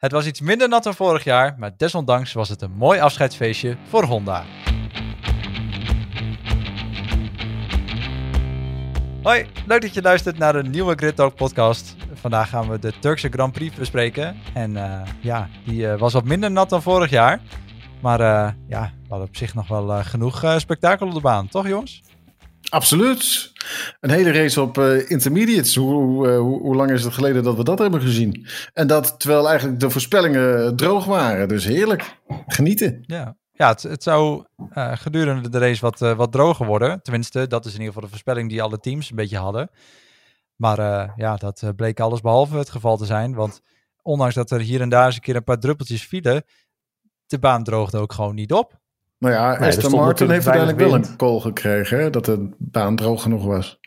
Het 0.00 0.12
was 0.12 0.26
iets 0.26 0.40
minder 0.40 0.68
nat 0.68 0.82
dan 0.82 0.94
vorig 0.94 1.24
jaar, 1.24 1.54
maar 1.58 1.72
desondanks 1.76 2.32
was 2.32 2.48
het 2.48 2.62
een 2.62 2.72
mooi 2.72 3.00
afscheidsfeestje 3.00 3.76
voor 3.88 4.04
Honda. 4.04 4.44
Hoi, 9.22 9.46
leuk 9.66 9.80
dat 9.80 9.94
je 9.94 10.02
luistert 10.02 10.38
naar 10.38 10.52
de 10.52 10.62
nieuwe 10.62 10.94
Grid 10.94 11.16
Talk 11.16 11.34
podcast. 11.34 11.96
Vandaag 12.12 12.48
gaan 12.48 12.68
we 12.68 12.78
de 12.78 12.92
Turkse 12.98 13.28
Grand 13.28 13.52
Prix 13.52 13.76
bespreken. 13.76 14.36
En 14.54 14.70
uh, 14.70 15.00
ja, 15.20 15.48
die 15.64 15.80
uh, 15.80 15.98
was 15.98 16.12
wat 16.12 16.24
minder 16.24 16.50
nat 16.50 16.70
dan 16.70 16.82
vorig 16.82 17.10
jaar. 17.10 17.40
Maar 18.02 18.20
uh, 18.20 18.50
ja, 18.68 18.92
we 19.02 19.08
hadden 19.08 19.28
op 19.28 19.36
zich 19.36 19.54
nog 19.54 19.68
wel 19.68 20.04
genoeg 20.04 20.44
spektakel 20.56 21.06
op 21.06 21.14
de 21.14 21.20
baan, 21.20 21.48
toch 21.48 21.68
jongens? 21.68 22.02
Absoluut. 22.70 23.52
Een 24.00 24.10
hele 24.10 24.32
race 24.32 24.60
op 24.60 24.78
uh, 24.78 25.10
intermediates. 25.10 25.74
Hoe, 25.74 26.28
uh, 26.28 26.38
hoe, 26.38 26.60
hoe, 26.60 26.76
lang 26.76 26.90
is 26.90 27.04
het 27.04 27.14
geleden 27.14 27.42
dat 27.42 27.56
we 27.56 27.64
dat 27.64 27.78
hebben 27.78 28.00
gezien? 28.00 28.46
En 28.72 28.86
dat 28.86 29.20
terwijl 29.20 29.48
eigenlijk 29.48 29.80
de 29.80 29.90
voorspellingen 29.90 30.76
droog 30.76 31.04
waren. 31.04 31.48
Dus 31.48 31.64
heerlijk. 31.64 32.16
Genieten. 32.46 33.04
Ja, 33.06 33.36
ja 33.52 33.68
het, 33.68 33.82
het 33.82 34.02
zou 34.02 34.44
uh, 34.74 34.92
gedurende 34.96 35.48
de 35.48 35.58
race 35.58 35.80
wat, 35.80 35.98
wat 35.98 36.32
droger 36.32 36.66
worden. 36.66 37.02
Tenminste, 37.02 37.46
dat 37.46 37.64
is 37.64 37.72
in 37.72 37.78
ieder 37.78 37.92
geval 37.92 38.02
de 38.02 38.14
voorspelling 38.14 38.48
die 38.48 38.62
alle 38.62 38.78
teams 38.78 39.10
een 39.10 39.16
beetje 39.16 39.38
hadden. 39.38 39.70
Maar 40.56 41.12
ja, 41.16 41.36
dat 41.36 41.72
bleek 41.76 42.00
alles 42.00 42.20
behalve 42.20 42.56
het 42.56 42.70
geval 42.70 42.96
te 42.96 43.06
zijn. 43.06 43.34
Want 43.34 43.60
ondanks 44.02 44.34
dat 44.34 44.50
er 44.50 44.60
hier 44.60 44.80
en 44.80 44.88
daar 44.88 45.06
eens 45.06 45.14
een 45.14 45.20
keer 45.20 45.36
een 45.36 45.44
paar 45.44 45.58
druppeltjes 45.58 46.06
vielen, 46.06 46.44
de 47.26 47.38
baan 47.38 47.64
droogde 47.64 47.98
ook 47.98 48.12
gewoon 48.12 48.34
niet 48.34 48.52
op. 48.52 48.79
Nou 49.20 49.34
ja, 49.34 49.58
nee, 49.58 49.68
Aston 49.68 49.90
Martin 49.90 50.30
heeft 50.30 50.46
uiteindelijk 50.46 50.90
wel 50.90 50.94
een 50.94 51.16
call 51.16 51.40
gekregen, 51.40 51.98
hè, 51.98 52.10
dat 52.10 52.24
de 52.24 52.48
baan 52.58 52.96
droog 52.96 53.22
genoeg 53.22 53.44
was. 53.44 53.78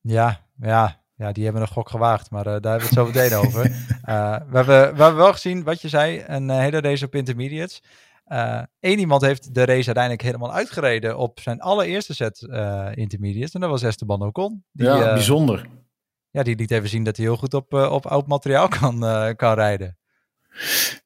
Ja, 0.00 0.46
ja, 0.60 1.02
ja, 1.14 1.32
die 1.32 1.44
hebben 1.44 1.62
een 1.62 1.68
gok 1.68 1.88
gewaagd, 1.88 2.30
maar 2.30 2.46
uh, 2.46 2.52
daar 2.60 2.78
hebben 2.78 2.88
we 2.90 3.00
het 3.00 3.12
zo 3.12 3.20
meteen 3.20 3.38
over. 3.38 3.64
Uh, 3.64 4.36
we, 4.50 4.56
hebben, 4.56 4.94
we 4.94 5.02
hebben 5.02 5.16
wel 5.16 5.32
gezien, 5.32 5.64
wat 5.64 5.80
je 5.80 5.88
zei, 5.88 6.24
een 6.26 6.48
uh, 6.48 6.58
hele 6.58 6.80
race 6.80 7.04
op 7.04 7.14
intermediates. 7.14 7.82
Eén 8.80 8.98
iemand 8.98 9.22
heeft 9.22 9.54
de 9.54 9.64
race 9.64 9.86
uiteindelijk 9.86 10.22
helemaal 10.22 10.52
uitgereden 10.52 11.18
op 11.18 11.40
zijn 11.40 11.60
allereerste 11.60 12.14
set 12.14 12.40
intermediates. 12.94 13.54
En 13.54 13.60
dat 13.60 13.70
was 13.70 13.82
Esteban 13.82 14.22
Ocon. 14.22 14.64
Die, 14.72 14.86
ja, 14.86 15.12
bijzonder. 15.12 15.66
Ja, 16.30 16.42
die 16.42 16.56
liet 16.56 16.70
even 16.70 16.88
zien 16.88 17.04
dat 17.04 17.16
hij 17.16 17.26
heel 17.26 17.36
goed 17.36 17.54
op, 17.54 17.72
op 17.72 18.06
oud 18.06 18.26
materiaal 18.26 18.68
kan, 18.68 19.00
kan 19.36 19.54
rijden. 19.54 19.98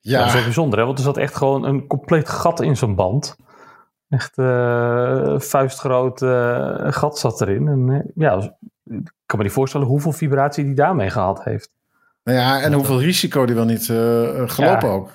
Ja. 0.00 0.18
Dat 0.18 0.26
is 0.26 0.34
wel 0.34 0.42
bijzonder, 0.42 0.78
hè? 0.78 0.84
want 0.84 0.98
er 0.98 1.04
zat 1.04 1.16
echt 1.16 1.36
gewoon 1.36 1.64
een 1.64 1.86
compleet 1.86 2.28
gat 2.28 2.60
in 2.60 2.76
zijn 2.76 2.94
band. 2.94 3.36
Echt 4.08 4.38
uh, 4.38 5.38
vuistgroot 5.38 6.22
uh, 6.22 6.92
gat 6.92 7.18
zat 7.18 7.40
erin. 7.40 7.68
En 7.68 7.88
uh, 7.88 8.00
ja, 8.14 8.56
ik 8.84 9.12
kan 9.26 9.38
me 9.38 9.44
niet 9.44 9.52
voorstellen 9.52 9.86
hoeveel 9.86 10.12
vibratie 10.12 10.64
die 10.64 10.74
daarmee 10.74 11.10
gehad 11.10 11.44
heeft. 11.44 11.70
Nou 12.24 12.38
ja, 12.38 12.60
en 12.60 12.72
hoeveel 12.72 13.00
risico 13.00 13.46
die 13.46 13.54
wel 13.54 13.64
niet 13.64 13.84
gelopen 14.46 14.88
ook 14.88 15.10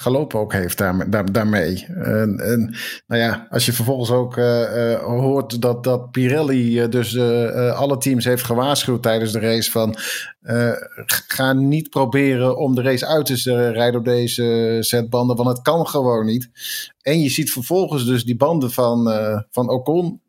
gelopen 0.00 0.40
ook 0.40 0.52
heeft 0.52 0.78
daar, 0.78 1.32
daarmee. 1.32 1.86
En, 1.88 2.38
en, 2.38 2.74
nou 3.06 3.20
ja, 3.22 3.46
als 3.50 3.66
je 3.66 3.72
vervolgens 3.72 4.10
ook 4.10 4.36
uh, 4.36 4.60
uh, 4.60 4.98
hoort 4.98 5.62
dat, 5.62 5.84
dat 5.84 6.10
Pirelli 6.10 6.82
uh, 6.82 6.90
dus 6.90 7.18
alle 7.74 7.98
teams 7.98 8.24
heeft 8.24 8.44
gewaarschuwd 8.44 9.02
tijdens 9.02 9.32
de 9.32 9.40
race 9.40 9.70
van 9.70 9.96
ga 11.26 11.52
niet 11.52 11.90
proberen 11.90 12.56
om 12.56 12.74
de 12.74 12.82
race 12.82 13.06
uit 13.06 13.26
te 13.26 13.70
rijden 13.70 13.98
op 13.98 14.04
deze 14.04 14.76
setbanden, 14.80 15.36
want 15.36 15.48
het 15.48 15.62
kan 15.62 15.86
gewoon 15.86 16.26
niet. 16.26 16.50
En 17.02 17.20
je 17.20 17.28
ziet 17.28 17.52
vervolgens 17.52 18.06
dus 18.06 18.24
die 18.24 18.36
banden 18.36 18.70
van, 18.70 19.12
van 19.50 19.68
Ocon. 19.68 20.20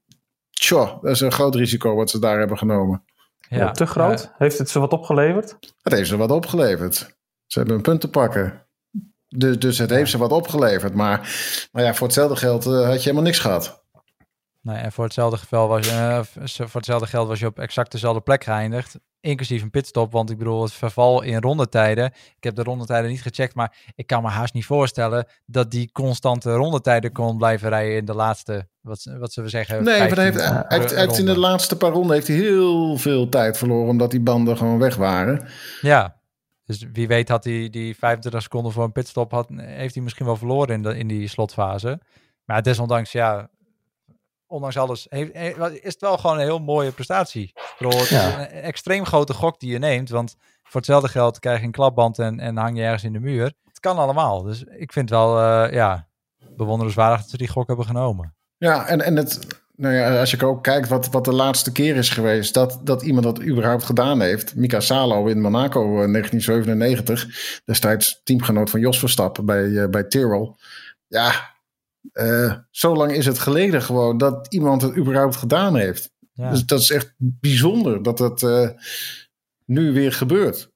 Tjoh, 0.50 1.02
dat 1.02 1.12
is 1.12 1.20
een 1.20 1.32
groot 1.32 1.56
risico 1.56 1.96
wat 1.96 2.10
ze 2.10 2.20
daar 2.20 2.40
hebben 2.40 2.58
genomen. 2.58 3.04
Ja, 3.50 3.72
te 3.72 3.86
groot? 3.86 4.32
heeft 4.38 4.58
het 4.58 4.70
ze 4.70 4.80
wat 4.80 4.94
opgeleverd? 4.94 5.58
Het 5.82 5.94
heeft 5.94 6.10
ze 6.10 6.18
wat 6.18 6.32
opgeleverd. 6.32 7.16
Ze 7.48 7.60
hebben 7.60 7.76
een 7.76 7.82
punt 7.82 8.02
te 8.02 8.10
pakken. 8.10 8.66
Dus, 9.38 9.60
dus 9.60 9.78
het 9.78 9.90
heeft 9.90 10.12
ze 10.12 10.18
wat 10.18 10.32
opgeleverd. 10.32 10.94
Maar, 10.94 11.30
maar 11.72 11.84
ja, 11.84 11.94
voor 11.94 12.08
hetzelfde 12.08 12.36
geld 12.36 12.66
uh, 12.66 12.86
had 12.86 12.94
je 12.94 13.00
helemaal 13.00 13.24
niks 13.24 13.40
gehad. 13.40 13.84
Nee, 14.62 14.78
en 14.78 14.92
voor 14.92 15.04
hetzelfde, 15.04 15.38
geval 15.38 15.68
was, 15.68 15.88
uh, 15.88 16.20
voor 16.44 16.70
hetzelfde 16.74 17.08
geld 17.08 17.28
was 17.28 17.40
je 17.40 17.46
op 17.46 17.60
exact 17.60 17.92
dezelfde 17.92 18.22
plek 18.22 18.44
geëindigd. 18.44 19.00
Inclusief 19.20 19.62
een 19.62 19.70
pitstop. 19.70 20.12
Want 20.12 20.30
ik 20.30 20.38
bedoel, 20.38 20.62
het 20.62 20.74
verval 20.74 21.22
in 21.22 21.42
rondetijden. 21.42 22.06
Ik 22.36 22.44
heb 22.44 22.56
de 22.56 22.64
rondetijden 22.64 23.10
niet 23.10 23.22
gecheckt. 23.22 23.56
Maar 23.56 23.76
ik 23.96 24.08
kan 24.08 24.22
me 24.22 24.30
haast 24.30 24.54
niet 24.54 24.66
voorstellen 24.66 25.26
dat 25.46 25.72
die 25.72 25.92
constante 25.92 26.54
rondetijden 26.54 27.12
kon 27.12 27.38
blijven 27.38 27.70
rijden 27.70 27.96
in 27.96 28.06
de 28.06 28.16
laatste. 28.16 28.68
Wat, 28.82 29.04
wat 29.18 29.34
zullen 29.34 29.50
we 29.50 29.58
zeggen? 29.58 29.84
Nee, 29.84 30.00
maar 30.00 30.18
heeft, 30.18 30.40
hij, 30.40 30.66
heeft, 30.68 30.96
heeft 30.96 31.18
in 31.18 31.26
de 31.26 31.40
laatste 31.40 31.78
paar 31.78 31.92
ronden 31.92 32.14
heeft 32.16 32.28
hij 32.28 32.38
heel 32.38 32.98
veel 32.98 33.30
tijd 33.30 33.58
verloren. 33.58 33.90
Omdat 33.90 34.12
die 34.12 34.22
banden 34.22 34.58
gewoon 34.58 34.80
weg 34.80 34.96
waren. 34.96 35.48
Ja, 35.82 36.21
dus 36.66 36.86
wie 36.94 37.08
weet 37.08 37.30
had 37.30 37.44
hij 37.44 37.70
die 37.70 37.98
25 37.98 38.42
seconden 38.42 38.72
voor 38.72 38.84
een 38.84 38.92
pitstop, 38.92 39.32
had, 39.32 39.48
heeft 39.56 39.94
hij 39.94 40.04
misschien 40.04 40.26
wel 40.26 40.36
verloren 40.36 40.76
in, 40.76 40.82
de, 40.82 40.98
in 40.98 41.08
die 41.08 41.28
slotfase. 41.28 42.00
Maar 42.46 42.62
desondanks, 42.62 43.12
ja, 43.12 43.50
ondanks 44.48 44.78
alles, 44.78 45.06
heeft, 45.10 45.36
is 45.84 45.94
het 45.94 46.02
wel 46.02 46.18
gewoon 46.18 46.38
een 46.38 46.44
heel 46.44 46.60
mooie 46.60 46.92
prestatie. 46.92 47.52
het 47.78 48.10
ja. 48.10 48.40
een 48.40 48.48
extreem 48.48 49.06
grote 49.06 49.34
gok 49.34 49.60
die 49.60 49.72
je 49.72 49.80
neemt, 49.80 50.10
want 50.10 50.36
voor 50.64 50.80
hetzelfde 50.80 51.08
geld 51.08 51.40
krijg 51.40 51.60
je 51.60 51.66
een 51.66 51.72
klapband 51.72 52.20
en, 52.20 52.40
en 52.40 52.58
hang 52.58 52.78
je 52.78 52.84
ergens 52.84 53.04
in 53.04 53.14
de 53.14 53.20
muur. 53.20 53.44
Het 53.44 53.80
kan 53.80 53.98
allemaal. 53.98 54.42
Dus 54.42 54.64
ik 54.64 54.94
vind 54.94 55.10
wel, 55.10 55.40
uh, 55.40 55.74
ja, 55.74 56.08
bewonderenswaardig 56.50 57.22
dat 57.22 57.30
ze 57.30 57.38
die 57.38 57.48
gok 57.48 57.68
hebben 57.68 57.86
genomen. 57.86 58.36
Ja, 58.58 58.88
en, 58.88 59.02
en 59.02 59.16
het, 59.16 59.40
nou 59.82 59.96
ja, 59.96 60.20
als 60.20 60.32
je 60.32 60.46
ook 60.46 60.64
kijkt 60.64 60.88
wat, 60.88 61.10
wat 61.10 61.26
de 61.26 61.34
laatste 61.34 61.72
keer 61.72 61.96
is 61.96 62.10
geweest 62.10 62.54
dat, 62.54 62.80
dat 62.84 63.02
iemand 63.02 63.24
dat 63.24 63.44
überhaupt 63.44 63.84
gedaan 63.84 64.22
heeft. 64.22 64.56
Mika 64.56 64.80
Salo 64.80 65.26
in 65.26 65.42
Monaco 65.42 65.82
in 65.82 66.12
1997, 66.12 67.62
destijds 67.66 68.22
teamgenoot 68.24 68.70
van 68.70 68.80
Jos 68.80 69.00
Verstappen 69.00 69.46
bij, 69.46 69.66
uh, 69.66 69.88
bij 69.88 70.04
Tyrrell. 70.04 70.56
Ja, 71.08 71.56
uh, 72.14 72.54
zo 72.70 72.96
lang 72.96 73.12
is 73.12 73.26
het 73.26 73.40
geleden 73.40 73.82
gewoon 73.82 74.18
dat 74.18 74.48
iemand 74.50 74.82
het 74.82 74.98
überhaupt 74.98 75.36
gedaan 75.36 75.76
heeft. 75.76 76.12
Dus 76.34 76.66
dat 76.66 76.80
is 76.80 76.92
echt 76.92 77.14
bijzonder 77.18 78.04
dat 78.04 78.20
het 78.20 78.42
uh, 78.42 78.70
nu 79.66 79.94
weer 79.94 80.14
gebeurt. 80.14 80.72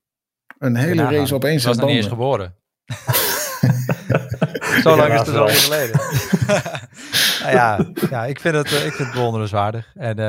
Een 0.57 0.75
hele 0.75 1.01
ja, 1.01 1.11
race 1.11 1.35
opeens. 1.35 1.61
Ik 1.61 1.67
was 1.67 1.77
nog 1.77 1.87
niet 1.87 1.97
eens 1.97 2.07
geboren. 2.07 2.55
Zo 4.83 4.95
lang 4.95 5.13
is 5.13 5.27
het 5.27 5.35
al 5.35 5.47
geleden. 5.47 5.99
nou 7.45 7.57
ja, 7.57 7.91
ja, 8.09 8.25
ik 8.25 8.39
vind 8.39 8.55
het, 8.55 8.65
eh, 8.65 8.85
ik 8.85 8.93
vind 8.93 9.07
het 9.07 9.17
bewonderenswaardig. 9.17 9.91
En 9.95 10.19
uh, 10.19 10.25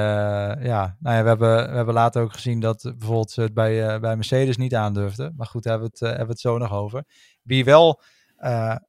ja, 0.65 0.97
nou 1.01 1.17
ja, 1.17 1.23
we 1.23 1.29
hebben, 1.29 1.71
we 1.71 1.77
hebben 1.77 1.95
later 1.95 2.23
ook 2.23 2.33
gezien 2.33 2.61
dat 2.61 2.83
bijvoorbeeld 2.83 3.31
ze 3.31 3.41
het 3.41 3.55
bij, 3.55 3.95
uh, 3.95 4.01
bij 4.01 4.17
Mercedes 4.17 4.57
niet 4.57 4.75
aandurfden. 4.75 5.35
Maar 5.37 5.47
goed, 5.47 5.63
daar 5.63 5.73
hebben 5.73 5.91
we 5.91 5.99
het, 5.99 6.09
hebben 6.09 6.27
we 6.27 6.33
het 6.33 6.41
zo 6.41 6.59
nog 6.59 6.73
over. 6.73 7.05
Wie 7.43 7.65
wel 7.65 8.03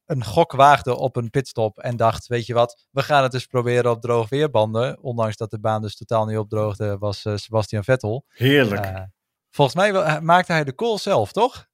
een 0.06 0.24
gok 0.24 0.52
waagde 0.52 0.96
op 0.96 1.16
een 1.16 1.30
pitstop 1.30 1.78
en 1.78 1.96
dacht, 1.96 2.26
weet 2.26 2.46
je 2.46 2.54
wat, 2.54 2.86
we 2.90 3.02
gaan 3.02 3.22
het 3.22 3.34
eens 3.34 3.46
proberen 3.46 3.90
op 3.90 4.00
droog 4.00 4.28
weerbanden. 4.28 5.02
Ondanks 5.02 5.36
dat 5.36 5.50
de 5.50 5.60
baan 5.60 5.82
dus 5.82 5.96
totaal 5.96 6.26
niet 6.26 6.38
opdroogde, 6.38 6.98
was 6.98 7.26
Sebastian 7.34 7.84
Vettel. 7.84 8.24
Heerlijk. 8.28 9.06
volgens 9.50 9.76
mij 9.76 10.20
maakte 10.20 10.52
hij 10.52 10.64
de 10.64 10.74
call 10.74 10.98
zelf, 10.98 11.32
toch? 11.32 11.66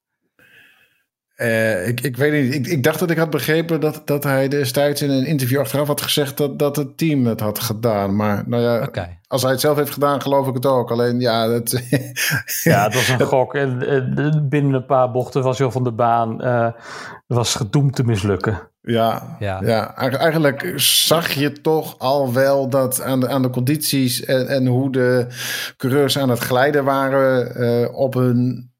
Uh, 1.36 1.88
ik, 1.88 2.00
ik 2.00 2.16
weet 2.16 2.42
niet. 2.42 2.54
Ik, 2.54 2.66
ik 2.66 2.82
dacht 2.82 2.98
dat 2.98 3.10
ik 3.10 3.16
had 3.16 3.30
begrepen 3.30 3.80
dat, 3.80 4.02
dat 4.04 4.24
hij 4.24 4.48
destijds 4.48 5.02
in 5.02 5.10
een 5.10 5.26
interview 5.26 5.60
achteraf 5.60 5.86
had 5.86 6.00
gezegd 6.00 6.36
dat, 6.36 6.58
dat 6.58 6.76
het 6.76 6.98
team 6.98 7.26
het 7.26 7.40
had 7.40 7.58
gedaan. 7.58 8.16
Maar 8.16 8.42
nou 8.46 8.62
ja, 8.62 8.88
als 9.26 9.42
hij 9.42 9.50
het 9.50 9.60
zelf 9.60 9.76
heeft 9.76 9.92
gedaan, 9.92 10.22
geloof 10.22 10.46
ik 10.46 10.54
het 10.54 10.66
ook. 10.66 10.90
Alleen 10.90 11.20
ja, 11.20 11.48
het, 11.48 11.70
ja, 12.62 12.84
het 12.84 12.94
was 12.94 13.08
een 13.08 13.20
gok. 13.20 13.54
En, 13.54 13.78
binnen 14.48 14.74
een 14.74 14.86
paar 14.86 15.10
bochten 15.10 15.42
was 15.42 15.58
hij 15.58 15.70
van 15.70 15.84
de 15.84 15.92
baan. 15.92 16.44
Uh, 16.46 16.68
was 17.26 17.54
gedoemd 17.54 17.94
te 17.94 18.04
mislukken. 18.04 18.68
Ja, 18.80 19.36
ja. 19.38 19.60
ja, 19.62 19.96
eigenlijk 19.96 20.72
zag 20.76 21.30
je 21.30 21.52
toch 21.52 21.98
al 21.98 22.32
wel 22.32 22.68
dat 22.68 23.02
aan 23.02 23.20
de, 23.20 23.28
aan 23.28 23.42
de 23.42 23.50
condities 23.50 24.24
en, 24.24 24.48
en 24.48 24.66
hoe 24.66 24.92
de 24.92 25.26
coureurs 25.76 26.18
aan 26.18 26.28
het 26.28 26.38
glijden 26.38 26.84
waren 26.84 27.62
uh, 27.62 27.94
op 27.94 28.14
een 28.14 28.73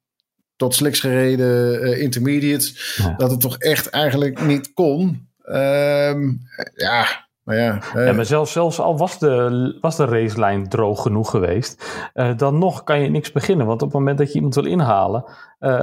tot 0.57 0.75
sliks 0.75 1.01
gereden 1.01 1.85
uh, 1.85 2.01
intermediates. 2.01 3.01
Dat 3.17 3.31
het 3.31 3.41
toch 3.41 3.59
echt 3.59 3.91
eigenlijk 3.91 4.47
niet 4.47 4.73
kon. 4.73 5.29
Um, 5.47 6.41
ja, 6.75 7.07
maar 7.43 7.57
ja. 7.57 7.83
Uh, 7.97 8.07
ja, 8.07 8.13
maar 8.13 8.25
zelfs, 8.25 8.53
zelfs 8.53 8.81
al 8.81 8.99
was 8.99 9.19
de, 9.19 9.79
was 9.81 9.97
de 9.97 10.05
racelijn 10.05 10.69
droog 10.69 11.03
genoeg 11.03 11.31
geweest, 11.31 11.85
uh, 12.15 12.37
dan 12.37 12.59
nog 12.59 12.85
kan 12.85 13.01
je 13.01 13.11
niks 13.11 13.33
beginnen. 13.33 13.67
Want 13.67 13.83
op 13.83 13.89
het 13.89 13.99
moment 13.99 14.19
dat 14.19 14.29
je 14.29 14.35
iemand 14.35 14.55
wil 14.55 14.65
inhalen, 14.65 15.25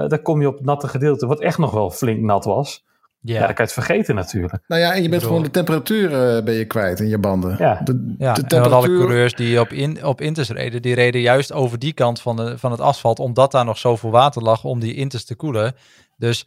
dan 0.07 0.21
kom 0.21 0.41
je 0.41 0.47
op 0.47 0.57
het 0.57 0.65
natte 0.65 0.88
gedeelte, 0.88 1.27
wat 1.27 1.41
echt 1.41 1.57
nog 1.57 1.71
wel 1.71 1.91
flink 1.91 2.21
nat 2.21 2.45
was. 2.45 2.89
Ja. 3.23 3.39
dan 3.39 3.53
kan 3.53 3.56
je 3.56 3.62
het 3.62 3.73
vergeten 3.73 4.15
natuurlijk. 4.15 4.63
Nou 4.68 4.81
ja, 4.81 4.94
en 4.94 5.01
je 5.03 5.09
bent 5.09 5.23
gewoon 5.23 5.44
de 5.44 5.51
temperatuur 5.51 6.12
uh, 6.12 6.44
ben 6.44 6.53
je 6.53 6.65
kwijt 6.65 7.00
in 7.00 7.07
je 7.07 7.18
banden. 7.18 7.56
Ja, 7.59 7.81
de, 7.83 8.15
ja. 8.18 8.33
de 8.33 8.45
temperatuur... 8.45 8.65
en 8.65 8.89
alle 8.89 8.97
coureurs 8.97 9.33
die 9.33 9.59
op, 9.59 9.69
in, 9.69 10.06
op 10.06 10.21
Inters 10.21 10.50
reden, 10.50 10.81
die 10.81 10.95
reden 10.95 11.21
juist 11.21 11.53
over 11.53 11.79
die 11.79 11.94
kant 11.94 12.21
van, 12.21 12.35
de, 12.35 12.57
van 12.57 12.71
het 12.71 12.79
asfalt, 12.79 13.19
omdat 13.19 13.51
daar 13.51 13.65
nog 13.65 13.77
zoveel 13.77 14.12
water 14.12 14.41
lag 14.41 14.63
om 14.63 14.79
die 14.79 14.95
Inters 14.95 15.25
te 15.25 15.35
koelen. 15.35 15.75
Dus 16.18 16.45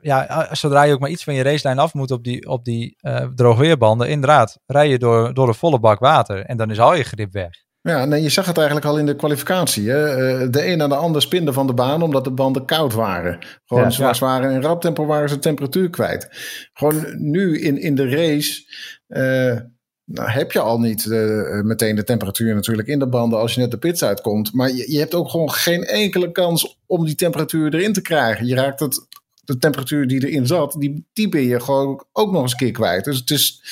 ja, 0.00 0.48
zodra 0.54 0.82
je 0.82 0.92
ook 0.92 1.00
maar 1.00 1.10
iets 1.10 1.24
van 1.24 1.34
je 1.34 1.42
racelijn 1.42 1.78
af 1.78 1.94
moet 1.94 2.10
op 2.10 2.24
die, 2.24 2.48
op 2.48 2.64
die 2.64 2.96
uh, 3.00 3.26
droogweerbanden, 3.34 4.08
inderdaad, 4.08 4.58
rij 4.66 4.88
je 4.88 4.98
door, 4.98 5.34
door 5.34 5.48
een 5.48 5.54
volle 5.54 5.80
bak 5.80 5.98
water 5.98 6.44
en 6.44 6.56
dan 6.56 6.70
is 6.70 6.80
al 6.80 6.94
je 6.94 7.02
grip 7.02 7.32
weg. 7.32 7.66
Ja, 7.88 8.04
nee, 8.04 8.22
je 8.22 8.28
zag 8.28 8.46
het 8.46 8.56
eigenlijk 8.56 8.86
al 8.86 8.98
in 8.98 9.06
de 9.06 9.16
kwalificatie. 9.16 9.90
Hè? 9.90 10.06
Eh, 10.06 10.50
de 10.50 10.66
een 10.66 10.82
aan 10.82 10.88
de 10.88 10.94
ander 10.94 11.22
spinde 11.22 11.52
van 11.52 11.66
de 11.66 11.74
baan 11.74 12.02
omdat 12.02 12.24
de 12.24 12.30
banden 12.30 12.64
koud 12.64 12.92
waren. 12.92 13.38
Gewoon 13.64 13.82
ja, 13.82 13.90
zoals 13.90 14.18
waren 14.18 14.50
in 14.50 14.62
rap 14.62 14.80
tempo 14.80 15.06
waren 15.06 15.28
ze 15.28 15.38
temperatuur 15.38 15.90
kwijt. 15.90 16.28
Gewoon 16.72 17.30
nu 17.30 17.60
in, 17.60 17.80
in 17.80 17.94
de 17.94 18.08
race 18.08 18.62
uh, 19.08 19.60
nou, 20.04 20.30
heb 20.30 20.52
je 20.52 20.60
al 20.60 20.80
niet 20.80 21.04
uh, 21.04 21.62
meteen 21.62 21.96
de 21.96 22.04
temperatuur 22.04 22.54
natuurlijk 22.54 22.88
in 22.88 22.98
de 22.98 23.08
banden 23.08 23.38
als 23.38 23.54
je 23.54 23.60
net 23.60 23.70
de 23.70 23.78
pits 23.78 24.04
uitkomt. 24.04 24.52
Maar 24.52 24.72
je, 24.72 24.92
je 24.92 24.98
hebt 24.98 25.14
ook 25.14 25.30
gewoon 25.30 25.50
geen 25.50 25.84
enkele 25.84 26.32
kans 26.32 26.78
om 26.86 27.04
die 27.04 27.14
temperatuur 27.14 27.74
erin 27.74 27.92
te 27.92 28.02
krijgen. 28.02 28.46
Je 28.46 28.54
raakt 28.54 28.80
het, 28.80 29.06
de 29.44 29.58
temperatuur 29.58 30.06
die 30.06 30.26
erin 30.26 30.46
zat, 30.46 30.76
die, 30.78 31.06
die 31.12 31.28
ben 31.28 31.42
je 31.42 31.60
gewoon 31.60 32.04
ook 32.12 32.32
nog 32.32 32.42
eens 32.42 32.52
een 32.52 32.58
keer 32.58 32.70
kwijt. 32.70 33.04
Dus 33.04 33.18
het 33.18 33.30
is, 33.30 33.62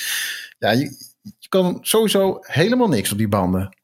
ja, 0.57 0.71
je, 0.71 0.95
je 1.39 1.49
kan 1.49 1.77
sowieso 1.81 2.37
helemaal 2.41 2.87
niks 2.87 3.11
op 3.11 3.17
die 3.17 3.27
banden. 3.27 3.77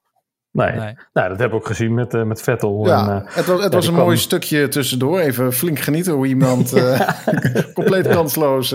Nee. 0.54 0.72
nee. 0.72 0.96
Nou, 1.14 1.30
dat 1.30 1.40
hebben 1.40 1.50
we 1.50 1.56
ook 1.56 1.66
gezien 1.66 1.94
met, 1.94 2.14
uh, 2.14 2.24
met 2.24 2.42
Vettel. 2.42 2.86
Ja, 2.88 3.08
en, 3.08 3.26
uh, 3.26 3.36
het 3.36 3.46
was, 3.46 3.64
het 3.64 3.74
was 3.74 3.88
een 3.88 3.94
mooi 3.94 4.18
stukje 4.18 4.68
tussendoor. 4.68 5.20
Even 5.20 5.54
flink 5.54 5.80
genieten 5.80 6.14
hoe 6.14 6.28
iemand 6.28 6.76
uh, 6.76 7.10
compleet 7.74 8.08
kansloos 8.08 8.74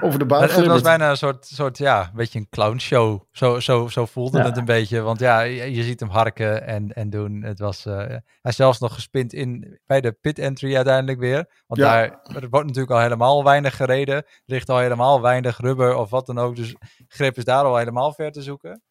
over 0.00 0.18
de 0.18 0.24
baan 0.24 0.42
het, 0.42 0.56
het 0.56 0.66
was 0.66 0.80
bijna 0.80 1.10
een 1.10 1.16
soort, 1.16 1.46
soort 1.46 1.78
ja, 1.78 2.00
een 2.00 2.10
beetje 2.14 2.38
een 2.38 2.48
clownshow. 2.48 3.20
Zo, 3.32 3.60
zo, 3.60 3.88
zo 3.88 4.06
voelde 4.06 4.38
ja. 4.38 4.44
het 4.44 4.56
een 4.56 4.64
beetje. 4.64 5.00
Want 5.00 5.20
ja, 5.20 5.40
je, 5.40 5.74
je, 5.74 5.82
ziet 5.82 6.00
hem 6.00 6.08
harken 6.08 6.66
en, 6.66 6.92
en 6.92 7.10
doen. 7.10 7.42
Het 7.42 7.58
was, 7.58 7.84
hij 7.84 8.22
is 8.42 8.56
zelfs 8.56 8.78
nog 8.78 8.94
gespind 8.94 9.32
in, 9.32 9.78
bij 9.86 10.00
de 10.00 10.12
pit 10.12 10.38
entry 10.38 10.76
uiteindelijk 10.76 11.18
weer. 11.18 11.62
Want 11.66 11.80
ja. 11.80 11.92
daar 11.92 12.02
er 12.42 12.48
wordt 12.50 12.66
natuurlijk 12.66 12.94
al 12.94 13.00
helemaal 13.00 13.44
weinig 13.44 13.76
gereden. 13.76 14.14
Er 14.14 14.24
ligt 14.44 14.68
al 14.68 14.78
helemaal 14.78 15.20
weinig 15.20 15.58
rubber 15.58 15.96
of 15.96 16.10
wat 16.10 16.26
dan 16.26 16.38
ook. 16.38 16.56
Dus 16.56 16.74
grip 17.08 17.36
is 17.36 17.44
daar 17.44 17.64
al 17.64 17.76
helemaal 17.76 18.12
ver 18.12 18.32
te 18.32 18.42
zoeken. 18.42 18.82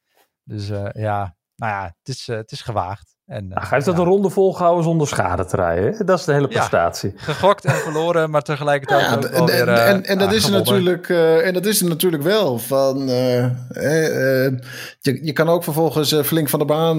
Dus 0.43 0.71
ja, 0.93 1.35
nou 1.55 1.71
ja, 1.71 1.83
het 1.83 2.15
is, 2.15 2.27
uh, 2.27 2.35
het 2.35 2.51
is 2.51 2.61
gewaagd. 2.61 3.15
En, 3.25 3.45
uh, 3.45 3.57
hij 3.57 3.67
heeft 3.69 3.85
dat 3.85 3.97
een 3.97 4.03
ronde 4.03 4.29
volgehouden 4.29 4.83
zonder 4.83 5.07
schade 5.07 5.45
te 5.45 5.55
rijden. 5.55 6.05
Dat 6.05 6.19
is 6.19 6.25
de 6.25 6.33
hele 6.33 6.47
prestatie. 6.47 7.11
Ja, 7.15 7.21
gegokt 7.21 7.65
en 7.65 7.75
verloren, 7.75 8.29
maar 8.29 8.41
tegelijkertijd 8.41 9.01
ja, 9.01 9.15
ook 9.15 9.23
en, 9.23 9.45
weer, 9.45 9.67
en, 9.67 10.05
en, 10.05 10.17
dat 10.17 10.33
is 10.33 10.49
natuurlijk, 10.49 11.09
en 11.09 11.53
dat 11.53 11.65
is 11.65 11.81
er 11.81 11.87
natuurlijk 11.87 12.23
wel. 12.23 12.59
Van, 12.59 13.07
je, 13.07 14.59
je 15.01 15.33
kan 15.33 15.49
ook 15.49 15.63
vervolgens 15.63 16.15
flink 16.15 16.49
van 16.49 16.59
de 16.59 16.65
baan 16.65 16.97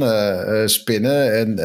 spinnen. 0.69 1.35
En 1.35 1.56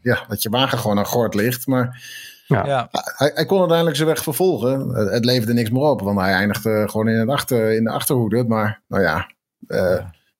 ja, 0.00 0.24
dat 0.28 0.42
je 0.42 0.48
wagen 0.48 0.78
gewoon 0.78 0.98
aan 0.98 1.06
gort 1.06 1.34
ligt. 1.34 1.66
Maar 1.66 2.02
ja. 2.46 2.66
ja. 2.66 2.88
Hij, 2.90 3.30
hij, 3.34 3.46
kon 3.46 3.58
uiteindelijk 3.58 3.96
zijn 3.96 4.08
weg 4.08 4.22
vervolgen. 4.22 4.88
Het, 4.88 5.10
het 5.10 5.24
leverde 5.24 5.52
niks 5.52 5.70
meer 5.70 5.82
op, 5.82 6.00
want 6.00 6.20
hij 6.20 6.32
eindigde 6.32 6.88
gewoon 6.88 7.08
in, 7.08 7.18
het 7.18 7.28
achter, 7.28 7.72
in 7.72 7.84
de 7.84 7.90
achterhoede. 7.90 8.44
Maar 8.44 8.82
nou 8.88 9.02
ja... 9.02 9.26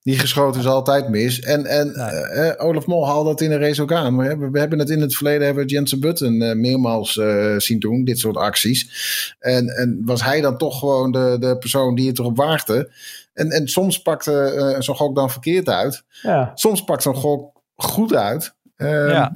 Niet 0.08 0.20
geschoten 0.20 0.60
is 0.60 0.66
altijd 0.66 1.08
mis. 1.08 1.40
En, 1.40 1.66
en 1.66 1.93
nee. 1.96 2.46
uh, 2.46 2.66
Olaf 2.66 2.87
Mol 2.87 3.06
haalde 3.06 3.28
dat 3.28 3.40
in 3.40 3.50
de 3.50 3.58
race 3.58 3.82
ook 3.82 3.93
aan. 3.93 4.16
We 4.16 4.25
hebben, 4.25 4.52
we 4.52 4.58
hebben 4.58 4.78
het 4.78 4.90
in 4.90 5.00
het 5.00 5.14
verleden 5.14 5.46
hebben 5.46 5.66
Jensen 5.66 6.00
Button 6.00 6.43
uh, 6.43 6.55
meermaals 6.55 7.16
uh, 7.16 7.55
zien 7.56 7.78
doen, 7.78 8.05
dit 8.05 8.19
soort 8.19 8.37
acties. 8.37 8.90
En, 9.38 9.69
en 9.69 10.02
was 10.05 10.22
hij 10.22 10.40
dan 10.40 10.58
toch 10.58 10.78
gewoon 10.78 11.12
de, 11.12 11.37
de 11.40 11.58
persoon 11.58 11.94
die 11.94 12.08
het 12.08 12.19
erop 12.19 12.37
waagde. 12.37 12.93
En, 13.34 13.50
en 13.50 13.69
soms 13.69 14.02
pakte 14.02 14.76
zo'n 14.78 14.96
gok 14.96 15.14
dan 15.14 15.31
verkeerd 15.31 15.69
uit. 15.69 16.02
Ja. 16.22 16.50
Soms 16.54 16.84
pakt 16.84 17.02
zo'n 17.02 17.14
gok 17.14 17.62
goed 17.76 18.14
uit. 18.14 18.56
Ja, 18.76 19.32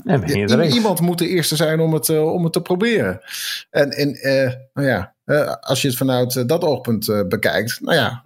iemand 0.69 1.01
moet 1.01 1.19
de 1.19 1.29
eerste 1.29 1.57
zijn 1.57 1.81
om 1.81 1.95
het, 1.95 2.09
uh, 2.09 2.33
om 2.33 2.45
het 2.45 2.53
te 2.53 2.63
proberen. 2.63 3.21
En, 3.71 3.91
en 3.91 4.09
uh, 4.09 4.53
nou 4.75 4.89
ja, 4.89 5.12
als 5.61 5.83
je 5.83 5.89
het 5.89 5.97
vanuit 5.97 6.49
dat 6.49 6.65
oogpunt 6.65 7.29
bekijkt, 7.29 7.81
nou 7.81 7.97
ja, 7.97 8.23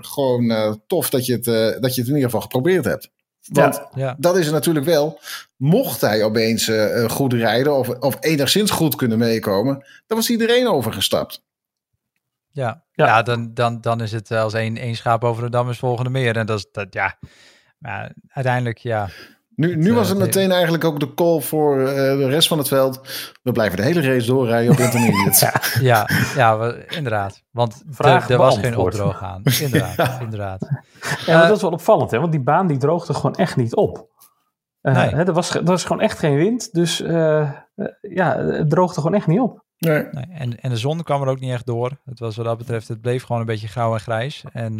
gewoon 0.00 0.80
tof 0.86 1.10
dat 1.10 1.26
je, 1.26 1.32
het, 1.32 1.44
dat 1.82 1.94
je 1.94 2.00
het 2.00 2.10
in 2.10 2.14
ieder 2.14 2.22
geval 2.22 2.40
geprobeerd 2.40 2.84
hebt. 2.84 3.10
Want 3.46 3.74
ja, 3.74 3.90
ja. 3.94 4.16
dat 4.18 4.36
is 4.36 4.44
het 4.44 4.54
natuurlijk 4.54 4.86
wel. 4.86 5.20
Mocht 5.56 6.00
hij 6.00 6.24
opeens 6.24 6.70
goed 7.06 7.32
rijden 7.32 7.76
of, 7.76 7.88
of 7.88 8.16
enigszins 8.20 8.70
goed 8.70 8.94
kunnen 8.94 9.18
meekomen, 9.18 9.84
dan 10.06 10.16
was 10.16 10.30
iedereen 10.30 10.68
overgestapt. 10.68 11.44
Ja, 12.56 12.84
ja. 12.92 13.06
ja 13.06 13.22
dan, 13.22 13.54
dan, 13.54 13.80
dan 13.80 14.00
is 14.00 14.12
het 14.12 14.30
als 14.30 14.54
één, 14.54 14.76
één 14.76 14.96
schaap 14.96 15.24
over 15.24 15.42
de 15.42 15.50
dam 15.50 15.70
is 15.70 15.78
volgende 15.78 16.10
meer. 16.10 16.36
En 16.36 16.46
dat 16.46 16.58
is 16.58 16.66
dat, 16.72 16.86
ja. 16.90 17.18
Maar 17.78 18.12
uiteindelijk, 18.28 18.78
ja. 18.78 19.08
Nu, 19.56 19.76
nu 19.76 19.94
was 19.94 20.08
het 20.08 20.18
meteen 20.18 20.50
eigenlijk 20.52 20.84
ook 20.84 21.00
de 21.00 21.14
call 21.14 21.40
voor 21.40 21.78
uh, 21.78 21.86
de 21.94 22.28
rest 22.28 22.48
van 22.48 22.58
het 22.58 22.68
veld. 22.68 23.00
We 23.42 23.52
blijven 23.52 23.76
de 23.76 23.82
hele 23.82 24.00
race 24.00 24.26
doorrijden 24.26 24.72
op 24.72 24.78
intermediates. 24.86 25.40
ja, 25.40 25.52
ja, 25.80 26.08
ja 26.34 26.58
we, 26.58 26.86
inderdaad. 26.88 27.42
Want 27.50 27.82
Vraag 27.88 28.28
er 28.28 28.38
was 28.38 28.58
geen 28.58 28.76
opdroog 28.76 29.22
aan. 29.22 29.42
Inderdaad, 29.60 29.96
ja. 30.06 30.20
inderdaad. 30.20 30.68
Ja, 31.26 31.42
uh, 31.42 31.48
dat 31.48 31.56
is 31.56 31.62
wel 31.62 31.70
opvallend, 31.70 32.10
hè? 32.10 32.18
want 32.18 32.32
die 32.32 32.42
baan 32.42 32.66
die 32.66 32.76
droogde 32.76 33.14
gewoon 33.14 33.34
echt 33.34 33.56
niet 33.56 33.74
op. 33.74 34.08
Uh, 34.82 34.94
nee. 34.94 35.08
hè, 35.08 35.24
er, 35.24 35.32
was, 35.32 35.54
er 35.54 35.64
was 35.64 35.84
gewoon 35.84 36.02
echt 36.02 36.18
geen 36.18 36.36
wind, 36.36 36.72
dus 36.72 36.98
ja, 38.00 38.36
het 38.38 38.70
droogde 38.70 39.00
gewoon 39.00 39.16
echt 39.16 39.26
niet 39.26 39.40
op. 39.40 39.64
Nee. 39.78 40.02
nee. 40.10 40.26
en, 40.30 40.60
en 40.60 40.70
de 40.70 40.76
zon 40.76 41.02
kwam 41.02 41.22
er 41.22 41.28
ook 41.28 41.40
niet 41.40 41.52
echt 41.52 41.66
door. 41.66 42.00
Het 42.04 42.18
was 42.18 42.36
wat 42.36 42.46
dat 42.46 42.58
betreft, 42.58 42.88
het 42.88 43.00
bleef 43.00 43.22
gewoon 43.22 43.40
een 43.40 43.46
beetje 43.46 43.68
grauw 43.68 43.92
en 43.92 44.00
grijs. 44.00 44.44
En 44.52 44.76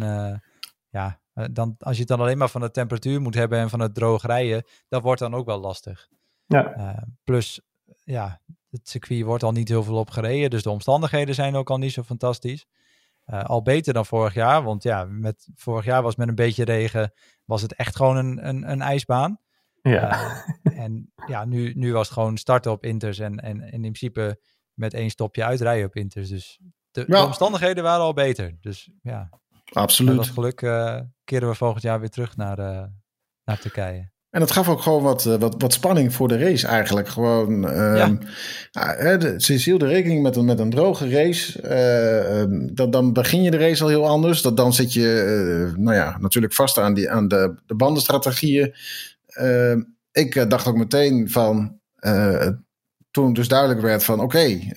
ja, 0.89 1.19
uh, 1.37 1.45
dan, 1.51 1.75
als 1.79 1.93
je 1.93 1.99
het 1.99 2.09
dan 2.09 2.19
alleen 2.19 2.37
maar 2.37 2.49
van 2.49 2.61
de 2.61 2.71
temperatuur 2.71 3.21
moet 3.21 3.35
hebben 3.35 3.59
en 3.59 3.69
van 3.69 3.79
het 3.79 3.95
droog 3.95 4.25
rijden, 4.25 4.63
dat 4.87 5.01
wordt 5.01 5.19
dan 5.19 5.33
ook 5.33 5.45
wel 5.45 5.59
lastig. 5.59 6.07
Ja. 6.45 6.77
Uh, 6.77 7.01
plus, 7.23 7.61
ja, 8.03 8.41
het 8.69 8.89
circuit 8.89 9.23
wordt 9.23 9.43
al 9.43 9.51
niet 9.51 9.67
heel 9.67 9.83
veel 9.83 9.97
op 9.97 10.09
gereden, 10.09 10.49
dus 10.49 10.63
de 10.63 10.69
omstandigheden 10.69 11.35
zijn 11.35 11.55
ook 11.55 11.69
al 11.69 11.77
niet 11.77 11.93
zo 11.93 12.03
fantastisch. 12.03 12.65
Uh, 13.25 13.43
al 13.43 13.61
beter 13.61 13.93
dan 13.93 14.05
vorig 14.05 14.33
jaar, 14.33 14.63
want 14.63 14.83
ja, 14.83 15.05
met, 15.05 15.47
vorig 15.55 15.85
jaar 15.85 16.01
was 16.01 16.15
met 16.15 16.27
een 16.27 16.35
beetje 16.35 16.63
regen, 16.63 17.13
was 17.45 17.61
het 17.61 17.73
echt 17.73 17.95
gewoon 17.95 18.17
een, 18.17 18.47
een, 18.47 18.71
een 18.71 18.81
ijsbaan. 18.81 19.39
Ja. 19.81 20.43
en 20.63 21.13
ja, 21.27 21.45
nu, 21.45 21.73
nu 21.73 21.93
was 21.93 22.05
het 22.05 22.13
gewoon 22.13 22.37
starten 22.37 22.71
op 22.71 22.83
Inters 22.83 23.19
en, 23.19 23.39
en, 23.39 23.61
en 23.61 23.71
in 23.71 23.79
principe 23.79 24.41
met 24.73 24.93
één 24.93 25.09
stopje 25.09 25.43
uitrijden 25.43 25.85
op 25.85 25.95
Inters. 25.95 26.29
Dus 26.29 26.59
de, 26.91 27.03
ja. 27.07 27.19
de 27.19 27.25
omstandigheden 27.25 27.83
waren 27.83 28.01
al 28.01 28.13
beter. 28.13 28.57
Dus 28.61 28.91
ja, 29.01 29.29
Absoluut. 29.73 30.15
Met 30.15 30.25
dat 30.25 30.33
geluk 30.33 30.61
uh, 30.61 30.99
keren 31.23 31.49
we 31.49 31.55
volgend 31.55 31.83
jaar 31.83 31.99
weer 31.99 32.09
terug 32.09 32.37
naar, 32.37 32.59
uh, 32.59 32.83
naar 33.43 33.59
Turkije. 33.59 34.09
En 34.29 34.39
dat 34.39 34.51
gaf 34.51 34.69
ook 34.69 34.81
gewoon 34.81 35.03
wat, 35.03 35.23
wat, 35.23 35.55
wat 35.57 35.73
spanning 35.73 36.13
voor 36.13 36.27
de 36.27 36.37
race 36.37 36.67
eigenlijk. 36.67 37.07
Gewoon, 37.07 37.51
um, 37.79 37.95
ja. 38.71 39.17
De, 39.17 39.33
ze 39.37 39.77
rekening 39.77 40.23
met 40.23 40.35
een, 40.35 40.45
met 40.45 40.59
een 40.59 40.69
droge 40.69 41.09
race. 41.09 41.61
Uh, 41.63 42.39
um, 42.39 42.75
dat, 42.75 42.91
dan 42.91 43.13
begin 43.13 43.41
je 43.41 43.51
de 43.51 43.57
race 43.57 43.83
al 43.83 43.89
heel 43.89 44.07
anders. 44.07 44.41
Dat, 44.41 44.57
dan 44.57 44.73
zit 44.73 44.93
je 44.93 45.73
nou 45.77 45.95
ja, 45.95 46.17
natuurlijk 46.19 46.53
vast 46.53 46.77
aan, 46.77 46.93
die, 46.93 47.09
aan 47.09 47.27
de, 47.27 47.55
de 47.65 47.75
bandenstrategieën. 47.75 48.73
Ehm, 49.27 49.81
ik 50.11 50.49
dacht 50.49 50.67
ook 50.67 50.77
meteen 50.77 51.29
van, 51.29 51.79
toen 53.11 53.33
dus 53.33 53.47
duidelijk 53.47 53.81
werd 53.81 54.03
van 54.03 54.19
oké, 54.19 54.37
okay, 54.37 54.73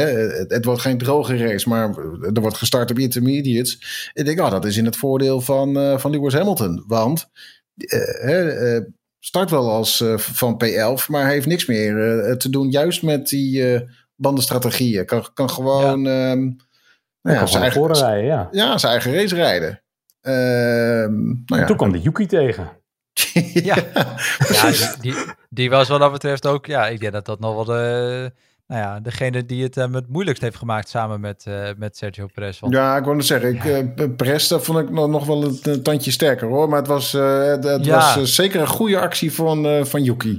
het, 0.00 0.50
het, 0.50 0.64
wordt 0.64 0.80
geen 0.80 0.98
droge 0.98 1.36
race, 1.36 1.68
maar 1.68 1.96
er 2.34 2.40
wordt 2.40 2.56
gestart 2.56 2.90
op 2.90 2.98
intermediates. 2.98 4.10
Ik 4.12 4.24
denk, 4.24 4.40
oh, 4.40 4.50
dat 4.50 4.64
is 4.64 4.76
in 4.76 4.84
het 4.84 4.96
voordeel 4.96 5.40
van, 5.40 5.78
uh, 5.78 5.98
van 5.98 6.10
Lewis 6.10 6.34
Hamilton. 6.34 6.84
Want 6.86 7.28
uh, 7.74 8.74
uh, 8.74 8.80
start 9.18 9.50
wel 9.50 9.70
als 9.70 10.04
van 10.16 10.62
P11, 10.64 11.06
maar 11.06 11.28
heeft 11.28 11.46
niks 11.46 11.66
meer 11.66 12.36
te 12.38 12.50
doen. 12.50 12.70
Juist 12.70 13.02
met 13.02 13.28
die 13.28 13.84
bandenstrategieën. 14.16 15.06
Kan, 15.06 15.26
kan 15.34 15.50
gewoon 15.50 16.02
ja. 16.04 16.30
Um, 16.30 16.56
nou 17.22 17.36
ja, 17.36 17.46
zijn, 17.46 17.62
eigen, 17.62 17.92
rijden, 17.92 18.24
ja. 18.24 18.48
ja, 18.50 18.78
zijn 18.78 18.92
eigen 18.92 19.14
race 19.14 19.34
rijden. 19.34 19.82
Ehm, 20.20 21.24
nou 21.44 21.60
ja. 21.60 21.64
Toen 21.64 21.76
kwam 21.76 21.92
de 21.92 22.00
Yuki 22.00 22.26
tegen. 22.26 22.70
ja, 23.68 23.76
ja 24.48 24.70
die, 24.70 24.86
die, 25.00 25.14
die, 25.48 25.70
was 25.70 25.88
wat 25.88 26.00
dat 26.00 26.12
betreft 26.12 26.46
ook, 26.46 26.66
ja, 26.66 26.88
ik 26.88 27.00
denk 27.00 27.12
dat 27.12 27.24
dat 27.24 27.40
nog 27.40 27.54
wel 27.54 27.64
de 27.64 28.32
nou 28.66 28.80
ja, 28.80 29.00
degene 29.00 29.46
die 29.46 29.62
het 29.62 29.74
hem 29.74 29.94
het 29.94 30.08
moeilijkst 30.08 30.42
heeft 30.42 30.56
gemaakt 30.56 30.88
samen 30.88 31.20
met, 31.20 31.44
uh, 31.48 31.68
met 31.76 31.96
Sergio 31.96 32.26
Perez. 32.26 32.60
Want... 32.60 32.72
Ja, 32.72 32.96
ik 32.96 33.04
wilde 33.04 33.22
zeggen, 33.22 33.54
ik, 33.54 33.64
uh, 33.64 34.16
Perez 34.16 34.48
dat 34.48 34.64
vond 34.64 34.78
ik 34.78 34.90
nog, 34.90 35.26
wel 35.26 35.44
een, 35.44 35.58
een, 35.62 35.82
tandje 35.82 36.10
sterker 36.10 36.48
hoor. 36.48 36.68
Maar 36.68 36.78
het 36.78 36.88
was, 36.88 37.14
uh, 37.14 37.44
het, 37.44 37.64
het 37.64 37.84
ja. 37.84 38.14
was 38.16 38.34
zeker 38.34 38.60
een 38.60 38.66
goede 38.66 38.98
actie 38.98 39.32
van, 39.32 39.86
van 39.86 40.02
Yuki. 40.02 40.38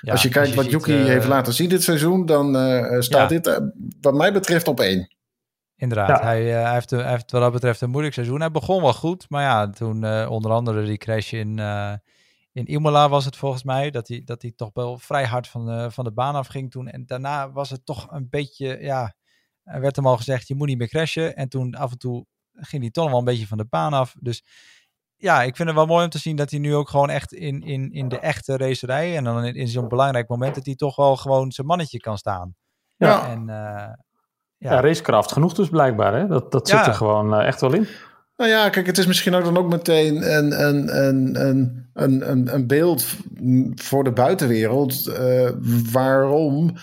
Ja, 0.00 0.12
als 0.12 0.22
je 0.22 0.28
kijkt 0.28 0.56
als 0.56 0.64
je 0.66 0.72
wat 0.72 0.84
ziet, 0.84 0.94
Yuki 0.94 1.08
heeft 1.08 1.26
laten 1.26 1.52
zien 1.52 1.68
dit 1.68 1.82
seizoen, 1.82 2.26
dan 2.26 2.54
staat 3.02 3.30
ja. 3.30 3.38
dit 3.38 3.60
wat 4.00 4.14
mij 4.14 4.32
betreft 4.32 4.68
op 4.68 4.80
één. 4.80 5.14
Inderdaad, 5.76 6.22
hij, 6.22 6.42
hij, 6.42 6.72
heeft, 6.72 6.90
hij 6.90 7.10
heeft 7.10 7.30
wat 7.30 7.40
dat 7.40 7.52
betreft 7.52 7.80
een 7.80 7.90
moeilijk 7.90 8.14
seizoen. 8.14 8.40
Hij 8.40 8.50
begon 8.50 8.82
wel 8.82 8.92
goed, 8.92 9.26
maar 9.28 9.42
ja, 9.42 9.70
toen 9.70 10.26
onder 10.28 10.50
andere 10.50 10.84
die 10.84 10.98
crash 10.98 11.32
in 11.32 11.60
in 12.56 12.66
Imola 12.66 13.08
was 13.08 13.24
het 13.24 13.36
volgens 13.36 13.62
mij 13.62 13.90
dat 13.90 14.08
hij, 14.08 14.22
dat 14.24 14.42
hij 14.42 14.52
toch 14.56 14.70
wel 14.72 14.98
vrij 14.98 15.26
hard 15.26 15.48
van 15.48 15.66
de, 15.66 15.90
van 15.90 16.04
de 16.04 16.12
baan 16.12 16.34
af 16.34 16.46
ging 16.46 16.70
toen. 16.70 16.88
En 16.88 17.06
daarna 17.06 17.50
was 17.52 17.70
het 17.70 17.84
toch 17.84 18.10
een 18.10 18.28
beetje, 18.30 18.78
ja, 18.80 19.14
er 19.62 19.80
werd 19.80 19.96
hem 19.96 20.06
al 20.06 20.16
gezegd, 20.16 20.48
je 20.48 20.54
moet 20.54 20.66
niet 20.66 20.78
meer 20.78 20.88
crashen. 20.88 21.36
En 21.36 21.48
toen 21.48 21.74
af 21.74 21.90
en 21.90 21.98
toe 21.98 22.26
ging 22.52 22.82
hij 22.82 22.90
toch 22.90 23.10
wel 23.10 23.18
een 23.18 23.24
beetje 23.24 23.46
van 23.46 23.58
de 23.58 23.66
baan 23.68 23.92
af. 23.92 24.14
Dus 24.20 24.44
ja, 25.16 25.42
ik 25.42 25.56
vind 25.56 25.68
het 25.68 25.76
wel 25.76 25.86
mooi 25.86 26.04
om 26.04 26.10
te 26.10 26.18
zien 26.18 26.36
dat 26.36 26.50
hij 26.50 26.58
nu 26.58 26.74
ook 26.74 26.88
gewoon 26.88 27.10
echt 27.10 27.32
in, 27.32 27.62
in, 27.62 27.92
in 27.92 28.08
de 28.08 28.18
echte 28.18 28.56
racerij 28.56 29.16
en 29.16 29.24
dan 29.24 29.44
in, 29.44 29.54
in 29.54 29.68
zo'n 29.68 29.88
belangrijk 29.88 30.28
moment 30.28 30.54
dat 30.54 30.66
hij 30.66 30.74
toch 30.74 30.96
wel 30.96 31.16
gewoon 31.16 31.52
zijn 31.52 31.66
mannetje 31.66 31.98
kan 31.98 32.18
staan. 32.18 32.54
Ja. 32.96 33.28
En, 33.28 33.40
uh, 33.40 33.46
ja. 33.46 33.96
ja. 34.56 34.80
racekraft 34.80 35.32
genoeg 35.32 35.54
dus 35.54 35.68
blijkbaar, 35.68 36.14
hè? 36.14 36.26
Dat, 36.26 36.52
dat 36.52 36.68
zit 36.68 36.86
er 36.86 36.94
gewoon 36.94 37.34
uh, 37.34 37.46
echt 37.46 37.60
wel 37.60 37.72
in. 37.72 37.88
Nou 38.36 38.50
ja, 38.50 38.68
kijk, 38.68 38.86
het 38.86 38.98
is 38.98 39.06
misschien 39.06 39.34
ook 39.34 39.44
dan 39.44 39.56
ook 39.56 39.68
meteen 39.68 40.36
een, 40.36 40.66
een, 40.66 41.04
een, 41.06 41.40
een, 41.92 42.30
een, 42.30 42.54
een 42.54 42.66
beeld 42.66 43.06
voor 43.74 44.04
de 44.04 44.12
buitenwereld 44.12 45.06
uh, 45.08 45.50
waarom 45.92 46.76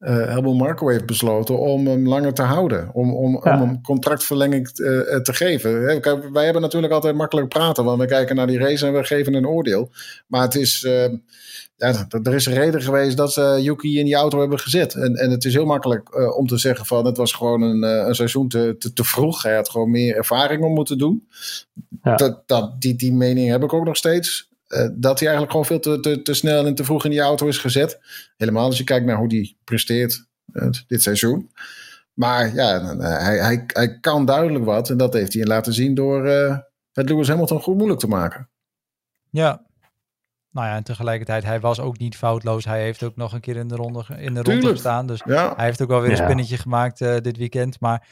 uh, 0.00 0.26
Helmut 0.26 0.56
Marco 0.56 0.88
heeft 0.88 1.06
besloten 1.06 1.58
om 1.58 1.86
hem 1.86 2.08
langer 2.08 2.34
te 2.34 2.42
houden. 2.42 2.90
Om, 2.92 3.14
om, 3.14 3.36
om 3.36 3.60
een 3.60 3.82
contractverlenging 3.82 4.68
te, 4.68 5.20
te 5.22 5.34
geven. 5.34 5.84
Wij 6.32 6.44
hebben 6.44 6.62
natuurlijk 6.62 6.92
altijd 6.92 7.14
makkelijk 7.14 7.48
praten, 7.48 7.84
want 7.84 8.00
we 8.00 8.06
kijken 8.06 8.36
naar 8.36 8.46
die 8.46 8.58
race 8.58 8.86
en 8.86 8.92
we 8.92 9.04
geven 9.04 9.34
een 9.34 9.46
oordeel. 9.46 9.90
Maar 10.26 10.42
het 10.42 10.54
is 10.54 10.88
ja, 11.80 12.06
er 12.22 12.34
is 12.34 12.46
een 12.46 12.54
reden 12.54 12.82
geweest 12.82 13.16
dat 13.16 13.32
ze 13.32 13.58
Yuki 13.62 13.98
in 13.98 14.04
die 14.04 14.14
auto 14.14 14.40
hebben 14.40 14.58
gezet. 14.58 14.94
En, 14.94 15.14
en 15.14 15.30
het 15.30 15.44
is 15.44 15.54
heel 15.54 15.64
makkelijk 15.64 16.14
uh, 16.14 16.36
om 16.36 16.46
te 16.46 16.56
zeggen 16.56 16.86
van 16.86 17.04
het 17.04 17.16
was 17.16 17.32
gewoon 17.32 17.62
een, 17.62 17.84
uh, 17.84 18.06
een 18.06 18.14
seizoen 18.14 18.48
te, 18.48 18.76
te, 18.78 18.92
te, 18.92 19.04
vroeg. 19.04 19.42
Hij 19.42 19.54
had 19.54 19.70
gewoon 19.70 19.90
meer 19.90 20.16
ervaring 20.16 20.62
om 20.62 20.72
moeten 20.72 20.98
doen. 20.98 21.28
Ja. 22.02 22.16
Dat, 22.16 22.42
dat, 22.46 22.80
die, 22.80 22.96
die 22.96 23.12
mening 23.12 23.50
heb 23.50 23.62
ik 23.62 23.72
ook 23.72 23.84
nog 23.84 23.96
steeds. 23.96 24.48
Uh, 24.68 24.88
dat 24.92 25.18
hij 25.18 25.28
eigenlijk 25.28 25.50
gewoon 25.50 25.66
veel 25.66 25.80
te, 25.80 26.00
te, 26.00 26.22
te 26.22 26.34
snel 26.34 26.66
en 26.66 26.74
te 26.74 26.84
vroeg 26.84 27.04
in 27.04 27.10
die 27.10 27.20
auto 27.20 27.46
is 27.46 27.58
gezet. 27.58 28.00
Helemaal 28.36 28.66
als 28.66 28.78
je 28.78 28.84
kijkt 28.84 29.06
naar 29.06 29.16
hoe 29.16 29.28
die 29.28 29.58
presteert 29.64 30.26
dit 30.86 31.02
seizoen. 31.02 31.50
Maar 32.12 32.54
ja, 32.54 32.96
hij, 32.98 33.38
hij, 33.38 33.64
hij 33.66 34.00
kan 34.00 34.24
duidelijk 34.24 34.64
wat. 34.64 34.90
En 34.90 34.96
dat 34.96 35.12
heeft 35.12 35.34
hij 35.34 35.44
laten 35.44 35.72
zien 35.72 35.94
door 35.94 36.26
het 36.92 37.08
Lewis 37.08 37.28
Hamilton 37.28 37.60
goed 37.60 37.76
moeilijk 37.76 38.00
te 38.00 38.08
maken. 38.08 38.48
Ja, 39.30 39.69
nou 40.50 40.66
ja, 40.66 40.76
en 40.76 40.82
tegelijkertijd, 40.82 41.44
hij 41.44 41.60
was 41.60 41.80
ook 41.80 41.98
niet 41.98 42.16
foutloos. 42.16 42.64
Hij 42.64 42.82
heeft 42.82 43.02
ook 43.02 43.16
nog 43.16 43.32
een 43.32 43.40
keer 43.40 43.56
in 43.56 43.68
de 43.68 43.76
ronde, 43.76 44.04
in 44.16 44.34
de 44.34 44.42
ronde 44.42 44.68
gestaan. 44.68 45.06
Dus 45.06 45.22
hij 45.24 45.54
heeft 45.56 45.82
ook 45.82 45.88
wel 45.88 46.00
weer 46.00 46.10
een 46.10 46.16
spinnetje 46.16 46.56
gemaakt 46.56 47.00
uh, 47.00 47.16
dit 47.16 47.36
weekend. 47.36 47.80
Maar 47.80 48.08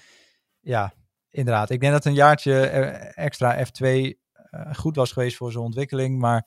ja, 0.61 0.93
inderdaad. 1.31 1.71
Ik 1.71 1.81
denk 1.81 1.93
dat 1.93 2.05
een 2.05 2.15
jaartje 2.15 2.67
eh, 2.67 3.25
extra 3.25 3.67
F2 3.67 3.81
uh, 3.81 4.13
eh, 4.51 4.75
goed 4.75 4.97
was 4.97 5.13
geweest 5.13 5.37
voor 5.37 5.53
zijn 5.53 5.65
ontwikkeling. 5.65 6.19
Maar 6.19 6.47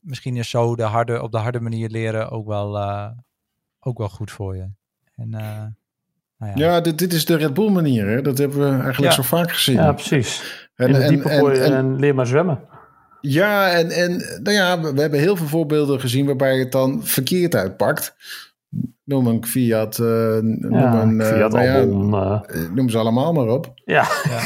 misschien 0.00 0.36
is 0.36 0.50
zo 0.50 0.76
de 0.76 0.82
harde, 0.82 1.22
op 1.22 1.32
de 1.32 1.38
harde 1.38 1.60
manier 1.60 1.88
leren 1.88 2.30
ook 2.30 2.46
wel, 2.46 2.76
uh, 2.76 3.10
ook 3.80 3.98
wel 3.98 4.08
goed 4.08 4.30
voor 4.30 4.56
je. 4.56 4.68
En, 5.14 5.28
nou 5.28 6.52
ja, 6.52 6.72
ja 6.72 6.80
dit, 6.80 6.98
dit, 6.98 7.12
is 7.12 7.24
de 7.24 7.36
Red 7.36 7.54
Bull 7.54 7.70
manier. 7.70 8.06
Hè? 8.06 8.22
Dat 8.22 8.38
hebben 8.38 8.58
we 8.58 8.82
eigenlijk 8.82 9.12
zo 9.12 9.22
vaak 9.22 9.52
gezien. 9.52 9.74
Ja, 9.74 9.92
precies. 9.92 10.68
En, 10.74 10.88
in 10.88 10.92
de 10.92 11.06
diepe 11.06 11.28
en, 11.28 11.62
en, 11.62 11.72
en 11.72 11.96
leer 11.96 12.14
maar 12.14 12.26
zwemmen. 12.26 12.68
Ja, 13.20 13.70
en, 13.70 13.90
en 13.90 14.10
nou 14.42 14.56
ja, 14.56 14.80
we, 14.80 15.00
hebben 15.00 15.18
heel 15.20 15.36
veel 15.36 15.46
voorbeelden 15.46 16.00
gezien 16.00 16.26
waarbij 16.26 16.58
het 16.58 16.72
dan 16.72 17.04
verkeerd 17.04 17.54
uitpakt. 17.54 18.14
Noem 19.04 19.26
een 19.26 19.46
Fiat, 19.46 19.98
uh, 19.98 20.06
noem 20.38 20.78
ja, 20.78 21.02
een 21.02 21.22
Fiat 21.22 21.54
uh, 21.54 21.74
album, 21.74 22.14
ja, 22.14 22.44
uh, 22.54 22.70
noem 22.74 22.88
ze 22.88 22.98
allemaal 22.98 23.32
maar 23.32 23.48
op. 23.48 23.72
Ja, 23.74 24.06
ja. 24.28 24.40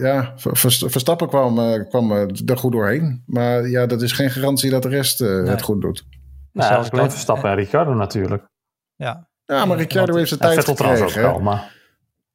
ja 0.00 0.32
Verstappen 0.36 1.28
kwam, 1.28 1.84
kwam 1.88 2.12
er 2.12 2.58
goed 2.58 2.72
doorheen. 2.72 3.22
Maar 3.26 3.68
ja, 3.68 3.86
dat 3.86 4.02
is 4.02 4.12
geen 4.12 4.30
garantie 4.30 4.70
dat 4.70 4.82
de 4.82 4.88
rest 4.88 5.20
nee. 5.20 5.30
het 5.30 5.62
goed 5.62 5.80
doet. 5.80 6.06
Nou, 6.52 6.72
Zelfs 6.72 6.90
alleen 6.90 7.10
Verstappen 7.10 7.50
en 7.50 7.56
Ricciardo 7.56 7.94
natuurlijk. 7.94 8.48
Ja, 8.96 9.28
ja 9.44 9.64
maar 9.64 9.76
Ricciardo 9.76 10.16
heeft 10.16 10.28
zijn 10.28 10.40
tijd 10.40 10.54
Vettel 10.54 10.74
gekregen. 10.74 11.06
Ook 11.06 11.32
wel, 11.32 11.40
maar... 11.40 11.78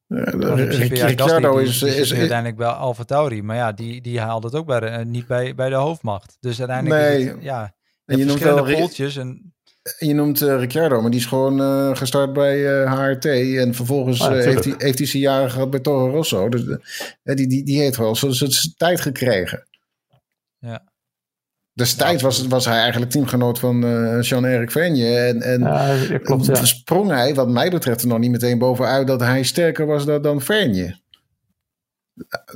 Ricciardo 0.08 1.56
is, 1.56 1.82
is, 1.82 1.96
is, 1.96 2.14
uiteindelijk 2.14 2.56
bij 2.56 2.66
Alfa 2.66 3.04
Tauri, 3.04 3.42
maar 3.42 3.56
ja, 3.56 3.72
die, 3.72 4.00
die 4.00 4.20
haalde 4.20 4.46
het 4.46 4.56
ook 4.56 4.66
bij 4.66 4.80
de, 4.80 5.04
niet 5.04 5.26
bij, 5.26 5.54
bij 5.54 5.68
de 5.68 5.74
hoofdmacht. 5.74 6.36
Dus 6.40 6.58
uiteindelijk 6.58 7.00
nee. 7.00 7.28
Het, 7.28 7.42
ja, 7.42 7.74
en 8.04 8.18
je 8.18 8.24
noemt 8.24 8.40
wel 8.40 8.64
poltjes 8.64 9.16
en 9.16 9.54
je 9.98 10.14
noemt 10.14 10.40
uh, 10.40 10.58
Ricciardo, 10.58 11.00
maar 11.00 11.10
die 11.10 11.20
is 11.20 11.26
gewoon 11.26 11.60
uh, 11.60 11.96
gestart 11.96 12.32
bij 12.32 12.82
uh, 12.82 12.92
HRT. 12.92 13.24
En 13.24 13.74
vervolgens 13.74 14.20
ah, 14.20 14.28
heeft, 14.28 14.64
hij, 14.64 14.74
heeft 14.78 14.98
hij 14.98 15.06
zijn 15.06 15.22
jaren 15.22 15.50
gehad 15.50 15.70
bij 15.70 15.80
Toro 15.80 16.10
Rosso. 16.10 16.48
Dus 16.48 16.64
die, 17.22 17.46
die, 17.46 17.64
die 17.64 17.80
heeft 17.80 17.96
wel 17.96 18.14
zijn 18.16 18.50
tijd 18.76 19.00
gekregen. 19.00 19.66
Ja. 20.58 20.84
Destijds 21.76 22.22
was, 22.22 22.46
was 22.46 22.64
hij 22.64 22.80
eigenlijk 22.80 23.10
teamgenoot 23.10 23.58
van 23.58 23.84
uh, 23.84 24.22
Jean-Eric 24.22 24.70
Vergne. 24.70 25.16
En, 25.16 25.42
en 25.42 25.60
ja, 25.60 26.18
klopt, 26.18 26.46
ja. 26.46 26.64
sprong 26.64 27.10
hij, 27.10 27.34
wat 27.34 27.48
mij 27.48 27.70
betreft, 27.70 28.02
er 28.02 28.08
nog 28.08 28.18
niet 28.18 28.30
meteen 28.30 28.58
bovenuit 28.58 29.06
dat 29.06 29.20
hij 29.20 29.42
sterker 29.42 29.86
was 29.86 30.04
dan, 30.04 30.22
dan 30.22 30.40
Vergne. 30.40 31.00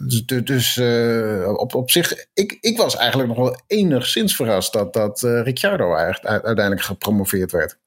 Dus, 0.07 0.27
dus 0.27 0.77
uh, 0.77 1.53
op, 1.57 1.75
op 1.75 1.91
zich, 1.91 2.27
ik, 2.35 2.59
ik 2.61 2.77
was 2.77 2.97
eigenlijk 2.97 3.29
nog 3.29 3.39
wel 3.39 3.61
enigszins 3.67 4.37
verrast 4.37 4.73
dat, 4.73 4.93
dat 4.93 5.23
uh, 5.23 5.43
Ricciardo 5.43 5.95
uiteindelijk 5.95 6.83
gepromoveerd 6.83 7.53
werd. 7.53 7.79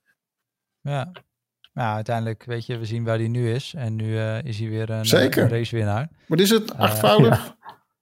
Ja. 0.82 1.12
ja, 1.74 1.96
uiteindelijk 1.96 2.44
weet 2.44 2.66
je, 2.66 2.78
we 2.78 2.86
zien 2.86 3.04
waar 3.04 3.18
hij 3.18 3.28
nu 3.28 3.54
is. 3.54 3.74
En 3.78 3.96
nu 3.96 4.20
is 4.20 4.60
hij 4.60 4.70
weer 4.70 4.90
een, 4.90 5.06
Zeker. 5.06 5.44
een 5.44 5.50
racewinnaar. 5.50 6.10
Maar 6.28 6.40
is 6.40 6.50
het 6.50 6.78
achtvoudig? 6.78 7.56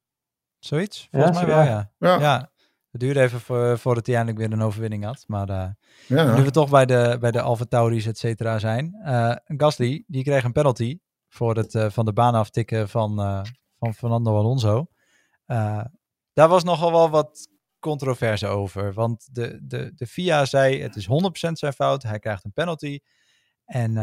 Zoiets? 0.60 1.08
Volgens 1.12 1.38
mij 1.38 1.46
wel, 1.46 1.64
ja. 1.64 1.92
ja. 2.00 2.51
Het 2.92 3.02
duurde 3.02 3.22
even 3.22 3.40
voor, 3.40 3.78
voordat 3.80 4.06
hij 4.06 4.16
eindelijk 4.16 4.48
weer 4.48 4.58
een 4.58 4.66
overwinning 4.66 5.04
had. 5.04 5.24
Maar 5.28 5.50
uh, 5.50 5.68
ja. 6.08 6.36
nu 6.36 6.44
we 6.44 6.52
toch 6.52 6.70
bij 6.70 6.86
de, 6.86 7.18
bij 7.20 7.32
de 7.32 7.42
Alfa 7.42 7.66
Tauris, 7.66 8.06
et 8.06 8.18
cetera, 8.18 8.60
zijn. 8.60 9.02
Uh, 9.06 9.36
Gasly, 9.46 10.04
die 10.08 10.24
kreeg 10.24 10.44
een 10.44 10.52
penalty 10.52 11.00
voor 11.30 11.56
het 11.56 11.74
uh, 11.74 11.90
van 11.90 12.06
de 12.06 12.14
baan 12.14 12.36
aftikken 12.36 12.90
van, 12.90 13.16
van 13.80 13.94
Fernando 13.94 14.38
Alonso. 14.38 14.88
daar 16.34 16.48
was 16.48 16.64
nogal 16.64 16.92
wel 16.92 17.10
wat 17.10 17.48
controverse 17.80 18.48
over. 18.48 18.94
Want 18.94 19.28
de, 19.32 19.60
de, 19.62 19.92
de 19.96 20.08
FIA 20.08 20.46
zei, 20.46 20.82
het 20.82 20.96
is 20.96 21.08
100% 21.08 21.10
zijn 21.52 21.74
fout. 21.74 22.04
Hij 22.04 22.20
krijgt 22.20 22.46
een 22.46 22.54
penalty. 22.54 23.00
En... 23.66 23.94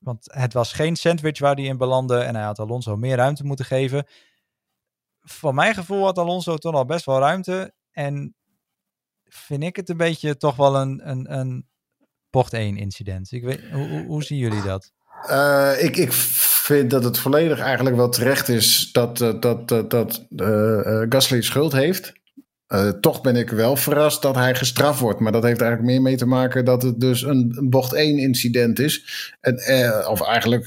Want 0.00 0.32
het 0.32 0.52
was 0.52 0.72
geen 0.72 0.96
sandwich 0.96 1.38
waar 1.38 1.54
hij 1.54 1.64
in 1.64 1.76
belandde 1.76 2.18
en 2.18 2.34
hij 2.34 2.44
had 2.44 2.58
Alonso 2.58 2.96
meer 2.96 3.16
ruimte 3.16 3.44
moeten 3.44 3.64
geven. 3.64 4.06
Van 5.20 5.54
mijn 5.54 5.74
gevoel 5.74 6.04
had 6.04 6.18
Alonso 6.18 6.56
toen 6.56 6.74
al 6.74 6.84
best 6.84 7.04
wel 7.04 7.18
ruimte. 7.18 7.74
En 8.06 8.34
vind 9.28 9.62
ik 9.62 9.76
het 9.76 9.88
een 9.88 9.96
beetje 9.96 10.36
toch 10.36 10.56
wel 10.56 10.76
een, 10.76 11.10
een, 11.10 11.38
een 11.38 11.66
pocht 12.30 12.52
1 12.52 12.76
incident. 12.76 13.32
Ik 13.32 13.44
weet, 13.44 13.60
hoe, 13.72 14.04
hoe, 14.06 14.22
zien 14.22 14.38
jullie 14.38 14.62
dat? 14.62 14.92
Uh, 15.30 15.72
ik, 15.78 15.96
ik 15.96 16.12
vind 16.12 16.90
dat 16.90 17.04
het 17.04 17.18
volledig 17.18 17.58
eigenlijk 17.58 17.96
wel 17.96 18.08
terecht 18.08 18.48
is 18.48 18.92
dat, 18.92 19.20
uh, 19.20 19.40
dat, 19.40 19.68
dat, 19.68 19.90
dat 19.90 20.26
uh, 20.30 21.02
Gasly 21.08 21.42
schuld 21.42 21.72
heeft. 21.72 22.12
toch 23.00 23.20
ben 23.20 23.36
ik 23.36 23.50
wel 23.50 23.76
verrast 23.76 24.22
dat 24.22 24.34
hij 24.34 24.54
gestraft 24.54 25.00
wordt. 25.00 25.20
Maar 25.20 25.32
dat 25.32 25.42
heeft 25.42 25.60
eigenlijk 25.60 25.90
meer 25.90 26.02
mee 26.02 26.16
te 26.16 26.26
maken 26.26 26.64
dat 26.64 26.82
het 26.82 27.00
dus 27.00 27.22
een, 27.22 27.52
een 27.56 27.70
bocht 27.70 27.92
1 27.92 28.18
incident 28.18 28.78
is. 28.78 29.04
En, 29.40 29.56
of 30.06 30.22
eigenlijk 30.22 30.66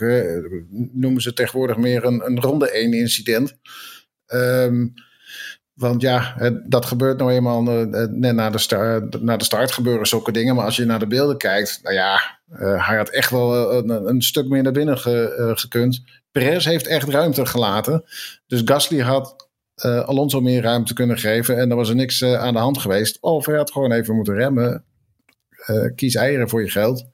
noemen 0.91 1.21
ze 1.21 1.33
tegenwoordig 1.33 1.77
meer 1.77 2.05
een, 2.05 2.25
een 2.25 2.39
ronde 2.39 2.71
1 2.71 2.93
incident. 2.93 3.57
Um, 4.27 4.93
want 5.73 6.01
ja, 6.01 6.35
dat 6.67 6.85
gebeurt 6.85 7.17
nou 7.17 7.31
eenmaal 7.31 7.63
uh, 7.63 8.07
net 8.09 8.35
na 8.35 8.49
de, 8.49 8.57
start, 8.57 9.21
na 9.21 9.37
de 9.37 9.43
start 9.43 9.71
gebeuren 9.71 10.07
zulke 10.07 10.31
dingen. 10.31 10.55
Maar 10.55 10.65
als 10.65 10.75
je 10.75 10.85
naar 10.85 10.99
de 10.99 11.07
beelden 11.07 11.37
kijkt, 11.37 11.79
nou 11.83 11.95
ja, 11.95 12.39
uh, 12.51 12.87
hij 12.87 12.97
had 12.97 13.09
echt 13.09 13.29
wel 13.29 13.73
een, 13.73 13.89
een, 13.89 14.21
stuk 14.21 14.47
meer 14.47 14.63
naar 14.63 14.71
binnen 14.71 14.97
ge, 14.97 15.35
uh, 15.39 15.51
gekund. 15.55 16.03
Perez 16.31 16.65
heeft 16.65 16.87
echt 16.87 17.09
ruimte 17.09 17.45
gelaten. 17.45 18.03
Dus 18.47 18.61
Gasly 18.65 18.99
had 18.99 19.51
Alonso 19.75 20.41
meer 20.41 20.61
ruimte 20.61 20.93
kunnen 20.93 21.17
geven. 21.17 21.57
En 21.57 21.69
er 21.69 21.75
was 21.75 21.89
er 21.89 21.95
niks 21.95 22.23
aan 22.23 22.53
de 22.53 22.59
hand 22.59 22.77
geweest. 22.77 23.17
Of 23.21 23.45
hij 23.45 23.55
had 23.55 23.71
gewoon 23.71 23.91
even 23.91 24.15
moeten 24.15 24.35
remmen. 24.35 24.85
kies 25.95 26.15
eieren 26.15 26.49
voor 26.49 26.61
je 26.61 26.69
geld. 26.69 27.05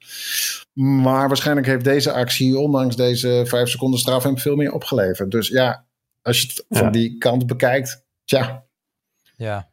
Maar 0.73 1.27
waarschijnlijk 1.27 1.67
heeft 1.67 1.83
deze 1.83 2.11
actie, 2.11 2.57
ondanks 2.57 2.95
deze 2.95 3.43
vijf 3.45 3.69
seconden 3.69 3.99
straf, 3.99 4.23
hem 4.23 4.37
veel 4.37 4.55
meer 4.55 4.73
opgeleverd. 4.73 5.31
Dus 5.31 5.47
ja, 5.47 5.85
als 6.21 6.41
je 6.41 6.47
het 6.47 6.65
van 6.69 6.91
die 6.91 7.17
kant 7.17 7.47
bekijkt, 7.47 8.03
Tja. 8.29 8.65
Ja. 9.35 9.69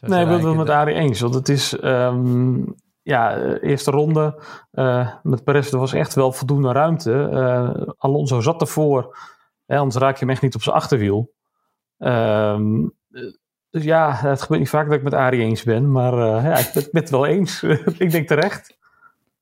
Nee, 0.00 0.20
ik 0.20 0.26
ben 0.26 0.34
het 0.34 0.42
wel 0.42 0.54
met 0.54 0.68
Arie 0.68 0.94
eens. 0.94 1.20
Want 1.20 1.34
het 1.34 1.48
is, 1.48 1.82
um, 1.82 2.74
ja, 3.02 3.36
eerste 3.58 3.90
ronde 3.90 4.42
uh, 4.72 5.14
met 5.22 5.44
Perez, 5.44 5.72
er 5.72 5.78
was 5.78 5.92
echt 5.92 6.14
wel 6.14 6.32
voldoende 6.32 6.72
ruimte. 6.72 7.28
Uh, 7.32 7.92
Alonso 7.96 8.40
zat 8.40 8.60
ervoor, 8.60 9.18
hè, 9.66 9.76
anders 9.76 9.96
raak 9.96 10.14
je 10.14 10.24
hem 10.24 10.30
echt 10.30 10.42
niet 10.42 10.54
op 10.54 10.62
zijn 10.62 10.76
achterwiel. 10.76 11.34
Um, 11.98 12.94
dus 13.70 13.84
ja, 13.84 14.14
het 14.14 14.42
gebeurt 14.42 14.60
niet 14.60 14.70
vaak 14.70 14.86
dat 14.86 14.96
ik 14.96 15.02
met 15.02 15.14
Arie 15.14 15.40
eens 15.40 15.62
ben, 15.62 15.90
maar 15.92 16.12
uh, 16.12 16.44
ja, 16.44 16.58
ik 16.58 16.72
ben 16.72 17.02
het 17.02 17.10
wel 17.10 17.26
eens. 17.26 17.62
ik 17.98 18.10
denk 18.10 18.28
terecht. 18.28 18.76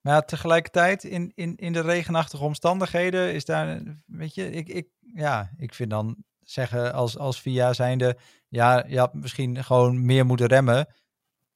Maar 0.00 0.24
tegelijkertijd, 0.24 1.04
in, 1.04 1.32
in, 1.34 1.56
in 1.56 1.72
de 1.72 1.80
regenachtige 1.80 2.44
omstandigheden, 2.44 3.34
is 3.34 3.44
daar, 3.44 3.82
weet 4.06 4.34
je, 4.34 4.50
ik, 4.50 4.68
ik, 4.68 4.88
ja, 5.14 5.50
ik 5.56 5.74
vind 5.74 5.90
dan 5.90 6.24
zeggen 6.40 6.92
als, 6.92 7.18
als 7.18 7.40
via 7.40 7.72
zijnde, 7.72 8.16
ja, 8.56 8.84
je 8.88 8.98
had 8.98 9.14
misschien 9.14 9.64
gewoon 9.64 10.04
meer 10.04 10.26
moeten 10.26 10.46
remmen. 10.46 10.86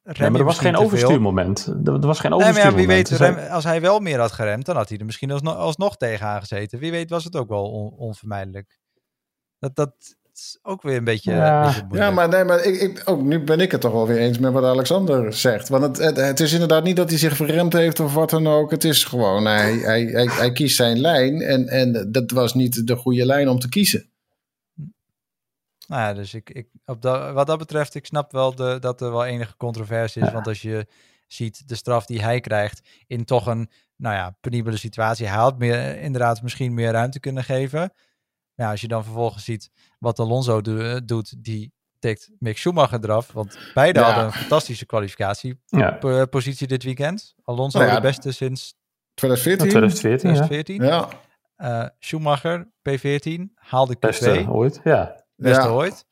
Rem 0.02 0.30
maar 0.30 0.40
er 0.40 0.47
was 0.47 0.59
geen 0.59 0.76
overstuurmoment. 0.76 1.66
Er 1.66 2.00
was 2.00 2.21
geen 2.21 2.33
overstuurmoment. 2.33 2.76
Nee, 2.76 2.87
wie 2.87 2.87
weet, 2.87 3.09
rem, 3.09 3.37
als 3.37 3.64
hij 3.64 3.80
wel 3.80 4.00
meer 4.00 4.19
had 4.19 4.33
geremd, 4.33 4.66
dan 4.66 4.76
had 4.76 4.88
hij 4.88 4.99
er 4.99 5.04
misschien 5.04 5.30
alsnog, 5.30 5.57
alsnog 5.57 5.97
tegen 5.97 6.26
aangezeten. 6.26 6.78
Wie 6.78 6.90
weet 6.90 7.11
was 7.11 7.25
het 7.25 7.37
ook 7.37 7.49
wel 7.49 7.95
onvermijdelijk. 7.97 8.78
Dat, 9.59 9.76
dat 9.76 9.95
is 10.35 10.59
ook 10.62 10.83
weer 10.83 10.97
een 10.97 11.04
beetje... 11.04 11.33
Ja, 11.33 11.75
ja 11.90 12.11
maar, 12.11 12.28
nee, 12.28 12.45
maar 12.45 12.64
ik, 12.64 12.80
ik, 12.80 13.02
ook 13.04 13.23
nu 13.23 13.45
ben 13.45 13.61
ik 13.61 13.73
het 13.73 13.80
toch 13.80 13.92
wel 13.92 14.07
weer 14.07 14.19
eens 14.19 14.38
met 14.38 14.52
wat 14.52 14.64
Alexander 14.64 15.33
zegt. 15.33 15.69
Want 15.69 15.99
het, 15.99 16.16
het, 16.16 16.40
is 16.40 16.52
inderdaad 16.52 16.85
niet 16.85 16.97
dat 16.97 17.11
hij 17.11 17.19
zich 17.19 17.37
verremd 17.37 17.73
heeft 17.73 18.00
of 18.00 18.14
wat 18.14 18.30
dan 18.30 18.47
ook. 18.47 18.71
Het 18.71 18.85
is 18.85 19.04
gewoon, 19.04 19.47
hij, 19.47 19.73
hij, 19.73 20.04
hij, 20.04 20.26
hij 20.26 20.52
kiest 20.52 20.76
zijn 20.76 21.00
lijn 21.00 21.40
en, 21.40 21.69
en 21.69 22.09
dat 22.12 22.30
was 22.30 22.54
niet 22.54 22.87
de 22.87 22.97
goede 22.97 23.26
lijn 23.26 23.49
om 23.49 23.59
te 23.59 23.69
kiezen. 23.69 24.10
Nou 25.90 26.02
ja, 26.02 26.12
dus 26.12 26.35
ik, 26.35 26.50
ik, 26.50 26.68
op 26.85 27.02
dat, 27.02 27.32
wat 27.32 27.47
dat 27.47 27.59
betreft, 27.59 27.94
ik 27.94 28.06
snap 28.06 28.32
wel 28.32 28.54
de, 28.54 28.78
dat 28.80 29.00
er 29.00 29.11
wel 29.11 29.25
enige 29.25 29.56
controversie 29.56 30.23
is. 30.23 30.32
Want 30.32 30.47
als 30.47 30.62
je 30.62 30.87
ziet 31.26 31.68
de 31.68 31.75
straf 31.75 32.06
die 32.06 32.23
hij 32.23 32.40
krijgt 32.40 32.88
in 33.06 33.25
toch 33.25 33.47
een, 33.47 33.70
nou 33.97 34.14
ja, 34.14 34.37
penibele 34.40 34.76
situatie. 34.76 35.26
Hij 35.26 35.37
had 35.37 35.59
meer, 35.59 35.99
inderdaad 35.99 36.42
misschien 36.42 36.75
meer 36.75 36.92
ruimte 36.92 37.20
kunnen 37.20 37.44
geven. 37.44 37.92
Ja, 38.54 38.70
als 38.70 38.80
je 38.80 38.88
dan 38.88 39.04
vervolgens 39.04 39.44
ziet 39.44 39.70
wat 39.99 40.18
Alonso 40.18 40.61
doet, 41.04 41.44
die 41.44 41.73
tikt 41.99 42.30
Mick 42.38 42.59
Schumacher 42.59 43.04
eraf. 43.04 43.32
Want 43.32 43.59
beide 43.75 44.00
hadden 44.00 44.25
een 44.25 44.32
fantastische 44.32 44.87
kwalificatiepositie 44.87 46.66
ja. 46.68 46.75
dit 46.76 46.82
weekend. 46.82 47.35
Alonso 47.44 47.78
nou 47.78 47.94
de 47.94 48.00
beste 48.00 48.32
sinds 48.32 48.75
2014. 49.14 49.68
2014, 49.68 50.18
2014. 50.18 50.82
Ja. 50.85 51.09
Uh, 51.82 51.88
Schumacher, 51.99 52.68
P14, 52.88 53.40
haalde 53.54 53.94
Q2. 53.94 53.99
Beste 53.99 54.47
ooit, 54.49 54.80
ja. 54.85 55.18
Beste 55.40 55.68
ooit. 55.68 56.04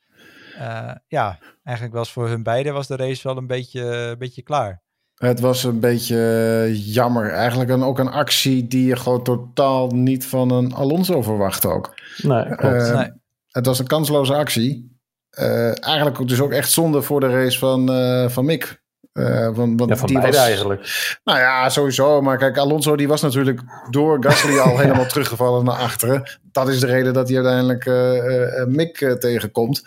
Uh, 0.59 0.91
ja, 1.07 1.39
eigenlijk 1.63 1.95
was 1.95 2.11
voor 2.11 2.27
hun 2.27 2.43
beiden 2.43 2.73
was 2.73 2.87
de 2.87 2.95
race 2.95 3.27
wel 3.27 3.37
een 3.37 3.47
beetje, 3.47 3.81
een 3.81 4.17
beetje 4.17 4.41
klaar. 4.41 4.81
Het 5.15 5.39
was 5.39 5.63
een 5.63 5.79
beetje 5.79 6.71
jammer. 6.73 7.31
Eigenlijk 7.31 7.69
een, 7.69 7.83
ook 7.83 7.99
een 7.99 8.11
actie 8.11 8.67
die 8.67 8.85
je 8.85 8.95
gewoon 8.95 9.23
totaal 9.23 9.87
niet 9.87 10.25
van 10.25 10.51
een 10.51 10.73
Alonso 10.73 11.21
verwacht 11.21 11.65
ook. 11.65 11.93
Nee, 12.17 12.55
klopt. 12.55 12.75
Uh, 12.75 12.95
nee. 12.95 13.11
Het 13.47 13.65
was 13.65 13.79
een 13.79 13.87
kansloze 13.87 14.33
actie. 14.33 14.97
Uh, 15.39 15.85
eigenlijk 15.85 16.27
dus 16.27 16.41
ook 16.41 16.51
echt 16.51 16.71
zonde 16.71 17.01
voor 17.01 17.19
de 17.19 17.29
race 17.29 17.59
van, 17.59 17.91
uh, 17.91 18.29
van 18.29 18.45
Mick. 18.45 18.81
Uh, 19.19 19.49
want, 19.55 19.79
want 19.79 19.89
ja, 19.89 19.95
van 19.95 20.07
die 20.07 20.17
was, 20.17 20.35
eigenlijk. 20.35 21.17
Nou 21.23 21.39
ja, 21.39 21.69
sowieso. 21.69 22.21
Maar 22.21 22.37
kijk, 22.37 22.57
Alonso 22.57 22.95
die 22.95 23.07
was 23.07 23.21
natuurlijk 23.21 23.61
door 23.89 24.17
Gasly 24.19 24.57
al 24.57 24.77
helemaal 24.79 25.05
teruggevallen 25.05 25.65
naar 25.65 25.75
achteren. 25.75 26.39
Dat 26.51 26.69
is 26.69 26.79
de 26.79 26.85
reden 26.85 27.13
dat 27.13 27.27
hij 27.27 27.37
uiteindelijk 27.37 27.85
uh, 27.85 28.13
uh, 28.13 28.65
Mick 28.65 29.15
tegenkomt. 29.19 29.83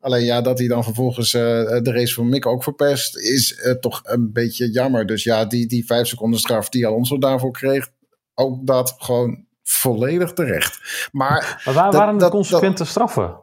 Alleen 0.00 0.24
ja, 0.24 0.40
dat 0.40 0.58
hij 0.58 0.68
dan 0.68 0.84
vervolgens 0.84 1.30
de 1.30 1.92
race 1.92 2.14
van 2.14 2.28
Mick 2.28 2.46
ook 2.46 2.62
verpest, 2.62 3.16
is 3.16 3.66
toch 3.80 4.00
een 4.04 4.32
beetje 4.32 4.70
jammer. 4.70 5.06
Dus 5.06 5.24
ja, 5.24 5.44
die, 5.44 5.66
die 5.66 5.86
vijf 5.86 6.06
seconden 6.06 6.38
straf 6.38 6.68
die 6.68 6.86
Alonso 6.86 7.18
daarvoor 7.18 7.52
kreeg, 7.52 7.88
ook 8.34 8.66
dat 8.66 8.94
gewoon 8.98 9.44
volledig 9.62 10.32
terecht. 10.32 11.08
Maar, 11.12 11.62
maar 11.64 11.74
waar 11.74 11.92
waren 11.92 12.18
de 12.18 12.28
consequente 12.28 12.84
straffen? 12.84 13.42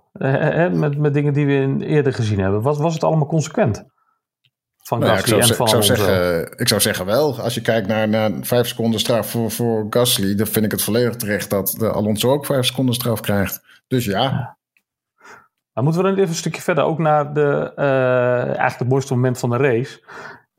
met, 0.72 0.98
met 0.98 1.14
dingen 1.14 1.34
die 1.34 1.46
we 1.46 1.86
eerder 1.86 2.14
gezien 2.14 2.40
hebben. 2.40 2.62
Was, 2.62 2.78
was 2.78 2.94
het 2.94 3.04
allemaal 3.04 3.28
consequent? 3.28 3.86
Van 4.92 5.00
nou 5.00 5.12
Gasly 5.12 5.38
ik 5.38 5.44
zou, 5.44 5.50
en 5.50 5.56
van 5.56 5.66
ik 5.66 5.72
zou, 5.72 5.84
zeggen, 5.84 6.52
ik 6.58 6.68
zou 6.68 6.82
zeggen 6.82 7.06
wel. 7.06 7.40
Als 7.40 7.54
je 7.54 7.62
kijkt 7.62 7.88
naar, 7.88 8.10
naar 8.10 8.32
vijf 8.42 8.68
seconden 8.68 9.00
straf 9.00 9.30
voor, 9.30 9.52
voor 9.52 9.88
Gasly, 9.90 10.36
dan 10.36 10.48
vind 10.48 10.66
ik 10.66 10.72
het 10.72 10.84
volledig 10.84 11.16
terecht 11.16 11.50
dat 11.50 11.76
de 11.78 11.92
Alonso 11.92 12.32
ook 12.32 12.46
vijf 12.46 12.66
seconden 12.66 12.96
straf 12.96 13.20
krijgt. 13.20 13.62
Dus 13.88 14.06
ja. 14.06 14.22
ja. 14.22 14.58
Dan 15.74 15.84
moeten 15.84 16.02
we 16.02 16.08
dan 16.08 16.18
even 16.18 16.30
een 16.30 16.36
stukje 16.36 16.62
verder 16.62 16.84
ook 16.84 16.98
naar 16.98 17.34
de, 17.34 17.74
uh, 17.76 18.46
eigenlijk 18.46 18.80
het 18.80 18.90
mooiste 18.90 19.14
moment 19.14 19.40
van 19.40 19.50
de 19.50 19.58
race. 19.58 20.04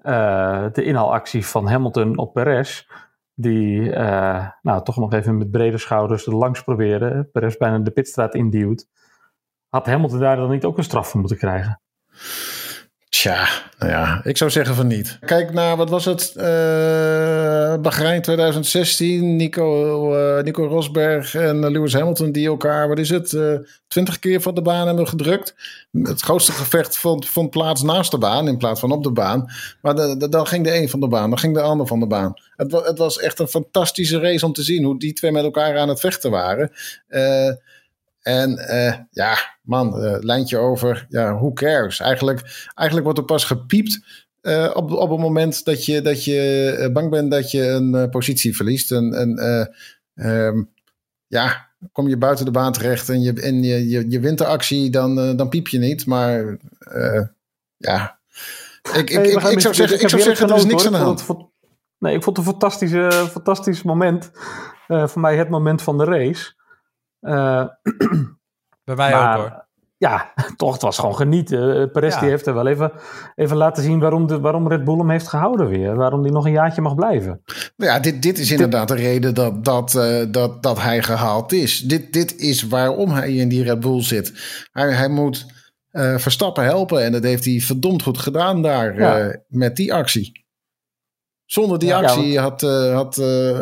Uh, 0.03 0.65
de 0.73 0.85
inhaalactie 0.85 1.47
van 1.47 1.69
Hamilton 1.69 2.19
op 2.19 2.33
Perez. 2.33 2.87
Die 3.35 3.81
uh, 3.81 4.49
nou, 4.63 4.85
toch 4.85 4.97
nog 4.97 5.13
even 5.13 5.39
met 5.39 5.51
brede 5.51 5.79
schouders 5.79 6.27
er 6.27 6.37
langs 6.37 6.63
proberen. 6.63 7.31
Perez 7.33 7.57
bijna 7.57 7.79
de 7.79 7.91
pitstraat 7.91 8.35
induwt. 8.35 8.89
Had 9.69 9.87
Hamilton 9.87 10.19
daar 10.19 10.37
dan 10.37 10.51
niet 10.51 10.65
ook 10.65 10.79
een 10.79 10.85
straf 10.85 11.09
voor 11.09 11.21
moeten 11.21 11.39
krijgen? 11.39 11.81
Tja, 13.13 13.49
nou 13.79 13.91
ja, 13.91 14.21
ik 14.25 14.37
zou 14.37 14.51
zeggen 14.51 14.75
van 14.75 14.87
niet. 14.87 15.19
Kijk 15.21 15.53
naar, 15.53 15.77
wat 15.77 15.91
was 15.91 16.05
het? 16.05 16.33
Uh, 16.37 16.45
Bahrein 17.81 18.23
2016. 18.23 19.37
Nico, 19.37 20.13
uh, 20.17 20.43
Nico 20.43 20.67
Rosberg 20.67 21.35
en 21.35 21.71
Lewis 21.71 21.93
Hamilton 21.93 22.33
die 22.33 22.47
elkaar, 22.47 22.89
wat 22.89 22.99
is 22.99 23.09
het, 23.09 23.33
uh, 23.33 23.59
twintig 23.89 24.19
keer 24.19 24.41
van 24.41 24.55
de 24.55 24.63
baan 24.63 24.87
hebben 24.87 25.09
gedrukt. 25.09 25.55
Het 25.91 26.21
grootste 26.21 26.53
gevecht 26.53 26.99
vond, 26.99 27.29
vond 27.29 27.51
plaats 27.51 27.83
naast 27.83 28.11
de 28.11 28.19
baan 28.19 28.49
in 28.49 28.57
plaats 28.57 28.81
van 28.81 28.93
op 28.93 29.03
de 29.03 29.13
baan. 29.13 29.51
Maar 29.83 29.95
dan 30.31 30.47
ging 30.47 30.65
de 30.65 30.77
een 30.77 30.89
van 30.89 31.01
de 31.01 31.09
baan, 31.09 31.31
dan 31.31 31.39
ging 31.39 31.55
de 31.55 31.61
ander 31.61 31.87
van 31.87 32.01
de 32.01 32.07
baan. 32.07 32.35
Het, 32.57 32.73
het, 32.73 32.99
was 32.99 33.19
echt 33.19 33.39
een 33.39 33.49
fantastische 33.49 34.19
race 34.19 34.47
om 34.47 34.53
te 34.53 34.63
zien 34.63 34.85
hoe 34.85 34.99
die 34.99 35.13
twee 35.13 35.33
met 35.33 35.45
elkaar 35.45 35.79
aan 35.79 35.89
het 35.89 36.01
vechten 36.01 36.31
waren. 36.31 36.71
En 38.23 38.51
uh, 38.51 38.95
ja, 39.11 39.37
man, 39.63 40.05
uh, 40.05 40.17
lijntje 40.21 40.59
over, 40.59 41.07
ja, 41.09 41.35
who 41.35 41.53
cares? 41.53 42.01
Eigenlijk, 42.01 42.71
eigenlijk 42.75 43.05
wordt 43.05 43.19
er 43.19 43.35
pas 43.35 43.45
gepiept 43.45 44.01
uh, 44.43 44.71
op, 44.75 44.91
op 44.91 45.11
het 45.11 45.19
moment 45.19 45.65
dat 45.65 45.85
je, 45.85 46.01
dat 46.01 46.25
je 46.25 46.91
bang 46.93 47.11
bent 47.11 47.31
dat 47.31 47.51
je 47.51 47.69
een 47.69 48.11
positie 48.11 48.57
verliest. 48.57 48.93
En, 48.93 49.13
en 49.13 49.45
um, 50.15 50.71
ja, 51.27 51.71
kom 51.93 52.09
je 52.09 52.17
buiten 52.17 52.45
de 52.45 52.51
baan 52.51 52.73
terecht 52.73 53.09
en 53.09 53.23
je, 53.23 53.33
en 53.33 53.63
je, 53.63 53.89
je, 53.89 54.11
je 54.11 54.21
wint 54.21 54.39
de 54.39 54.47
actie, 54.47 54.91
dan, 54.91 55.37
dan 55.37 55.49
piep 55.49 55.69
je 55.69 55.79
niet. 55.79 56.07
Maar 56.07 56.59
ja, 57.77 58.19
ik, 58.83 59.11
ik, 59.11 59.27
ik, 59.27 59.43
ik, 59.43 59.61
zou 59.61 59.75
zeggen, 59.75 60.01
ik 60.01 60.09
zou 60.09 60.23
zeggen 60.23 60.49
er 60.49 60.57
is 60.57 60.65
niks 60.65 60.87
aan 60.87 60.93
de 60.93 60.99
hand. 60.99 61.27
Nee, 61.99 62.15
ik 62.15 62.23
vond 62.23 62.37
het 62.37 62.47
een 62.47 62.53
fantastische, 62.53 63.29
fantastisch 63.31 63.83
moment. 63.83 64.31
voor 64.87 65.21
mij 65.21 65.37
het 65.37 65.49
moment 65.49 65.83
van 65.83 65.99
de 65.99 66.05
race. 66.05 66.61
Uh, 67.23 67.65
Bij 68.85 68.97
mij 68.97 69.15
ook 69.15 69.37
hoor. 69.37 69.71
Ja, 70.03 70.33
toch, 70.57 70.73
het 70.73 70.83
was 70.83 70.99
gewoon 70.99 71.17
genieten. 71.17 71.81
Uh, 71.81 71.91
Perez 71.93 72.19
die 72.19 72.29
heeft 72.29 72.47
er 72.47 72.55
wel 72.55 72.67
even, 72.67 72.93
even 73.35 73.57
laten 73.57 73.83
zien 73.83 73.99
waarom, 73.99 74.27
de, 74.27 74.41
waarom 74.41 74.69
Red 74.69 74.85
Bull 74.85 74.97
hem 74.97 75.11
heeft 75.11 75.29
gehouden 75.29 75.69
weer. 75.69 75.97
Waarom 75.97 76.23
die 76.23 76.33
nog 76.33 76.45
een 76.45 76.53
jaartje 76.53 76.81
mag 76.81 76.95
blijven. 76.95 77.43
Nou 77.77 77.93
ja, 77.93 78.01
dit, 78.01 78.23
dit 78.23 78.39
is 78.39 78.51
inderdaad 78.51 78.89
de 78.89 78.95
reden 78.95 79.35
dat, 79.35 79.65
dat, 79.65 79.95
uh, 79.95 80.25
dat, 80.31 80.63
dat 80.63 80.81
hij 80.81 81.03
gehaald 81.03 81.53
is. 81.53 81.81
Dit, 81.81 82.13
dit 82.13 82.37
is 82.37 82.63
waarom 82.63 83.11
hij 83.11 83.33
in 83.33 83.49
die 83.49 83.63
Red 83.63 83.81
Bull 83.81 84.03
zit. 84.03 84.33
Hij, 84.73 84.93
hij 84.93 85.09
moet 85.09 85.47
uh, 85.93 86.19
Verstappen 86.19 86.65
helpen 86.65 87.05
en 87.05 87.13
dat 87.13 87.23
heeft 87.23 87.45
hij 87.45 87.61
verdomd 87.61 88.03
goed 88.03 88.19
gedaan 88.19 88.63
daar 88.63 88.99
ja. 88.99 89.41
met 89.49 89.77
die 89.77 89.95
actie. 89.95 90.45
Zonder 91.45 91.79
die 91.79 91.89
ja, 91.89 92.01
actie 92.01 92.27
ja, 92.27 92.43
want... 92.43 92.61
had, 92.61 93.17
had 93.17 93.17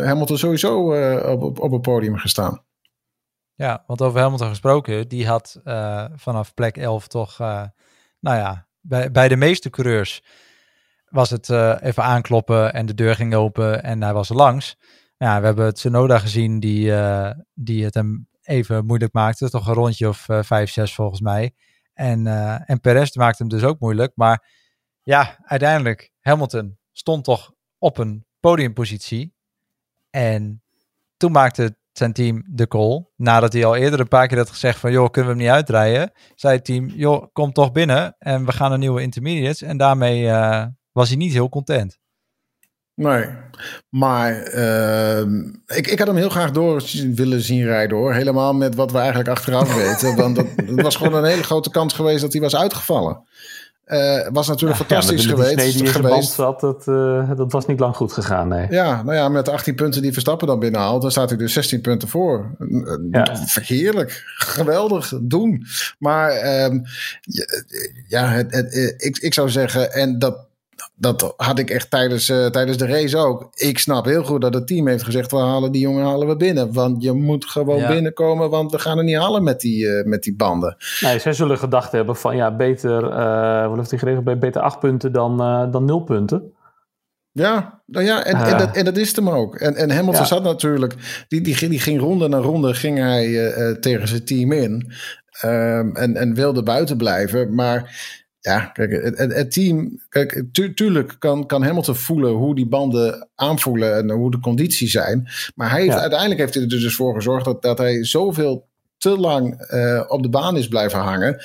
Hamilton 0.05 0.39
sowieso 0.39 0.93
op, 1.33 1.43
op, 1.43 1.61
op 1.61 1.73
het 1.73 1.83
podium 1.83 2.17
gestaan. 2.17 2.65
Ja, 3.61 3.85
want 3.87 4.03
over 4.03 4.21
Hamilton 4.21 4.49
gesproken, 4.49 5.09
die 5.09 5.27
had 5.27 5.61
uh, 5.65 6.05
vanaf 6.15 6.55
plek 6.55 6.77
11 6.77 7.07
toch, 7.07 7.41
uh, 7.41 7.65
nou 8.21 8.37
ja, 8.37 8.67
bij, 8.81 9.11
bij 9.11 9.29
de 9.29 9.37
meeste 9.37 9.71
coureurs 9.71 10.23
was 11.09 11.31
het 11.31 11.49
uh, 11.49 11.77
even 11.81 12.03
aankloppen 12.03 12.73
en 12.73 12.87
de 12.87 12.95
deur 12.95 13.15
ging 13.15 13.35
open 13.35 13.83
en 13.83 14.03
hij 14.03 14.13
was 14.13 14.31
er 14.31 14.37
langs. 14.37 14.77
Ja, 15.17 15.41
we 15.41 15.47
hebben 15.47 15.65
het 15.65 15.79
Sonoda 15.79 16.19
gezien 16.19 16.61
die, 16.61 16.93
die 17.55 17.85
het 17.85 17.95
hem 17.95 18.29
even 18.43 18.87
moeilijk 18.87 19.13
maakte. 19.13 19.51
Toch 19.51 19.67
een 19.67 19.75
rondje 19.75 20.09
of 20.09 20.27
vijf, 20.29 20.71
zes 20.71 20.95
volgens 20.95 21.21
mij. 21.21 21.55
En, 21.95 22.27
en 22.67 22.81
Perez 22.81 23.15
maakte 23.15 23.43
hem 23.43 23.53
dus 23.53 23.63
ook 23.63 23.81
moeilijk. 23.81 24.13
Maar 24.15 24.49
ja, 25.03 25.39
uiteindelijk, 25.43 26.13
Hamilton 26.21 26.79
stond 26.93 27.25
toch 27.25 27.53
op 27.79 27.99
een 27.99 28.25
podiumpositie. 28.41 29.35
En 30.11 30.63
toen 31.17 31.33
maakte 31.33 31.79
zijn 31.93 32.13
team 32.13 32.45
de 32.47 32.69
call. 32.69 33.05
Nadat 33.17 33.53
hij 33.53 33.65
al 33.65 33.77
eerder 33.77 34.01
een 34.01 34.09
paar 34.09 34.27
keer 34.27 34.39
had 34.39 34.51
gezegd 34.51 34.79
van... 34.79 34.93
joh, 34.93 35.11
kunnen 35.11 35.31
we 35.31 35.37
hem 35.37 35.47
niet 35.47 35.57
uitrijden? 35.57 36.13
Zei 36.35 36.55
het 36.57 36.65
team, 36.65 36.87
joh, 36.87 37.27
kom 37.33 37.53
toch 37.53 37.73
binnen 37.73 38.17
en 38.19 38.47
we 38.47 38.53
gaan 38.53 38.73
een 38.73 38.81
nieuwe 38.81 39.03
intermediates. 39.03 39.63
En 39.63 39.77
daarmee 39.77 40.23
uh, 40.23 40.65
was 40.93 41.09
hij 41.09 41.17
niet 41.17 41.33
heel 41.33 41.49
content. 41.49 41.99
Nee, 42.95 43.27
maar 43.89 44.55
uh, 44.55 45.21
ik, 45.67 45.87
ik 45.87 45.99
had 45.99 46.07
hem 46.07 46.17
heel 46.17 46.29
graag 46.29 46.51
door 46.51 46.83
willen 47.15 47.41
zien 47.41 47.65
rijden 47.65 47.97
hoor. 47.97 48.15
Helemaal 48.15 48.55
met 48.55 48.75
wat 48.75 48.93
we 48.93 48.99
eigenlijk 48.99 49.29
achteraf 49.29 49.75
weten. 49.85 50.17
Want 50.17 50.37
dat, 50.37 50.47
dat 50.57 50.81
was 50.81 50.97
gewoon 50.97 51.15
een 51.15 51.31
hele 51.31 51.43
grote 51.43 51.71
kans 51.71 51.95
geweest 51.95 52.21
dat 52.21 52.33
hij 52.33 52.41
was 52.41 52.57
uitgevallen. 52.57 53.23
Uh, 53.91 54.29
was 54.33 54.49
natuurlijk 54.49 54.79
fantastisch 54.79 55.25
ja, 55.25 55.31
geweest. 55.31 55.73
Die 55.73 55.85
in 55.85 55.91
geweest. 55.91 56.33
Zat, 56.33 56.61
dat, 56.61 56.87
uh, 56.87 57.31
dat 57.37 57.53
was 57.53 57.67
niet 57.67 57.81
lang 57.81 57.97
goed 57.97 58.13
gegaan. 58.13 58.49
Nee. 58.49 58.67
Ja, 58.71 59.03
nou 59.03 59.17
ja, 59.17 59.29
met 59.29 59.49
18 59.49 59.75
punten 59.75 60.03
die 60.03 60.13
Verstappen 60.13 60.47
dan 60.47 60.59
binnenhaalt, 60.59 61.03
dan 61.03 61.11
staat 61.11 61.29
hij 61.29 61.39
dus 61.39 61.53
16 61.53 61.81
punten 61.81 62.09
voor. 62.09 62.51
Ja. 63.11 63.37
Heerlijk, 63.55 64.23
geweldig, 64.37 65.13
doen. 65.21 65.67
Maar 65.99 66.63
um, 66.65 66.83
ja, 68.09 68.29
het, 68.29 68.53
het, 68.55 68.95
ik, 68.97 69.19
ik 69.19 69.35
zou 69.35 69.51
zeggen, 69.51 69.93
en 69.93 70.19
dat, 70.19 70.39
dat 71.01 71.35
had 71.37 71.59
ik 71.59 71.71
echt 71.71 71.91
tijdens, 71.91 72.29
uh, 72.29 72.47
tijdens 72.47 72.77
de 72.77 72.87
race 72.87 73.17
ook. 73.17 73.49
Ik 73.55 73.79
snap 73.79 74.05
heel 74.05 74.25
goed 74.25 74.41
dat 74.41 74.55
het 74.55 74.67
team 74.67 74.89
heeft 74.89 75.03
gezegd: 75.03 75.31
we 75.31 75.37
halen 75.37 75.73
die 75.73 75.81
jongen 75.81 76.05
halen 76.05 76.29
we 76.29 76.37
binnen. 76.37 76.73
Want 76.73 77.03
je 77.03 77.13
moet 77.13 77.45
gewoon 77.45 77.87
binnenkomen, 77.87 78.51
want 78.51 78.73
we 78.73 78.79
gaan 78.79 78.99
er 78.99 79.05
niet 79.05 79.17
halen 79.17 79.43
met 79.43 79.61
die, 79.61 79.85
uh, 79.85 80.05
met 80.05 80.23
die 80.23 80.37
banden. 80.37 80.77
Nee, 81.01 81.19
zij 81.19 81.33
zullen 81.33 81.59
gedacht 81.59 81.93
hebben: 81.93 82.17
van 82.17 82.37
ja, 82.37 82.57
beter, 82.57 83.03
uh, 83.03 83.69
wat 83.69 83.77
heeft 83.77 83.91
hij 83.91 83.99
geregeld? 83.99 84.41
Beter 84.41 84.63
acht 84.63 84.79
punten 84.79 85.13
dan, 85.13 85.37
dan 85.71 85.85
nul 85.85 86.01
punten. 86.01 86.53
Ja, 87.33 87.83
nou 87.87 88.05
ja 88.05 88.25
en, 88.25 88.37
en, 88.37 88.59
dat, 88.59 88.77
en 88.77 88.85
dat 88.85 88.97
is 88.97 89.07
het 89.09 89.17
hem 89.17 89.29
ook. 89.29 89.57
En, 89.57 89.75
en 89.77 89.91
Hamilton 89.91 90.21
ja. 90.21 90.27
zat 90.27 90.43
natuurlijk, 90.43 90.95
die, 91.29 91.41
die, 91.41 91.69
die 91.69 91.81
ging 91.81 92.01
ronde 92.01 92.29
na 92.29 92.39
ronde 92.39 92.75
ging 92.75 92.99
hij 92.99 93.53
tegen 93.81 94.09
zijn 94.09 94.25
team 94.25 94.53
in. 94.53 94.93
Um, 95.45 95.97
en, 95.97 96.17
en 96.17 96.35
wilde 96.35 96.63
buiten 96.63 96.97
blijven. 96.97 97.55
Maar 97.55 97.97
ja, 98.41 98.61
kijk, 98.65 98.91
het, 99.03 99.35
het, 99.35 99.53
team, 99.53 100.01
kijk, 100.09 100.45
tuurlijk 100.75 101.17
kan, 101.19 101.47
kan 101.47 101.63
Hamilton 101.63 101.95
voelen 101.95 102.33
hoe 102.33 102.55
die 102.55 102.69
banden 102.69 103.29
aanvoelen 103.35 103.97
en 103.97 104.11
hoe 104.11 104.31
de 104.31 104.41
condities 104.41 104.93
zijn. 104.93 105.29
Maar 105.55 105.71
hij 105.71 105.83
heeft, 105.83 105.97
uiteindelijk 105.97 106.41
heeft 106.41 106.55
hij 106.55 106.63
er 106.63 106.69
dus 106.69 106.95
voor 106.95 107.15
gezorgd 107.15 107.45
dat, 107.45 107.63
dat 107.63 107.79
hij 107.79 108.05
zoveel 108.05 108.69
te 108.99 109.19
lang 109.19 109.53
op 110.09 110.23
de 110.23 110.29
baan 110.29 110.57
is 110.57 110.69
blijven 110.69 110.99
hangen, 110.99 111.43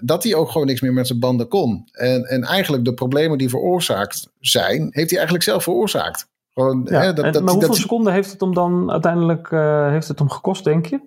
dat 0.00 0.22
hij 0.22 0.34
ook 0.34 0.50
gewoon 0.50 0.66
niks 0.66 0.80
meer 0.80 0.92
met 0.92 1.06
zijn 1.06 1.18
banden 1.18 1.48
kon. 1.48 1.88
En, 1.92 2.24
en 2.24 2.42
eigenlijk 2.42 2.84
de 2.84 2.94
problemen 2.94 3.38
die 3.38 3.48
veroorzaakt 3.48 4.30
zijn, 4.40 4.80
heeft 4.90 5.08
hij 5.08 5.18
eigenlijk 5.18 5.42
zelf 5.42 5.62
veroorzaakt. 5.62 6.28
Gewoon, 6.54 6.88
hè, 6.88 7.12
dat, 7.12 7.32
dat, 7.32 7.42
maar 7.42 7.54
hoeveel 7.54 7.74
seconden 7.74 8.12
heeft 8.12 8.30
het 8.30 8.40
hem 8.40 8.54
dan 8.54 8.90
uiteindelijk 8.90 9.50
heeft 9.90 10.08
het 10.08 10.18
hem 10.18 10.30
gekost, 10.30 10.64
denk 10.64 10.86
je? 10.86 11.00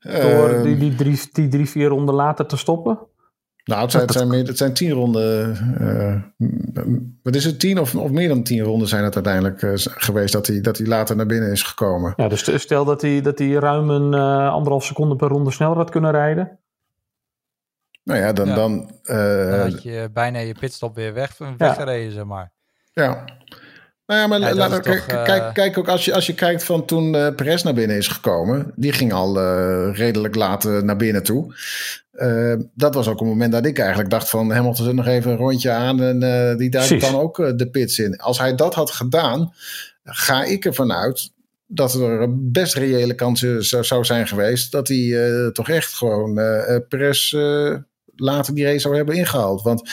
Door 0.00 0.48
ehm. 0.48 0.62
die, 0.62 0.78
die, 0.78 0.94
drie, 0.94 1.20
die 1.32 1.48
drie, 1.48 1.68
vier 1.68 1.88
ronden 1.88 2.14
later 2.14 2.46
te 2.46 2.56
stoppen? 2.56 2.98
Nou, 3.64 3.82
het 3.82 3.90
zijn, 3.90 4.02
het 4.02 4.12
zijn, 4.12 4.28
meer, 4.28 4.46
het 4.46 4.56
zijn 4.56 4.72
tien 4.72 4.90
ronden. 4.90 5.56
Uh, 5.80 6.22
wat 7.22 7.34
is 7.34 7.44
het? 7.44 7.60
Tien 7.60 7.78
of, 7.78 7.94
of 7.94 8.10
meer 8.10 8.28
dan 8.28 8.42
tien 8.42 8.62
ronden 8.62 8.88
zijn 8.88 9.04
het 9.04 9.14
uiteindelijk 9.14 9.62
uh, 9.62 9.72
geweest 9.74 10.32
dat 10.32 10.46
hij, 10.46 10.60
dat 10.60 10.78
hij 10.78 10.86
later 10.86 11.16
naar 11.16 11.26
binnen 11.26 11.50
is 11.50 11.62
gekomen. 11.62 12.12
Ja, 12.16 12.28
dus 12.28 12.60
stel 12.60 12.84
dat 12.84 13.02
hij, 13.02 13.20
dat 13.20 13.38
hij 13.38 13.48
ruim 13.48 13.90
een 13.90 14.12
uh, 14.12 14.52
anderhalf 14.52 14.84
seconde 14.84 15.16
per 15.16 15.28
ronde 15.28 15.50
sneller 15.50 15.76
had 15.76 15.90
kunnen 15.90 16.10
rijden. 16.10 16.58
Nou 18.02 18.20
ja, 18.20 18.32
dan. 18.32 18.46
Dan, 18.54 18.90
dan 19.02 19.60
had 19.60 19.82
je 19.82 20.08
bijna 20.12 20.38
je 20.38 20.54
pitstop 20.54 20.94
weer 20.94 21.14
weg, 21.14 21.38
weggereden, 21.56 22.08
ja. 22.08 22.10
zeg 22.10 22.24
maar. 22.24 22.52
Ja. 22.92 23.24
Nou 24.10 24.22
ja, 24.22 24.26
maar 24.26 24.40
ja, 24.40 24.54
laat, 24.54 24.82
toch, 24.82 25.06
kijk, 25.06 25.42
uh... 25.42 25.52
kijk 25.52 25.78
ook 25.78 25.88
als 25.88 26.04
je, 26.04 26.14
als 26.14 26.26
je 26.26 26.34
kijkt 26.34 26.64
van 26.64 26.84
toen 26.84 27.14
uh, 27.14 27.28
Perez 27.34 27.62
naar 27.62 27.74
binnen 27.74 27.96
is 27.96 28.08
gekomen. 28.08 28.72
Die 28.76 28.92
ging 28.92 29.12
al 29.12 29.36
uh, 29.36 29.96
redelijk 29.96 30.34
laat 30.34 30.64
naar 30.64 30.96
binnen 30.96 31.22
toe. 31.22 31.54
dat 32.74 32.94
was 32.94 33.08
ook 33.08 33.20
een 33.20 33.26
moment 33.26 33.52
dat 33.52 33.66
ik 33.66 33.78
eigenlijk 33.78 34.10
dacht 34.10 34.30
van 34.30 34.52
Hamilton 34.52 34.84
zet 34.84 34.94
nog 34.94 35.06
even 35.06 35.30
een 35.30 35.36
rondje 35.36 35.70
aan 35.70 36.02
en 36.02 36.56
die 36.56 36.70
duikt 36.70 37.00
dan 37.00 37.14
ook 37.14 37.36
de 37.56 37.68
pits 37.70 37.98
in. 37.98 38.16
Als 38.16 38.38
hij 38.38 38.54
dat 38.54 38.74
had 38.74 38.90
gedaan, 38.90 39.52
ga 40.04 40.44
ik 40.44 40.64
ervan 40.64 40.92
uit 40.92 41.30
dat 41.66 41.94
er 41.94 42.26
best 42.50 42.74
reële 42.74 43.14
kans 43.14 43.40
zou 43.60 44.04
zijn 44.04 44.28
geweest 44.28 44.72
dat 44.72 44.88
hij 44.88 45.50
toch 45.52 45.68
echt 45.68 45.94
gewoon 45.94 46.34
Perez 46.88 47.32
later 48.16 48.54
die 48.54 48.64
race 48.64 48.78
zou 48.78 48.96
hebben 48.96 49.16
ingehaald. 49.16 49.62
Want 49.62 49.90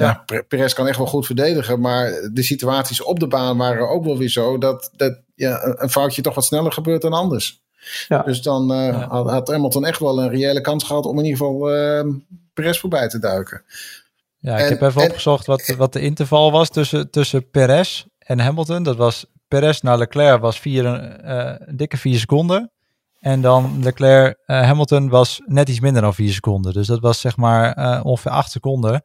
ja, 0.00 0.24
ja 0.26 0.42
Perez 0.48 0.72
kan 0.72 0.86
echt 0.86 0.98
wel 0.98 1.06
goed 1.06 1.26
verdedigen. 1.26 1.80
Maar 1.80 2.28
de 2.32 2.42
situaties 2.42 3.02
op 3.02 3.20
de 3.20 3.26
baan 3.26 3.56
waren 3.56 3.88
ook 3.88 4.04
wel 4.04 4.18
weer 4.18 4.28
zo 4.28 4.58
dat, 4.58 4.90
dat 4.96 5.20
ja, 5.34 5.76
een 5.76 5.90
foutje 5.90 6.22
toch 6.22 6.34
wat 6.34 6.44
sneller 6.44 6.72
gebeurt 6.72 7.02
dan 7.02 7.12
anders. 7.12 7.64
Ja. 8.08 8.22
Dus 8.22 8.42
dan 8.42 8.72
uh, 8.72 9.08
had, 9.08 9.30
had 9.30 9.48
Hamilton 9.48 9.84
echt 9.86 10.00
wel 10.00 10.22
een 10.22 10.28
reële 10.28 10.60
kans 10.60 10.84
gehad 10.84 11.06
om 11.06 11.18
in 11.18 11.24
ieder 11.24 11.38
geval 11.38 11.76
uh, 11.76 12.14
Perez 12.54 12.78
voorbij 12.78 13.08
te 13.08 13.18
duiken. 13.18 13.64
Ja, 14.38 14.58
ik 14.58 14.68
heb 14.68 14.82
even 14.82 15.02
opgezocht 15.02 15.46
wat, 15.46 15.74
wat 15.76 15.92
de 15.92 16.00
interval 16.00 16.52
was 16.52 16.70
tussen, 16.70 17.10
tussen 17.10 17.50
Perez 17.50 18.04
en 18.18 18.40
Hamilton. 18.40 18.82
Dat 18.82 18.96
was 18.96 19.26
Perez 19.48 19.80
naar 19.80 19.98
Leclerc 19.98 20.40
was 20.40 20.60
vier, 20.60 20.84
uh, 21.24 21.54
dikke 21.76 21.96
vier 21.96 22.18
seconden. 22.18 22.70
En 23.20 23.40
dan 23.40 23.82
Leclerc, 23.82 24.38
Hamilton 24.46 25.08
was 25.08 25.40
net 25.44 25.68
iets 25.68 25.80
minder 25.80 26.02
dan 26.02 26.14
vier 26.14 26.32
seconden. 26.32 26.72
Dus 26.72 26.86
dat 26.86 27.00
was 27.00 27.20
zeg 27.20 27.36
maar 27.36 28.02
ongeveer 28.02 28.30
acht 28.30 28.50
seconden. 28.50 29.04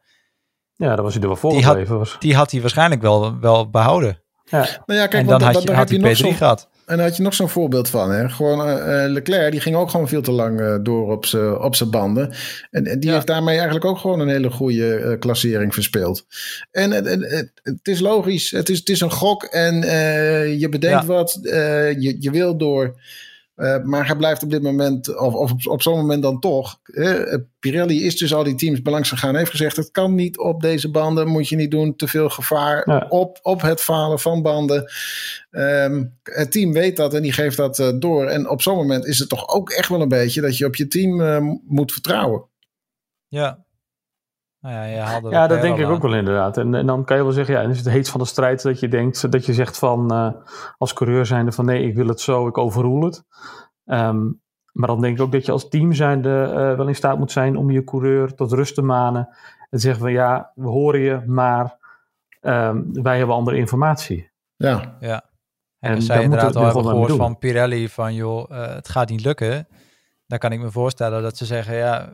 Ja, 0.82 0.94
dan 0.94 1.04
was 1.04 1.12
hij 1.12 1.22
er 1.22 1.28
wel 1.28 1.36
voor 1.36 1.50
die 1.50 1.64
had, 1.64 2.16
die 2.18 2.34
had 2.34 2.50
hij 2.50 2.60
waarschijnlijk 2.60 3.02
wel, 3.02 3.40
wel 3.40 3.70
behouden. 3.70 4.20
Ja. 4.44 4.58
Nou 4.86 5.00
ja, 5.00 5.06
kijk, 5.06 5.22
en 5.22 5.28
dan 5.28 5.42
had, 5.42 5.62
je, 5.62 5.72
had 5.72 5.88
hij 5.88 5.98
P3 5.98 6.36
gehad. 6.36 6.68
En 6.86 6.96
daar 6.96 7.06
had 7.06 7.16
je 7.16 7.22
nog 7.22 7.34
zo'n 7.34 7.48
voorbeeld 7.48 7.88
van. 7.88 8.10
Hè? 8.10 8.28
Gewoon 8.28 8.68
uh, 8.68 9.04
Leclerc, 9.06 9.50
die 9.50 9.60
ging 9.60 9.76
ook 9.76 9.90
gewoon 9.90 10.08
veel 10.08 10.22
te 10.22 10.30
lang 10.30 10.60
uh, 10.60 10.74
door 10.82 11.10
op 11.12 11.26
zijn 11.26 11.58
op 11.58 11.76
banden. 11.90 12.32
En, 12.70 12.86
en 12.86 13.00
die 13.00 13.10
heeft 13.10 13.26
daarmee 13.26 13.54
eigenlijk 13.54 13.84
ook 13.84 13.98
gewoon 13.98 14.20
een 14.20 14.28
hele 14.28 14.50
goede 14.50 14.98
uh, 14.98 15.18
klassering 15.18 15.74
verspeeld. 15.74 16.26
En 16.70 16.90
het 17.62 17.88
is 17.88 18.00
logisch, 18.00 18.50
het 18.50 18.68
is, 18.68 18.78
het 18.78 18.88
is 18.88 19.00
een 19.00 19.10
gok 19.10 19.44
en 19.44 19.74
je 20.58 20.68
bedenkt 20.70 21.06
ja. 21.06 21.06
wat. 21.06 21.38
je, 21.42 22.16
je 22.20 22.30
wil 22.30 22.56
door 22.56 22.94
uh, 23.56 23.82
maar 23.82 24.06
hij 24.06 24.16
blijft 24.16 24.42
op 24.42 24.50
dit 24.50 24.62
moment, 24.62 25.18
of, 25.18 25.34
of 25.34 25.52
op, 25.52 25.66
op 25.66 25.82
zo'n 25.82 25.96
moment 25.96 26.22
dan 26.22 26.40
toch. 26.40 26.78
Uh, 26.84 27.34
Pirelli 27.58 28.04
is 28.04 28.16
dus 28.16 28.34
al 28.34 28.44
die 28.44 28.54
teams 28.54 28.82
belangs 28.82 29.08
gegaan. 29.08 29.36
Heeft 29.36 29.50
gezegd: 29.50 29.76
het 29.76 29.90
kan 29.90 30.14
niet 30.14 30.38
op 30.38 30.60
deze 30.60 30.90
banden. 30.90 31.28
Moet 31.28 31.48
je 31.48 31.56
niet 31.56 31.70
doen. 31.70 31.96
Te 31.96 32.08
veel 32.08 32.28
gevaar 32.28 33.06
op, 33.08 33.38
op 33.42 33.62
het 33.62 33.80
falen 33.80 34.18
van 34.18 34.42
banden. 34.42 34.92
Um, 35.50 36.18
het 36.22 36.52
team 36.52 36.72
weet 36.72 36.96
dat 36.96 37.14
en 37.14 37.22
die 37.22 37.32
geeft 37.32 37.56
dat 37.56 37.78
uh, 37.78 37.88
door. 37.94 38.26
En 38.26 38.48
op 38.48 38.62
zo'n 38.62 38.76
moment 38.76 39.06
is 39.06 39.18
het 39.18 39.28
toch 39.28 39.48
ook 39.48 39.70
echt 39.70 39.88
wel 39.88 40.00
een 40.00 40.08
beetje 40.08 40.40
dat 40.40 40.56
je 40.56 40.66
op 40.66 40.76
je 40.76 40.88
team 40.88 41.60
moet 41.66 41.92
vertrouwen. 41.92 42.44
Ja, 43.28 43.64
nou 44.62 44.74
ja, 44.74 44.84
je 44.84 45.28
ja, 45.28 45.46
dat 45.46 45.60
denk 45.60 45.78
ik 45.78 45.88
ook 45.88 46.02
wel 46.02 46.14
inderdaad. 46.14 46.56
En, 46.56 46.74
en 46.74 46.86
dan 46.86 47.04
kan 47.04 47.16
je 47.16 47.22
wel 47.22 47.32
zeggen, 47.32 47.54
ja, 47.54 47.60
is 47.60 47.78
het 47.78 47.88
heet 47.88 48.08
van 48.08 48.20
de 48.20 48.26
strijd 48.26 48.62
dat 48.62 48.80
je 48.80 48.88
denkt, 48.88 49.32
dat 49.32 49.46
je 49.46 49.52
zegt 49.52 49.78
van 49.78 50.12
uh, 50.12 50.30
als 50.78 50.92
coureur 50.92 51.26
zijnde 51.26 51.52
van 51.52 51.64
nee, 51.64 51.86
ik 51.86 51.94
wil 51.94 52.06
het 52.06 52.20
zo, 52.20 52.46
ik 52.46 52.58
overroel 52.58 53.02
het. 53.02 53.24
Um, 53.84 54.40
maar 54.72 54.86
dan 54.86 55.00
denk 55.00 55.16
ik 55.16 55.22
ook 55.22 55.32
dat 55.32 55.46
je 55.46 55.52
als 55.52 55.68
team 55.68 55.92
zijnde 55.92 56.46
uh, 56.48 56.76
wel 56.76 56.88
in 56.88 56.94
staat 56.94 57.18
moet 57.18 57.32
zijn 57.32 57.56
om 57.56 57.70
je 57.70 57.84
coureur 57.84 58.34
tot 58.34 58.52
rust 58.52 58.74
te 58.74 58.82
manen. 58.82 59.28
En 59.58 59.68
te 59.70 59.78
zeggen 59.78 60.00
van 60.00 60.12
ja, 60.12 60.52
we 60.54 60.68
horen 60.68 61.00
je, 61.00 61.22
maar 61.26 61.76
um, 62.40 63.02
wij 63.02 63.18
hebben 63.18 63.36
andere 63.36 63.56
informatie. 63.56 64.30
Ja. 64.56 64.96
ja. 65.00 65.24
En, 65.78 65.90
en 65.90 66.02
zij 66.02 66.22
inderdaad 66.22 66.56
al 66.56 66.64
hebben 66.64 66.84
gehoord 66.84 67.12
van 67.12 67.38
Pirelli 67.38 67.88
van 67.88 68.14
joh, 68.14 68.50
uh, 68.50 68.74
het 68.74 68.88
gaat 68.88 69.08
niet 69.08 69.24
lukken. 69.24 69.68
Dan 70.26 70.38
kan 70.38 70.52
ik 70.52 70.60
me 70.60 70.70
voorstellen 70.70 71.22
dat 71.22 71.36
ze 71.36 71.44
zeggen 71.44 71.76
ja, 71.76 72.12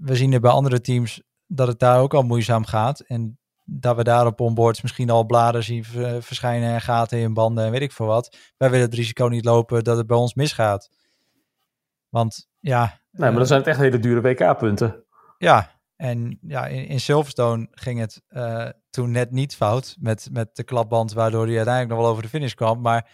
we 0.00 0.16
zien 0.16 0.32
er 0.32 0.40
bij 0.40 0.50
andere 0.50 0.80
teams 0.80 1.22
dat 1.46 1.68
het 1.68 1.78
daar 1.78 2.00
ook 2.00 2.14
al 2.14 2.22
moeizaam 2.22 2.64
gaat. 2.64 3.00
En 3.00 3.38
dat 3.64 3.96
we 3.96 4.04
daar 4.04 4.26
op 4.26 4.40
onboards 4.40 4.82
misschien 4.82 5.10
al 5.10 5.24
bladen 5.24 5.62
zien 5.62 5.84
verschijnen 6.20 6.72
en 6.72 6.80
gaten 6.80 7.18
in 7.18 7.34
banden 7.34 7.64
en 7.64 7.70
weet 7.70 7.80
ik 7.80 7.92
veel 7.92 8.06
wat. 8.06 8.36
Wij 8.56 8.70
willen 8.70 8.86
het 8.86 8.94
risico 8.94 9.26
niet 9.26 9.44
lopen 9.44 9.84
dat 9.84 9.96
het 9.96 10.06
bij 10.06 10.16
ons 10.16 10.34
misgaat. 10.34 10.90
Want 12.08 12.48
ja... 12.60 12.80
Nee, 13.10 13.20
maar 13.20 13.32
dan 13.32 13.40
eh, 13.40 13.46
zijn 13.46 13.58
het 13.58 13.68
echt 13.68 13.78
hele 13.78 13.98
dure 13.98 14.20
WK-punten. 14.20 15.04
Ja, 15.38 15.70
en 15.96 16.38
ja, 16.40 16.66
in, 16.66 16.86
in 16.86 17.00
Silverstone 17.00 17.68
ging 17.70 17.98
het 18.00 18.22
uh, 18.28 18.68
toen 18.90 19.10
net 19.10 19.30
niet 19.30 19.56
fout 19.56 19.96
met, 20.00 20.28
met 20.32 20.56
de 20.56 20.64
klapband, 20.64 21.12
waardoor 21.12 21.46
hij 21.46 21.56
uiteindelijk 21.56 21.94
nog 21.94 22.02
wel 22.02 22.10
over 22.10 22.22
de 22.22 22.28
finish 22.28 22.52
kwam. 22.52 22.80
Maar 22.80 23.10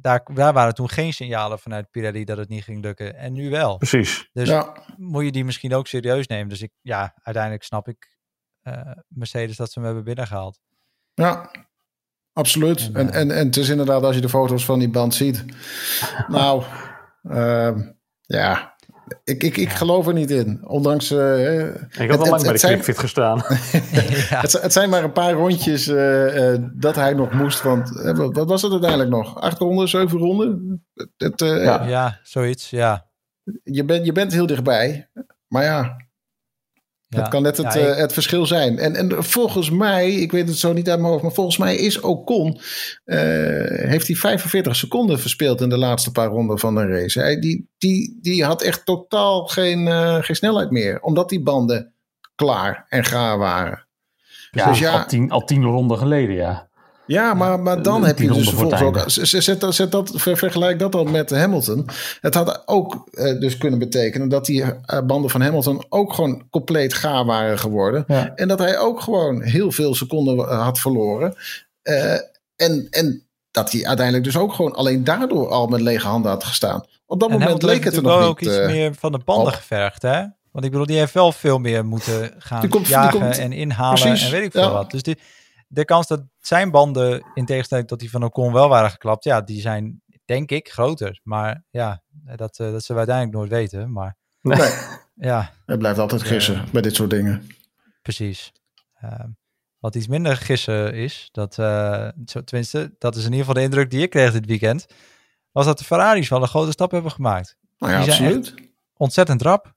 daar, 0.00 0.22
daar 0.34 0.52
waren 0.52 0.74
toen 0.74 0.88
geen 0.88 1.12
signalen 1.12 1.58
vanuit 1.58 1.90
Pirelli 1.90 2.24
dat 2.24 2.38
het 2.38 2.48
niet 2.48 2.64
ging 2.64 2.82
lukken. 2.82 3.16
En 3.16 3.32
nu 3.32 3.50
wel. 3.50 3.76
Precies. 3.76 4.28
Dus 4.32 4.62
moet 4.96 5.24
je 5.24 5.32
die 5.32 5.44
misschien 5.44 5.74
ook 5.74 5.86
serieus 5.86 6.26
nemen. 6.26 6.48
Dus 6.48 6.62
ik, 6.62 6.72
ja, 6.80 7.14
uiteindelijk 7.22 7.64
snap 7.64 7.88
ik 7.88 8.16
uh, 8.62 8.90
Mercedes 9.08 9.56
dat 9.56 9.72
ze 9.72 9.78
hem 9.78 9.86
hebben 9.86 10.04
binnengehaald. 10.04 10.60
Ja, 11.14 11.50
absoluut. 12.32 12.90
En, 12.92 12.94
en, 12.94 13.10
en, 13.12 13.30
en, 13.30 13.46
het 13.46 13.56
is 13.56 13.68
inderdaad, 13.68 14.02
als 14.02 14.14
je 14.14 14.20
de 14.20 14.28
foto's 14.28 14.64
van 14.64 14.78
die 14.78 14.90
band 14.90 15.14
ziet. 15.14 15.44
nou, 16.28 16.64
uh, 17.22 17.78
ja, 18.20 18.75
ik, 19.24 19.42
ik, 19.42 19.56
ik 19.56 19.70
geloof 19.70 20.06
er 20.06 20.12
niet 20.12 20.30
in. 20.30 20.60
Ondanks. 20.66 21.10
Uh, 21.10 21.66
ik 21.66 22.10
had 22.10 22.20
al 22.20 22.26
lang 22.26 22.42
bij 22.42 22.52
de 22.52 22.58
zijn, 22.58 22.82
gestaan. 22.82 23.40
het, 24.42 24.52
het, 24.52 24.72
zijn 24.72 24.90
maar 24.90 25.04
een 25.04 25.12
paar 25.12 25.32
rondjes 25.32 25.88
uh, 25.88 26.52
uh, 26.52 26.58
dat 26.72 26.94
hij 26.94 27.12
nog 27.12 27.32
moest. 27.32 27.62
Want 27.62 27.90
wat 28.32 28.48
was 28.48 28.62
het 28.62 28.70
uiteindelijk 28.70 29.10
nog? 29.10 29.40
Acht 29.40 29.58
ronden, 29.58 29.88
zeven 29.88 30.18
ronden? 30.18 30.84
Het, 31.16 31.40
ja. 31.40 31.86
ja, 31.86 32.20
zoiets, 32.22 32.70
ja. 32.70 33.06
Je, 33.62 33.84
bent 33.84 34.06
je 34.06 34.12
bent 34.12 34.32
heel 34.32 34.46
dichtbij. 34.46 35.10
Maar 35.48 35.64
ja, 35.64 35.96
dat 37.08 37.28
kan 37.28 37.42
net 37.42 37.56
het, 37.56 37.74
ja, 37.74 37.80
eh, 37.80 37.96
het 37.96 38.12
verschil 38.12 38.46
zijn. 38.46 38.78
En, 38.78 38.96
en 38.96 39.24
volgens 39.24 39.70
mij, 39.70 40.12
ik 40.12 40.32
weet 40.32 40.48
het 40.48 40.58
zo 40.58 40.72
niet 40.72 40.88
uit 40.90 40.98
mijn 40.98 41.10
hoofd, 41.10 41.22
maar 41.22 41.32
volgens 41.32 41.56
mij 41.56 41.76
is 41.76 42.00
Ocon, 42.00 42.60
uh, 43.04 43.18
heeft 43.66 44.06
hij 44.06 44.16
45 44.16 44.76
seconden 44.76 45.20
verspeeld 45.20 45.60
in 45.60 45.68
de 45.68 45.78
laatste 45.78 46.12
paar 46.12 46.28
ronden 46.28 46.58
van 46.58 46.74
de 46.74 46.86
race. 46.86 47.20
Hij, 47.20 47.38
die, 47.38 47.68
die, 47.78 48.18
die 48.22 48.44
had 48.44 48.62
echt 48.62 48.86
totaal 48.86 49.46
geen, 49.46 49.86
uh, 49.86 50.22
geen 50.22 50.36
snelheid 50.36 50.70
meer, 50.70 51.00
omdat 51.00 51.28
die 51.28 51.42
banden 51.42 51.92
klaar 52.34 52.86
en 52.88 53.04
gaar 53.04 53.38
waren. 53.38 53.86
Ja, 54.50 54.68
dus 54.68 54.78
ja 54.78 54.92
al, 54.92 55.06
tien, 55.06 55.30
al 55.30 55.44
tien 55.44 55.64
ronden 55.64 55.98
geleden, 55.98 56.34
ja. 56.34 56.65
Ja, 57.06 57.34
maar, 57.34 57.60
maar 57.60 57.82
dan 57.82 58.04
heb 58.04 58.18
je 58.18 58.32
dus 58.32 58.48
vervolgens 58.48 58.82
ook... 58.82 59.04
Zet, 59.06 59.60
dat, 59.60 59.74
zet 59.74 59.90
dat, 59.90 60.12
vergelijk 60.14 60.78
dat 60.78 60.92
dan 60.92 61.10
met 61.10 61.30
Hamilton. 61.30 61.88
Het 62.20 62.34
had 62.34 62.62
ook 62.64 63.08
uh, 63.12 63.40
dus 63.40 63.58
kunnen 63.58 63.78
betekenen 63.78 64.28
dat 64.28 64.46
die 64.46 64.62
uh, 64.62 64.72
banden 65.06 65.30
van 65.30 65.40
Hamilton 65.40 65.84
ook 65.88 66.12
gewoon 66.12 66.46
compleet 66.50 66.94
gaar 66.94 67.24
waren 67.24 67.58
geworden. 67.58 68.04
Ja. 68.06 68.32
En 68.34 68.48
dat 68.48 68.58
hij 68.58 68.78
ook 68.78 69.00
gewoon 69.00 69.42
heel 69.42 69.72
veel 69.72 69.94
seconden 69.94 70.36
uh, 70.36 70.62
had 70.62 70.78
verloren. 70.78 71.34
en, 72.56 72.86
en 72.90 73.26
dat 73.50 73.72
hij 73.72 73.86
uiteindelijk 73.86 74.24
dus 74.26 74.36
ook 74.36 74.52
gewoon 74.52 74.74
alleen 74.74 75.04
daardoor 75.04 75.48
al 75.48 75.66
met 75.66 75.80
lege 75.80 76.06
handen 76.06 76.30
had 76.30 76.44
gestaan. 76.44 76.84
Op 77.06 77.20
dat 77.20 77.30
en 77.30 77.38
moment 77.38 77.62
leek 77.62 77.84
het 77.84 77.96
er 77.96 78.02
nog 78.02 78.18
niet... 78.18 78.28
ook 78.28 78.40
iets 78.40 78.56
meer 78.56 78.94
van 78.94 79.12
de 79.12 79.20
banden 79.24 79.46
op. 79.46 79.52
gevergd, 79.52 80.02
hè? 80.02 80.24
Want 80.52 80.64
ik 80.64 80.70
bedoel, 80.70 80.86
die 80.86 80.98
heeft 80.98 81.14
wel 81.14 81.32
veel 81.32 81.58
meer 81.58 81.84
moeten 81.84 82.30
gaan 82.38 82.60
die 82.60 82.70
komt, 82.70 82.86
jagen 82.86 83.10
die 83.10 83.20
komt, 83.20 83.38
en 83.38 83.52
inhalen 83.52 84.00
precies, 84.00 84.24
en 84.24 84.30
weet 84.30 84.44
ik 84.44 84.52
veel 84.52 84.62
ja. 84.62 84.72
wat. 84.72 84.90
Dus 84.90 85.02
die, 85.02 85.18
de 85.66 85.84
kans 85.84 86.06
dat 86.06 86.22
zijn 86.38 86.70
banden, 86.70 87.30
in 87.34 87.44
tegenstelling 87.44 87.88
tot 87.88 88.00
die 88.00 88.10
van 88.10 88.22
Ocon 88.22 88.52
wel 88.52 88.68
waren 88.68 88.90
geklapt, 88.90 89.24
ja, 89.24 89.40
die 89.40 89.60
zijn 89.60 90.02
denk 90.24 90.50
ik 90.50 90.68
groter. 90.68 91.20
Maar 91.22 91.64
ja, 91.70 92.02
dat, 92.10 92.58
uh, 92.58 92.70
dat 92.72 92.84
zullen 92.84 93.02
we 93.02 93.10
uiteindelijk 93.10 93.36
nooit 93.36 93.50
weten. 93.50 93.92
Maar 93.92 94.16
nee. 94.40 94.70
ja. 95.14 95.52
Het 95.66 95.78
blijft 95.78 95.98
altijd 95.98 96.22
gissen 96.22 96.54
uh, 96.54 96.70
bij 96.70 96.82
dit 96.82 96.94
soort 96.94 97.10
dingen. 97.10 97.48
Precies. 98.02 98.52
Uh, 99.04 99.24
wat 99.78 99.94
iets 99.94 100.06
minder 100.06 100.36
gissen 100.36 100.94
is, 100.94 101.28
dat, 101.32 101.58
uh, 101.58 102.08
tenminste, 102.44 102.94
dat 102.98 103.16
is 103.16 103.24
in 103.24 103.30
ieder 103.30 103.46
geval 103.46 103.54
de 103.54 103.68
indruk 103.68 103.90
die 103.90 104.02
ik 104.02 104.10
kreeg 104.10 104.32
dit 104.32 104.46
weekend, 104.46 104.86
was 105.52 105.64
dat 105.64 105.78
de 105.78 105.84
Ferraris 105.84 106.28
wel 106.28 106.42
een 106.42 106.48
grote 106.48 106.70
stap 106.70 106.90
hebben 106.90 107.12
gemaakt. 107.12 107.56
Nou 107.78 107.92
ja, 107.92 108.00
absoluut. 108.00 108.54
Ontzettend 108.96 109.42
rap. 109.42 109.74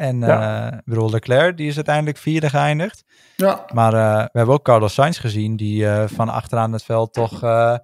En 0.00 0.18
ja. 0.18 0.72
uh, 0.72 0.78
bedoel, 0.84 1.10
Leclerc, 1.10 1.56
die 1.56 1.68
is 1.68 1.76
uiteindelijk 1.76 2.16
vierde 2.16 2.50
geëindigd. 2.50 3.04
Ja. 3.36 3.64
Maar 3.72 3.94
uh, 3.94 4.16
we 4.32 4.38
hebben 4.38 4.54
ook 4.54 4.64
Carlos 4.64 4.94
Sainz 4.94 5.20
gezien, 5.20 5.56
die 5.56 5.82
uh, 5.82 6.04
van 6.06 6.28
achteraan 6.28 6.72
het 6.72 6.82
veld 6.82 7.12
toch 7.12 7.38
gewoon 7.38 7.80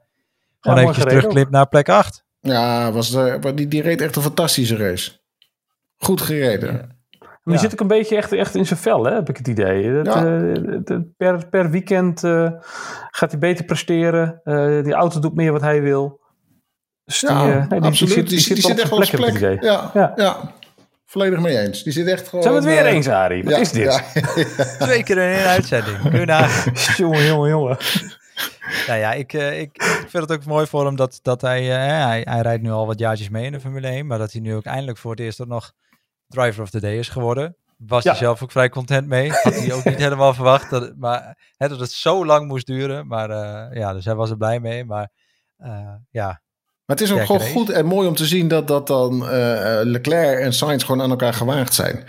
ja, 0.60 0.76
eventjes 0.76 1.04
terugklipt 1.04 1.50
naar 1.50 1.68
plek 1.68 1.88
8. 1.88 2.24
Ja, 2.40 2.92
was 2.92 3.10
de, 3.10 3.52
die, 3.54 3.68
die 3.68 3.82
reed 3.82 4.00
echt 4.00 4.16
een 4.16 4.22
fantastische 4.22 4.76
race. 4.76 5.12
Goed 5.96 6.20
gereden. 6.20 6.72
Ja. 6.72 6.94
Maar 7.18 7.54
die 7.54 7.58
zit 7.58 7.72
ook 7.72 7.80
een 7.80 7.86
beetje 7.86 8.16
echt, 8.16 8.32
echt 8.32 8.54
in 8.54 8.66
zijn 8.66 8.78
vel, 8.78 9.04
hè, 9.04 9.14
heb 9.14 9.28
ik 9.28 9.36
het 9.36 9.48
idee. 9.48 10.02
Dat, 10.02 10.14
ja. 10.14 11.08
per, 11.16 11.48
per 11.48 11.70
weekend 11.70 12.20
gaat 13.10 13.30
hij 13.30 13.38
beter 13.38 13.64
presteren. 13.64 14.40
die 14.84 14.92
auto 14.92 15.20
doet 15.20 15.34
meer 15.34 15.52
wat 15.52 15.60
hij 15.60 15.82
wil. 15.82 16.20
Dus 17.04 17.20
die, 17.20 17.30
ja, 17.30 17.44
nee, 17.44 17.80
die, 17.80 17.88
absoluut. 17.88 18.14
Die, 18.14 18.22
die, 18.22 18.32
die 18.32 18.40
zit, 18.40 18.58
zit 18.58 18.80
echt 18.80 18.92
op 18.92 19.04
zijn 19.04 19.22
plek. 19.22 19.38
plek. 19.38 19.62
Ja, 19.62 19.90
ja. 20.16 20.54
Volledig 21.06 21.40
mee 21.40 21.58
eens. 21.58 21.82
Die 21.82 21.92
zit 21.92 22.06
echt 22.06 22.28
gewoon... 22.28 22.42
Zijn 22.42 22.54
we 22.54 22.60
het 22.60 22.70
weer 22.70 22.86
eens, 22.86 23.08
Arie? 23.08 23.44
Wat 23.44 23.52
ja, 23.52 23.58
is 23.58 23.72
dit? 23.72 24.02
Twee 24.78 25.02
keer 25.02 25.18
in 25.18 25.36
één 25.36 25.46
uitzending. 25.46 26.00
Kun 26.00 26.20
je 26.20 26.26
nagaan. 26.36 26.72
jongen, 26.96 27.24
jongen, 27.24 27.48
jongen. 27.48 27.76
Nou 28.86 28.98
ja, 28.98 29.12
ik, 29.12 29.32
uh, 29.32 29.60
ik, 29.60 29.76
ik, 29.76 30.06
vind 30.08 30.28
het 30.28 30.32
ook 30.32 30.44
mooi 30.44 30.66
voor 30.66 30.86
hem 30.86 30.96
dat, 30.96 31.18
dat 31.22 31.40
hij, 31.40 31.62
uh, 31.62 32.04
hij... 32.04 32.20
Hij 32.28 32.40
rijdt 32.40 32.62
nu 32.62 32.70
al 32.70 32.86
wat 32.86 32.98
jaartjes 32.98 33.28
mee 33.28 33.44
in 33.44 33.52
de 33.52 33.60
Formule 33.60 33.86
1. 33.86 34.06
Maar 34.06 34.18
dat 34.18 34.32
hij 34.32 34.40
nu 34.40 34.54
ook 34.54 34.64
eindelijk 34.64 34.98
voor 34.98 35.10
het 35.10 35.20
eerst 35.20 35.40
ook 35.40 35.46
nog 35.46 35.72
driver 36.28 36.62
of 36.62 36.70
the 36.70 36.80
day 36.80 36.98
is 36.98 37.08
geworden. 37.08 37.56
Was 37.76 38.02
ja. 38.02 38.10
hij 38.10 38.18
zelf 38.18 38.42
ook 38.42 38.52
vrij 38.52 38.68
content 38.68 39.06
mee. 39.06 39.30
Had 39.30 39.54
hij 39.54 39.72
ook 39.72 39.84
niet 39.84 39.98
helemaal 40.06 40.34
verwacht. 40.34 40.70
Dat, 40.70 40.96
maar, 40.96 41.38
hè, 41.56 41.68
dat 41.68 41.80
het 41.80 41.90
zo 41.90 42.26
lang 42.26 42.46
moest 42.46 42.66
duren. 42.66 43.06
Maar 43.06 43.30
uh, 43.30 43.76
ja, 43.78 43.92
dus 43.92 44.04
hij 44.04 44.14
was 44.14 44.30
er 44.30 44.36
blij 44.36 44.60
mee. 44.60 44.84
Maar 44.84 45.10
ja, 46.10 46.40
maar 46.86 46.96
het 46.96 47.00
is 47.00 47.12
ook 47.12 47.24
gewoon 47.24 47.40
goed 47.40 47.70
en 47.70 47.86
mooi 47.86 48.08
om 48.08 48.14
te 48.14 48.26
zien 48.26 48.48
dat, 48.48 48.68
dat 48.68 48.86
dan 48.86 49.22
uh, 49.22 49.78
Leclerc 49.82 50.40
en 50.40 50.52
Sainz 50.52 50.84
gewoon 50.84 51.02
aan 51.02 51.10
elkaar 51.10 51.34
gewaagd 51.34 51.74
zijn. 51.74 52.04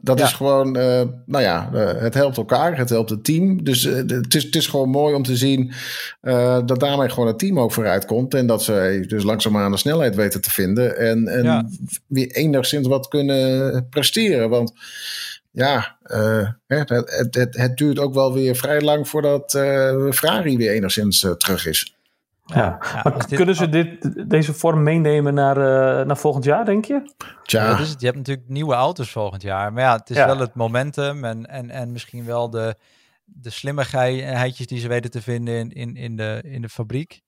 Dat 0.00 0.18
ja. 0.18 0.24
is 0.24 0.32
gewoon, 0.32 0.76
uh, 0.76 1.02
nou 1.26 1.42
ja, 1.44 1.70
uh, 1.74 1.92
het 1.96 2.14
helpt 2.14 2.36
elkaar, 2.36 2.76
het 2.76 2.88
helpt 2.88 3.10
het 3.10 3.24
team. 3.24 3.64
Dus 3.64 3.82
het, 3.82 4.34
is, 4.34 4.42
het 4.42 4.56
is 4.56 4.66
gewoon 4.66 4.88
mooi 4.88 5.14
om 5.14 5.22
te 5.22 5.36
zien 5.36 5.72
dat 6.66 6.80
daarmee 6.80 7.08
gewoon 7.08 7.26
het 7.26 7.38
team 7.38 7.60
ook 7.60 7.72
vooruit 7.72 8.04
komt. 8.04 8.34
En 8.34 8.46
dat 8.46 8.62
ze 8.62 9.04
dus 9.08 9.22
langzaamaan 9.22 9.70
de 9.70 9.76
snelheid 9.76 10.14
weten 10.14 10.40
te 10.40 10.50
vinden. 10.50 10.98
En, 10.98 11.28
en 11.28 11.44
ja. 11.44 11.68
weer 12.06 12.30
enigszins 12.30 12.86
wat 12.86 13.08
kunnen 13.08 13.86
presteren. 13.88 14.48
Want 14.48 14.72
ja, 15.50 15.96
het, 16.66 16.88
het, 16.88 17.34
het, 17.34 17.56
het, 17.56 17.76
duurt 17.76 17.98
ook 17.98 18.14
wel 18.14 18.32
weer 18.32 18.56
vrij 18.56 18.80
lang 18.80 19.08
voordat 19.08 19.50
Ferrari 20.10 20.56
weer 20.56 20.70
enigszins 20.70 21.26
terug 21.38 21.66
is. 21.66 21.93
Ja, 22.44 22.78
ja 22.80 23.00
maar 23.02 23.26
kunnen 23.26 23.54
ze 23.54 23.68
dit, 23.68 24.28
deze 24.30 24.54
vorm 24.54 24.82
meenemen 24.82 25.34
naar, 25.34 25.56
uh, 25.56 26.06
naar 26.06 26.16
volgend 26.16 26.44
jaar, 26.44 26.64
denk 26.64 26.84
je? 26.84 27.12
Tja. 27.42 27.70
Ja, 27.70 27.76
dus 27.76 27.94
je 27.98 28.04
hebt 28.06 28.16
natuurlijk 28.16 28.48
nieuwe 28.48 28.74
auto's 28.74 29.10
volgend 29.10 29.42
jaar. 29.42 29.72
Maar 29.72 29.82
ja, 29.82 29.96
het 29.96 30.10
is 30.10 30.16
ja. 30.16 30.26
wel 30.26 30.38
het 30.38 30.54
momentum 30.54 31.24
en, 31.24 31.46
en, 31.46 31.70
en 31.70 31.92
misschien 31.92 32.24
wel 32.24 32.50
de, 32.50 32.76
de 33.24 33.50
slimmigheidjes 33.50 34.66
die 34.66 34.80
ze 34.80 34.88
weten 34.88 35.10
te 35.10 35.22
vinden 35.22 35.54
in, 35.54 35.70
in, 35.72 35.96
in, 35.96 36.16
de, 36.16 36.42
in 36.46 36.62
de 36.62 36.68
fabriek. 36.68 37.20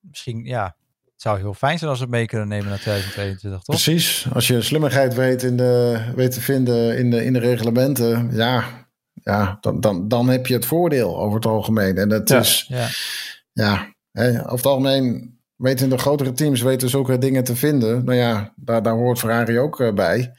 Misschien, 0.00 0.44
ja, 0.44 0.76
het 1.04 1.22
zou 1.22 1.38
heel 1.38 1.54
fijn 1.54 1.78
zijn 1.78 1.90
als 1.90 1.98
we 1.98 2.04
het 2.04 2.14
mee 2.14 2.26
kunnen 2.26 2.48
nemen 2.48 2.68
naar 2.68 2.80
2022, 2.80 3.62
toch? 3.62 3.76
Precies. 3.76 4.26
Als 4.32 4.46
je 4.46 4.62
slimmigheid 4.62 5.14
weet, 5.14 5.42
in 5.42 5.56
de, 5.56 6.00
weet 6.14 6.32
te 6.32 6.40
vinden 6.40 6.98
in 6.98 7.10
de, 7.10 7.24
in 7.24 7.32
de 7.32 7.38
reglementen, 7.38 8.28
ja, 8.32 8.64
ja 9.12 9.58
dan, 9.60 9.80
dan, 9.80 10.08
dan 10.08 10.28
heb 10.28 10.46
je 10.46 10.54
het 10.54 10.66
voordeel 10.66 11.18
over 11.18 11.34
het 11.34 11.46
algemeen. 11.46 11.96
En 11.96 12.08
dat 12.08 12.30
is, 12.30 12.64
ja, 12.68 12.88
ja 13.52 13.93
Hey, 14.14 14.38
over 14.38 14.56
het 14.56 14.66
algemeen 14.66 15.38
weten 15.56 15.88
de 15.88 15.98
grotere 15.98 16.32
teams 16.32 16.62
weten 16.62 16.88
zulke 16.88 17.18
dingen 17.18 17.44
te 17.44 17.56
vinden. 17.56 18.04
Nou 18.04 18.18
ja, 18.18 18.52
daar, 18.56 18.82
daar 18.82 18.94
hoort 18.94 19.18
Ferrari 19.18 19.58
ook 19.58 19.80
uh, 19.80 19.92
bij. 19.92 20.32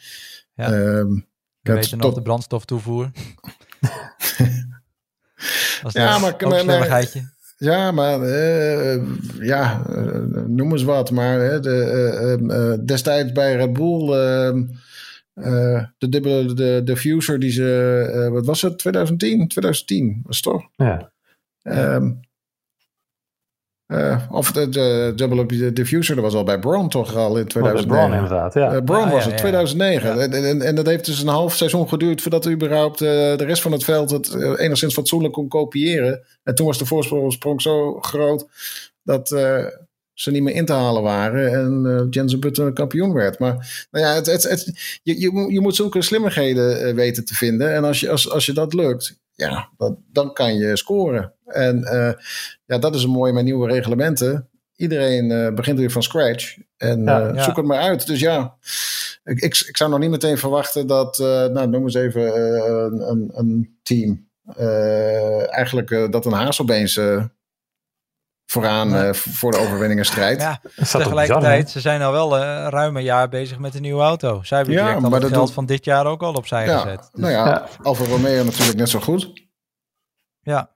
Ja. 0.54 0.74
Um, 0.74 1.26
We 1.62 1.74
weten 1.74 1.98
nog 1.98 2.14
de 2.14 2.22
brandstoftoevoer. 2.22 3.12
ja, 5.88 6.20
maar, 6.20 6.36
maar, 6.40 6.66
maar 6.66 7.08
ja, 7.58 7.92
maar 7.92 8.20
uh, 8.22 9.04
ja, 9.40 9.86
uh, 9.90 10.46
noem 10.46 10.72
eens 10.72 10.84
wat. 10.84 11.12
Maar 11.12 11.54
uh, 11.54 11.62
de, 11.62 12.82
destijds 12.86 13.32
bij 13.32 13.56
Red 13.56 13.74
Bull, 13.74 14.12
ehm, 14.12 14.64
de 15.98 16.10
dubbele 16.10 16.54
de, 16.54 16.82
diffuser 16.84 17.40
die 17.40 17.52
ze, 17.52 18.30
wat 18.32 18.46
was 18.46 18.62
het, 18.62 18.78
2010? 18.78 19.48
2010 19.48 20.22
was 20.24 20.36
het 20.36 20.46
toch? 20.46 20.70
Ja. 20.76 21.12
Um, 21.64 22.25
uh, 23.88 24.21
of 24.30 24.52
de, 24.52 24.69
de 24.69 25.13
dubbele 25.15 25.74
diffuser, 25.74 26.15
dat 26.15 26.24
was 26.24 26.34
al 26.34 26.43
bij 26.43 26.60
Braun 26.60 26.89
toch 26.89 27.15
al 27.15 27.38
in 27.38 27.48
2009. 27.48 27.91
Oh, 27.91 28.08
Braun 28.08 28.24
inderdaad, 28.24 28.54
ja. 28.54 28.76
Uh, 28.76 28.84
Braun 28.84 29.04
ah, 29.04 29.12
was 29.12 29.24
ja, 29.24 29.30
het, 29.30 29.39
ja, 29.39 29.45
2009. 29.45 30.15
Ja. 30.15 30.21
En, 30.21 30.34
en, 30.45 30.62
en, 30.62 30.76
dat 30.76 30.86
heeft 30.86 31.06
dus 31.06 31.21
een 31.21 31.28
half 31.28 31.56
seizoen 31.56 31.89
geduurd 31.89 32.21
voordat 32.21 32.50
überhaupt 32.50 33.02
uh, 33.02 33.10
de 33.10 33.45
rest 33.45 33.62
van 33.62 33.71
het 33.71 33.84
veld 33.84 34.10
het 34.10 34.34
enigszins 34.58 34.93
fatsoenlijk 34.93 35.34
kon 35.34 35.48
kopiëren. 35.48 36.24
En 36.43 36.56
toen 36.56 36.65
was 36.65 36.78
de 36.78 36.86
voorsprong 36.86 37.62
zo 37.62 38.00
groot 38.00 38.48
dat 39.04 39.28
ze 40.13 40.32
niet 40.32 40.43
meer 40.43 40.56
in 40.56 40.65
te 40.65 40.74
halen 40.74 41.04
waren 41.04 41.54
en 41.54 42.08
Jensen 42.10 42.39
Button 42.39 42.74
kampioen 42.74 43.13
werd. 43.13 43.39
Maar 43.39 43.88
nou 43.91 44.06
ja, 44.06 44.13
het, 44.13 44.26
het, 44.26 44.43
het, 44.43 45.00
je, 45.04 45.19
je, 45.19 45.52
je 45.54 45.62
moet 45.62 45.76
zulke 45.76 46.02
slimmigheden 46.02 46.95
weten 46.95 47.26
te 47.26 47.34
vinden. 47.34 47.74
En 47.74 47.84
als 47.84 48.00
je, 48.00 48.10
als, 48.10 48.30
als 48.30 48.45
je 48.45 48.54
dat 48.54 48.74
lukt, 48.74 49.19
ja, 49.36 49.69
dat, 49.78 49.95
dan 50.12 50.34
kan 50.34 50.56
je 50.56 50.78
scoren. 50.78 51.35
En 51.45 51.79
uh, 51.79 52.12
ja, 52.65 52.77
dat 52.77 52.95
is 52.95 53.03
een 53.03 53.10
mooie 53.10 53.34
met 53.34 53.43
nieuwe 53.43 53.67
reglementen. 53.67 54.49
Iedereen 54.75 55.29
uh, 55.29 55.53
begint 55.53 55.79
weer 55.79 55.91
van 55.91 56.03
scratch. 56.03 56.58
En 56.77 57.03
ja, 57.03 57.27
uh, 57.27 57.36
ja. 57.36 57.43
zoek 57.43 57.55
het 57.55 57.65
maar 57.65 57.79
uit. 57.79 58.08
Dus 58.08 58.19
ja, 58.19 58.55
ik, 59.23 59.39
ik, 59.39 59.63
ik 59.67 59.77
zou 59.77 59.89
nog 59.89 59.99
niet 59.99 60.10
meteen 60.10 60.38
verwachten 60.38 60.88
dat, 60.88 61.17
nou 61.17 61.67
noem 61.67 61.84
eens 61.84 61.93
even 61.93 62.38
een, 62.86 63.10
een, 63.10 63.31
een, 63.34 63.77
team. 63.84 64.27
eigenlijk 65.49 66.12
dat 66.12 66.25
een 66.25 66.31
Hazelbeens 66.31 66.99
vooraan 68.45 68.89
ja. 68.89 69.13
voor 69.13 69.51
de 69.51 69.58
overwinningen 69.58 70.05
strijdt. 70.05 70.41
Ja, 70.41 70.62
tegelijkertijd, 70.75 71.69
ze 71.69 71.79
zijn 71.79 72.01
al 72.01 72.12
wel 72.12 72.38
uh, 72.38 72.67
ruim 72.69 72.97
een 72.97 73.03
jaar 73.03 73.29
bezig 73.29 73.60
met 73.60 73.75
een 73.75 73.81
nieuwe 73.81 74.03
auto. 74.03 74.43
Zij 74.43 74.58
hebben 74.58 74.75
ja, 74.75 74.99
maar 74.99 75.12
het 75.12 75.29
geld 75.29 75.45
doet... 75.45 75.53
van 75.53 75.65
dit 75.65 75.86
jaar 75.86 76.05
ook 76.05 76.21
al 76.21 76.34
opzij 76.34 76.65
ja, 76.65 76.77
gezet. 76.77 77.10
Dus... 77.12 77.21
Nou 77.21 77.34
ja, 77.34 77.45
ja. 77.45 77.67
Alfa 77.81 78.05
Romeo 78.05 78.43
natuurlijk 78.43 78.77
net 78.77 78.89
zo 78.89 78.99
goed. 78.99 79.43
Ja, 80.41 80.69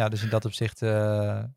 ja, 0.00 0.08
dus 0.08 0.22
in 0.22 0.28
dat 0.28 0.44
opzicht. 0.44 0.82
Uh, 0.82 0.90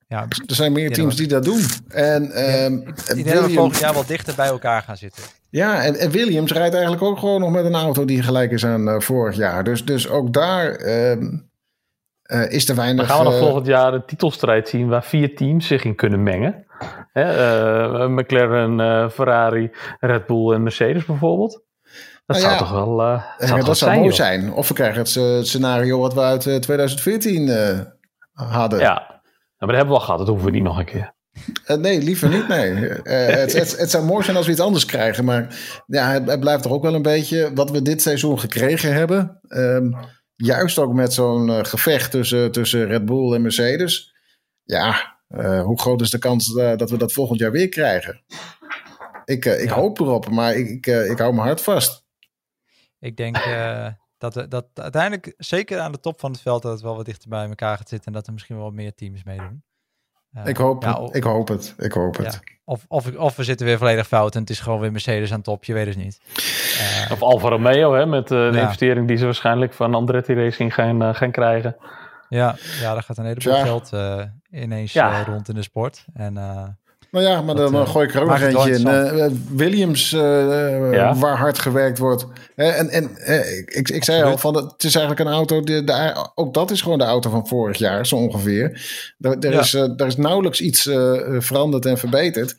ja, 0.07 0.25
er 0.45 0.55
zijn 0.55 0.71
meer 0.71 0.91
teams 0.91 1.15
die 1.15 1.27
dat 1.27 1.43
doen. 1.43 1.61
En, 1.87 2.23
ja, 2.33 2.65
um, 2.65 2.87
ik 2.87 3.23
denk 3.23 3.33
dat 3.33 3.45
we 3.45 3.53
volgend 3.53 3.79
jaar 3.79 3.93
wel 3.93 4.05
dichter 4.05 4.35
bij 4.35 4.47
elkaar 4.47 4.81
gaan 4.81 4.97
zitten. 4.97 5.23
Ja, 5.49 5.83
en, 5.83 5.95
en, 5.95 6.11
Williams 6.11 6.51
rijdt 6.51 6.73
eigenlijk 6.73 7.03
ook 7.03 7.19
gewoon 7.19 7.39
nog 7.39 7.51
met 7.51 7.65
een 7.65 7.75
auto 7.75 8.05
die 8.05 8.23
gelijk 8.23 8.51
is 8.51 8.65
aan 8.65 8.87
uh, 8.87 8.99
vorig 8.99 9.35
jaar. 9.35 9.63
Dus, 9.63 9.85
dus 9.85 10.09
ook 10.09 10.33
daar 10.33 10.79
um, 11.11 11.49
uh, 12.25 12.51
is 12.51 12.69
er 12.69 12.75
weinig. 12.75 13.07
Dan 13.07 13.15
gaan 13.15 13.25
we 13.25 13.31
nog 13.31 13.39
volgend 13.39 13.65
jaar 13.65 13.93
een 13.93 14.05
titelstrijd 14.05 14.69
zien 14.69 14.87
waar 14.87 15.03
vier 15.03 15.35
teams 15.35 15.67
zich 15.67 15.83
in 15.83 15.95
kunnen 15.95 16.23
mengen. 16.23 16.65
Hè, 17.13 18.09
McLaren, 18.09 19.11
Ferrari, 19.11 19.71
Red 19.99 20.25
Bull 20.25 20.53
en 20.53 20.63
Mercedes 20.63 21.05
bijvoorbeeld. 21.05 21.63
Dat 22.25 22.37
nou 22.37 22.39
zou 22.39 22.53
ja, 22.53 22.59
toch 22.59 22.71
wel. 22.71 23.01
Uh, 23.01 23.23
dat 23.37 23.47
zou, 23.47 23.63
dat 23.63 23.77
zou 23.77 23.91
zijn, 23.91 23.93
mooi 23.93 24.07
joh. 24.07 24.17
zijn. 24.17 24.53
Of 24.53 24.67
we 24.67 24.73
krijgen 24.73 24.99
het 24.99 25.15
uh, 25.15 25.41
scenario 25.41 25.99
wat 25.99 26.13
we 26.13 26.19
uit 26.19 26.45
uh, 26.45 26.55
2014 26.55 27.47
uh, 27.47 27.79
hadden. 28.33 28.79
Ja, 28.79 29.21
maar 29.57 29.67
dat 29.67 29.77
hebben 29.77 29.93
we 29.93 29.99
al 29.99 30.05
gehad. 30.05 30.19
Dat 30.19 30.27
hoeven 30.27 30.45
we 30.45 30.51
niet 30.51 30.63
nog 30.63 30.77
een 30.77 30.85
keer. 30.85 31.13
Uh, 31.67 31.77
nee, 31.77 32.01
liever 32.01 32.29
niet. 32.29 32.47
Nee. 32.47 32.73
het, 33.03 33.53
het, 33.53 33.77
het, 33.77 33.91
zou 33.91 34.05
mooi 34.05 34.23
zijn 34.23 34.37
als 34.37 34.45
we 34.45 34.51
iets 34.51 34.61
anders 34.61 34.85
krijgen. 34.85 35.25
Maar 35.25 35.55
ja, 35.85 36.11
het, 36.11 36.29
het, 36.29 36.39
blijft 36.39 36.63
toch 36.63 36.71
ook 36.71 36.83
wel 36.83 36.93
een 36.93 37.01
beetje 37.01 37.51
wat 37.53 37.71
we 37.71 37.81
dit 37.81 38.01
seizoen 38.01 38.39
gekregen 38.39 38.93
hebben. 38.93 39.39
Um, 39.47 39.95
juist 40.35 40.79
ook 40.79 40.93
met 40.93 41.13
zo'n 41.13 41.47
uh, 41.47 41.63
gevecht 41.63 42.11
tussen, 42.11 42.51
tussen 42.51 42.85
Red 42.85 43.05
Bull 43.05 43.33
en 43.33 43.41
Mercedes. 43.41 44.13
Ja, 44.63 45.17
uh, 45.29 45.63
hoe 45.63 45.79
groot 45.79 46.01
is 46.01 46.09
de 46.09 46.17
kans 46.17 46.55
uh, 46.55 46.75
dat 46.75 46.89
we 46.89 46.97
dat 46.97 47.13
volgend 47.13 47.39
jaar 47.39 47.51
weer 47.51 47.69
krijgen? 47.69 48.23
Ik, 49.25 49.45
ik 49.45 49.69
ja. 49.69 49.75
hoop 49.75 49.99
erop, 49.99 50.29
maar 50.29 50.55
ik, 50.55 50.67
ik, 50.69 50.85
ik 50.85 51.17
hou 51.17 51.33
mijn 51.33 51.47
hart 51.47 51.61
vast. 51.61 52.05
Ik 52.99 53.17
denk 53.17 53.37
dat, 54.31 54.51
dat 54.51 54.65
uiteindelijk, 54.73 55.33
zeker 55.37 55.79
aan 55.79 55.91
de 55.91 55.99
top 55.99 56.19
van 56.19 56.31
het 56.31 56.41
veld, 56.41 56.61
dat 56.61 56.71
het 56.71 56.81
wel 56.81 56.95
wat 56.95 57.05
dichter 57.05 57.29
bij 57.29 57.47
elkaar 57.47 57.77
gaat 57.77 57.89
zitten 57.89 58.07
en 58.07 58.13
dat 58.13 58.27
er 58.27 58.33
misschien 58.33 58.57
wel 58.57 58.71
meer 58.71 58.95
teams 58.95 59.23
meedoen. 59.23 59.63
ik, 60.43 60.57
hoop, 60.57 60.83
ja, 60.83 60.93
of, 60.93 61.13
ik 61.13 61.23
hoop 61.23 61.47
het. 61.47 61.73
Ik 61.77 61.91
hoop 61.91 62.17
het. 62.17 62.39
Of, 62.65 62.85
of, 62.87 63.15
of 63.15 63.35
we 63.35 63.43
zitten 63.43 63.65
weer 63.65 63.77
volledig 63.77 64.07
fout 64.07 64.35
en 64.35 64.41
het 64.41 64.49
is 64.49 64.59
gewoon 64.59 64.79
weer 64.79 64.91
Mercedes 64.91 65.33
aan 65.33 65.41
top. 65.41 65.63
Je 65.63 65.73
weet 65.73 65.87
het 65.87 65.97
niet. 65.97 66.21
Uh, 67.05 67.11
of 67.11 67.21
Alfa 67.21 67.49
Romeo, 67.49 67.93
hè, 67.93 68.05
met 68.05 68.31
uh, 68.31 68.51
de 68.51 68.57
ja. 68.57 68.61
investering 68.61 69.07
die 69.07 69.17
ze 69.17 69.25
waarschijnlijk 69.25 69.73
van 69.73 69.93
Andretti 69.93 70.33
Racing 70.33 70.73
gaan, 70.73 71.03
uh, 71.03 71.13
gaan 71.13 71.31
krijgen. 71.31 71.75
Ja, 72.29 72.55
ja, 72.81 72.93
daar 72.93 73.03
gaat 73.03 73.17
een 73.17 73.25
heleboel 73.25 73.53
ja. 73.53 73.63
geld 73.63 73.91
ineens 74.51 74.93
ja. 74.93 75.23
rond 75.23 75.49
in 75.49 75.55
de 75.55 75.61
sport. 75.61 76.05
En, 76.13 76.37
nou 77.13 77.25
ja, 77.25 77.41
maar 77.41 77.55
dan 77.55 77.71
dat, 77.71 77.87
gooi 77.87 78.07
ik 78.07 78.13
er 78.13 78.21
ook 78.21 78.29
nog 78.29 78.41
eentje 78.41 78.71
in. 78.71 79.47
Williams, 79.55 80.09
ja. 80.09 81.15
waar 81.15 81.37
hard 81.37 81.59
gewerkt 81.59 81.97
wordt. 81.97 82.25
en 82.55 82.89
en 82.89 83.09
ik, 83.65 83.89
ik 83.89 84.03
zei 84.03 84.23
al, 84.23 84.37
van, 84.37 84.55
het 84.55 84.83
is 84.83 84.95
eigenlijk 84.95 85.27
een 85.27 85.35
auto, 85.35 85.61
de, 85.61 85.83
de, 85.83 86.27
ook 86.35 86.53
dat 86.53 86.71
is 86.71 86.81
gewoon 86.81 86.97
de 86.97 87.03
auto 87.03 87.29
van 87.29 87.47
vorig 87.47 87.77
jaar, 87.77 88.07
zo 88.07 88.15
ongeveer. 88.15 88.81
Er, 89.19 89.39
er 89.39 89.53
is, 89.53 89.73
er 89.73 90.05
is 90.05 90.15
nauwelijks 90.15 90.61
iets 90.61 90.81
veranderd 91.37 91.85
en 91.85 91.97
verbeterd. 91.97 92.55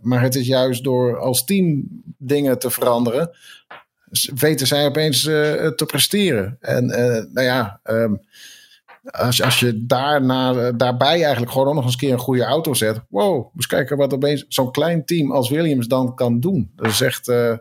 maar 0.00 0.22
het 0.22 0.34
is 0.34 0.46
juist 0.46 0.84
door 0.84 1.18
als 1.18 1.44
team 1.44 1.84
dingen 2.18 2.58
te 2.58 2.70
veranderen, 2.70 3.30
weten 4.34 4.66
zij 4.66 4.86
opeens 4.86 5.22
te 5.22 5.84
presteren. 5.86 6.56
En 6.60 6.86
nou 7.32 7.42
ja, 7.42 7.80
um, 7.84 8.20
als, 9.10 9.42
als 9.42 9.60
je 9.60 9.86
daarna, 9.86 10.72
daarbij 10.72 11.22
eigenlijk 11.22 11.52
gewoon 11.52 11.68
ook 11.68 11.74
nog 11.74 11.84
eens 11.84 11.92
een 11.92 11.98
keer 11.98 12.12
een 12.12 12.18
goede 12.18 12.44
auto 12.44 12.74
zet. 12.74 13.00
Wow, 13.08 13.50
eens 13.54 13.66
kijken 13.66 13.96
wat 13.96 14.14
opeens 14.14 14.44
zo'n 14.48 14.72
klein 14.72 15.04
team 15.04 15.32
als 15.32 15.50
Williams 15.50 15.86
dan 15.86 16.14
kan 16.14 16.40
doen. 16.40 16.72
Dat 16.76 16.86
is 16.86 17.00
echt, 17.00 17.28
uh, 17.28 17.56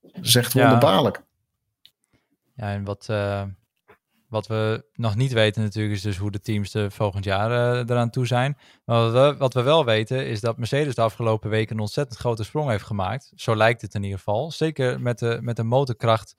dat 0.00 0.24
is 0.24 0.34
echt 0.34 0.52
wonderbaarlijk. 0.52 1.22
Ja, 2.54 2.72
en 2.72 2.84
wat, 2.84 3.06
uh, 3.10 3.42
wat 4.28 4.46
we 4.46 4.84
nog 4.94 5.16
niet 5.16 5.32
weten 5.32 5.62
natuurlijk 5.62 5.94
is 5.94 6.02
dus 6.02 6.16
hoe 6.16 6.30
de 6.30 6.40
teams 6.40 6.74
er 6.74 6.90
volgend 6.90 7.24
jaar 7.24 7.50
uh, 7.50 7.78
eraan 7.78 8.10
toe 8.10 8.26
zijn. 8.26 8.56
Maar 8.84 9.00
wat 9.00 9.12
we, 9.12 9.36
wat 9.38 9.54
we 9.54 9.62
wel 9.62 9.84
weten 9.84 10.26
is 10.26 10.40
dat 10.40 10.56
Mercedes 10.56 10.94
de 10.94 11.02
afgelopen 11.02 11.50
weken 11.50 11.74
een 11.74 11.80
ontzettend 11.80 12.18
grote 12.18 12.44
sprong 12.44 12.70
heeft 12.70 12.84
gemaakt. 12.84 13.32
Zo 13.34 13.56
lijkt 13.56 13.82
het 13.82 13.94
in 13.94 14.02
ieder 14.02 14.18
geval. 14.18 14.50
Zeker 14.50 15.00
met 15.00 15.18
de, 15.18 15.38
met 15.40 15.56
de 15.56 15.64
motorkracht 15.64 16.36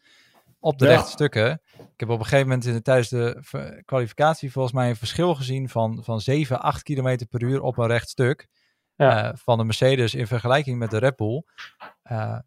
op 0.59 0.79
de 0.79 0.85
ja. 0.85 0.91
rechte 0.91 1.59
Ik 1.93 1.99
heb 1.99 2.09
op 2.09 2.19
een 2.19 2.25
gegeven 2.25 2.47
moment 2.47 2.65
in 2.65 2.73
de, 2.73 2.81
tijdens 2.81 3.09
de 3.09 3.81
kwalificatie 3.85 4.51
volgens 4.51 4.73
mij 4.73 4.89
een 4.89 4.95
verschil 4.95 5.35
gezien 5.35 5.69
van, 5.69 6.03
van 6.03 6.21
7, 6.21 6.61
8 6.61 6.83
km 6.83 7.17
per 7.29 7.41
uur 7.41 7.61
op 7.61 7.77
een 7.77 7.87
recht 7.87 8.09
stuk. 8.09 8.47
Ja. 8.95 9.29
Uh, 9.29 9.35
van 9.35 9.57
de 9.57 9.63
Mercedes 9.63 10.15
in 10.15 10.27
vergelijking 10.27 10.79
met 10.79 10.91
de 10.91 10.97
Red 10.97 11.15
Bull. 11.15 11.43
Uh, 12.11 12.39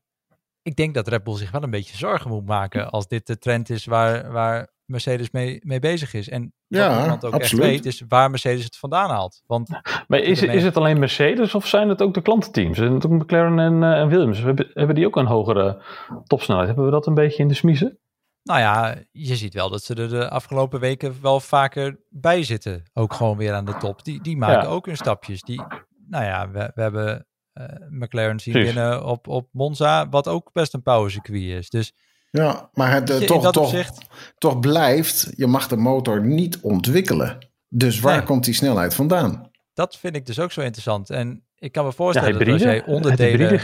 ik 0.62 0.76
denk 0.76 0.94
dat 0.94 1.08
Red 1.08 1.24
Bull 1.24 1.36
zich 1.36 1.50
wel 1.50 1.62
een 1.62 1.70
beetje 1.70 1.96
zorgen 1.96 2.30
moet 2.30 2.46
maken 2.46 2.90
als 2.90 3.08
dit 3.08 3.26
de 3.26 3.38
trend 3.38 3.70
is 3.70 3.84
waar, 3.84 4.32
waar 4.32 4.74
Mercedes 4.84 5.30
mee, 5.30 5.60
mee 5.64 5.78
bezig 5.78 6.14
is. 6.14 6.28
En 6.28 6.42
wat 6.66 6.80
ja, 6.80 7.02
iemand 7.02 7.24
ook 7.24 7.32
absoluut. 7.32 7.64
echt 7.64 7.72
weet, 7.72 7.86
is 7.86 8.04
waar 8.08 8.30
Mercedes 8.30 8.64
het 8.64 8.76
vandaan 8.76 9.10
haalt. 9.10 9.42
Want 9.46 9.68
maar 10.08 10.18
is, 10.18 10.42
is 10.42 10.64
het 10.64 10.76
alleen 10.76 10.98
Mercedes 10.98 11.54
of 11.54 11.66
zijn 11.66 11.88
het 11.88 12.02
ook 12.02 12.14
de 12.14 12.22
klantenteams? 12.22 12.76
Zijn 12.76 12.92
het 12.92 13.06
ook 13.06 13.12
McLaren 13.12 13.58
en, 13.58 13.82
uh, 13.82 14.00
en 14.00 14.08
Williams? 14.08 14.42
Hebben, 14.42 14.70
hebben 14.74 14.94
die 14.94 15.06
ook 15.06 15.16
een 15.16 15.26
hogere 15.26 15.82
topsnelheid? 16.26 16.68
Hebben 16.68 16.84
we 16.84 16.90
dat 16.90 17.06
een 17.06 17.14
beetje 17.14 17.42
in 17.42 17.48
de 17.48 17.54
smiezen? 17.54 17.98
Nou 18.46 18.60
ja, 18.60 18.96
je 19.12 19.36
ziet 19.36 19.54
wel 19.54 19.70
dat 19.70 19.82
ze 19.82 19.94
er 19.94 20.08
de 20.08 20.28
afgelopen 20.28 20.80
weken 20.80 21.22
wel 21.22 21.40
vaker 21.40 22.00
bij 22.08 22.42
zitten. 22.44 22.82
Ook 22.92 23.12
gewoon 23.12 23.36
weer 23.36 23.54
aan 23.54 23.64
de 23.64 23.76
top. 23.76 24.04
Die, 24.04 24.22
die 24.22 24.36
maken 24.36 24.62
ja. 24.62 24.68
ook 24.68 24.86
hun 24.86 24.96
stapjes. 24.96 25.42
Die, 25.42 25.62
nou 26.08 26.24
ja, 26.24 26.50
we, 26.50 26.70
we 26.74 26.82
hebben 26.82 27.26
uh, 27.54 27.64
McLaren 27.90 28.40
zien 28.40 28.54
Precies. 28.54 28.74
winnen 28.74 29.04
op, 29.04 29.28
op 29.28 29.48
Monza, 29.52 30.08
wat 30.08 30.28
ook 30.28 30.52
best 30.52 30.74
een 30.74 30.82
powercircuit 30.82 31.42
is. 31.42 31.70
Dus 31.70 31.92
ja, 32.30 32.70
maar 32.72 32.92
het 32.92 33.10
uh, 33.10 33.16
toch, 33.16 33.52
toch, 33.52 33.64
opzicht... 33.64 33.98
toch 34.38 34.60
blijft, 34.60 35.32
je 35.36 35.46
mag 35.46 35.68
de 35.68 35.76
motor 35.76 36.24
niet 36.26 36.60
ontwikkelen. 36.60 37.38
Dus 37.68 38.00
waar 38.00 38.16
nee. 38.16 38.26
komt 38.26 38.44
die 38.44 38.54
snelheid 38.54 38.94
vandaan? 38.94 39.50
Dat 39.74 39.96
vind 39.96 40.16
ik 40.16 40.26
dus 40.26 40.38
ook 40.38 40.52
zo 40.52 40.60
interessant. 40.60 41.10
En 41.10 41.44
ik 41.54 41.72
kan 41.72 41.84
me 41.84 41.92
voorstellen 41.92 42.32
ja, 42.32 42.44
dat 42.44 42.48
als 42.48 42.62
jij 42.62 42.84
onderdelen... 42.84 43.60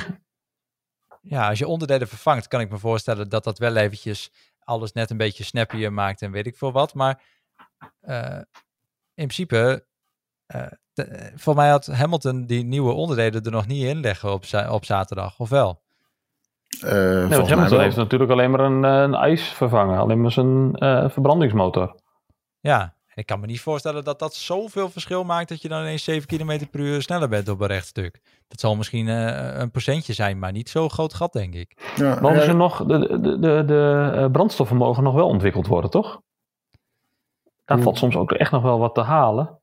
Ja, 1.25 1.49
als 1.49 1.59
je 1.59 1.67
onderdelen 1.67 2.09
vervangt, 2.09 2.49
kan 2.49 2.61
ik 2.61 2.71
me 2.71 2.79
voorstellen 2.79 3.29
dat 3.29 3.45
dat 3.45 3.59
wel 3.59 3.77
eventjes 3.77 4.31
alles 4.65 4.93
net 4.93 5.11
een 5.11 5.17
beetje 5.17 5.45
snappier 5.45 5.93
maakt 5.93 6.23
en 6.23 6.31
weet 6.31 6.47
ik 6.47 6.57
veel 6.57 6.73
wat. 6.73 6.95
Maar 6.95 7.23
uh, 8.03 8.39
in 9.15 9.27
principe, 9.27 9.85
uh, 10.57 10.67
de, 10.93 11.33
voor 11.35 11.55
mij 11.55 11.69
had 11.69 11.87
Hamilton 11.87 12.47
die 12.47 12.65
nieuwe 12.65 12.93
onderdelen 12.93 13.43
er 13.43 13.51
nog 13.51 13.67
niet 13.67 13.85
in 13.85 14.01
leggen 14.01 14.33
op, 14.33 14.45
op 14.69 14.85
zaterdag, 14.85 15.39
of 15.39 15.49
wel? 15.49 15.81
Uh, 16.85 16.93
nee, 16.93 17.29
want 17.29 17.49
Hamilton 17.49 17.81
heeft 17.81 17.97
natuurlijk 17.97 18.31
alleen 18.31 18.51
maar 18.51 18.61
een, 18.61 18.83
een 18.83 19.15
ijs 19.15 19.49
vervangen, 19.49 19.99
alleen 19.99 20.21
maar 20.21 20.31
zijn 20.31 20.71
verbrandingsmotor. 21.11 22.01
Ja, 22.61 22.95
ik 23.15 23.27
kan 23.27 23.41
me 23.41 23.47
niet 23.47 23.61
voorstellen 23.61 24.05
dat 24.05 24.19
dat 24.19 24.35
zoveel 24.35 24.91
verschil 24.91 25.25
maakt 25.25 25.49
dat 25.49 25.63
je 25.63 25.69
dan 25.69 25.81
ineens 25.81 26.05
7 26.05 26.29
km 26.29 26.67
per 26.71 26.81
uur 26.81 27.03
sneller 27.03 27.29
bent 27.29 27.49
op 27.49 27.61
een 27.61 27.67
rechtstuk. 27.67 28.21
Dat 28.49 28.61
zal 28.61 28.77
misschien 28.77 29.07
uh, 29.07 29.59
een 29.59 29.71
procentje 29.71 30.13
zijn, 30.13 30.39
maar 30.39 30.53
niet 30.53 30.69
zo'n 30.69 30.91
groot 30.91 31.15
gat, 31.15 31.33
denk 31.33 31.55
ik. 31.55 31.93
Ja, 31.97 32.21
maar 32.21 32.49
uh, 32.49 32.55
nog, 32.55 32.85
de, 32.85 33.21
de, 33.21 33.39
de, 33.39 33.65
de 33.67 34.29
brandstoffen 34.33 34.77
mogen 34.77 35.03
nog 35.03 35.15
wel 35.15 35.29
ontwikkeld 35.29 35.67
worden, 35.67 35.91
toch? 35.91 36.21
Daar 37.65 37.81
valt 37.81 37.99
soms 37.99 38.17
ook 38.17 38.33
echt 38.33 38.51
nog 38.51 38.63
wel 38.63 38.79
wat 38.79 38.95
te 38.95 39.01
halen. 39.01 39.61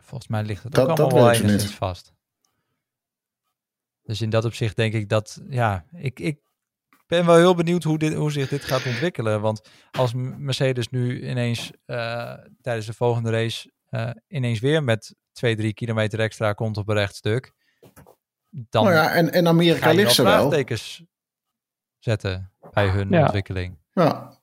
Volgens 0.00 0.28
mij 0.30 0.42
ligt 0.42 0.62
het 0.62 0.72
dat, 0.72 0.88
ook 0.88 0.98
allemaal 0.98 1.22
wel 1.22 1.30
enigszins 1.30 1.74
vast. 1.74 2.14
Dus 4.02 4.20
in 4.20 4.30
dat 4.30 4.44
opzicht 4.44 4.76
denk 4.76 4.94
ik 4.94 5.08
dat, 5.08 5.42
ja, 5.48 5.84
ik, 5.92 6.20
ik 6.20 6.38
ben 7.06 7.26
wel 7.26 7.36
heel 7.36 7.54
benieuwd 7.54 7.82
hoe, 7.82 7.98
dit, 7.98 8.14
hoe 8.14 8.32
zich 8.32 8.48
dit 8.48 8.64
gaat 8.64 8.86
ontwikkelen. 8.86 9.40
Want 9.40 9.68
als 9.90 10.12
Mercedes 10.14 10.88
nu 10.88 11.28
ineens 11.28 11.72
uh, 11.86 12.34
tijdens 12.60 12.86
de 12.86 12.92
volgende 12.92 13.30
race 13.30 13.72
uh, 13.90 14.10
ineens 14.28 14.60
weer 14.60 14.82
met 14.82 15.14
2, 15.32 15.56
3 15.56 15.74
kilometer 15.74 16.20
extra 16.20 16.52
komt 16.52 16.76
op 16.76 16.88
een 16.88 16.94
rechtstuk. 16.94 17.52
Dan 18.50 18.84
nou 18.84 18.94
ja, 18.94 19.12
en, 19.12 19.32
en 19.32 19.48
Amerika 19.48 19.92
ligt 19.92 20.14
ze 20.14 20.22
wel. 20.22 20.52
zetten 21.98 22.52
bij 22.72 22.88
hun 22.88 23.08
ja. 23.08 23.22
ontwikkeling. 23.22 23.78
Ja. 23.92 24.38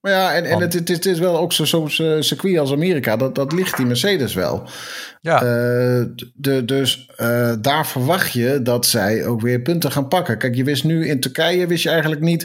Maar 0.00 0.12
ja, 0.12 0.34
en, 0.34 0.44
en 0.44 0.60
het, 0.60 0.72
het, 0.72 0.88
het 0.88 1.06
is 1.06 1.18
wel 1.18 1.38
ook 1.38 1.52
zo'n 1.52 1.90
zo 1.90 2.20
circuit 2.20 2.58
als 2.58 2.72
Amerika, 2.72 3.16
dat, 3.16 3.34
dat 3.34 3.52
ligt 3.52 3.76
die 3.76 3.86
Mercedes 3.86 4.34
wel. 4.34 4.68
Ja. 5.20 5.42
Uh, 5.42 6.04
de, 6.34 6.64
dus 6.64 7.08
uh, 7.20 7.54
daar 7.60 7.86
verwacht 7.86 8.32
je 8.32 8.62
dat 8.62 8.86
zij 8.86 9.26
ook 9.26 9.40
weer 9.40 9.60
punten 9.60 9.92
gaan 9.92 10.08
pakken. 10.08 10.38
Kijk, 10.38 10.54
je 10.54 10.64
wist 10.64 10.84
nu 10.84 11.06
in 11.06 11.20
Turkije, 11.20 11.66
wist 11.66 11.82
je 11.82 11.88
eigenlijk 11.88 12.20
niet 12.20 12.44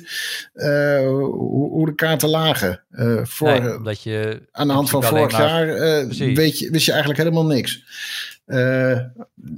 uh, 0.53 0.99
hoe, 0.99 1.69
hoe, 1.69 1.85
de 1.85 1.95
kaarten 1.95 2.29
lagen. 2.29 2.83
voor, 3.23 3.61
nee, 3.61 3.75
omdat 3.75 4.03
je 4.03 4.41
aan 4.51 4.67
de 4.67 4.73
hand 4.73 4.89
van 4.89 5.03
vorig 5.03 5.31
maar... 5.31 5.47
jaar 5.47 6.07
weet 6.07 6.59
je, 6.59 6.69
wist 6.71 6.85
je 6.85 6.91
eigenlijk 6.91 7.21
helemaal 7.21 7.45
niks. 7.45 7.83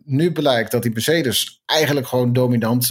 nu 0.06 0.32
blijkt 0.32 0.72
dat 0.72 0.82
die 0.82 0.92
Mercedes 0.92 1.62
eigenlijk 1.66 2.08
gewoon 2.08 2.34
dominant 2.34 2.88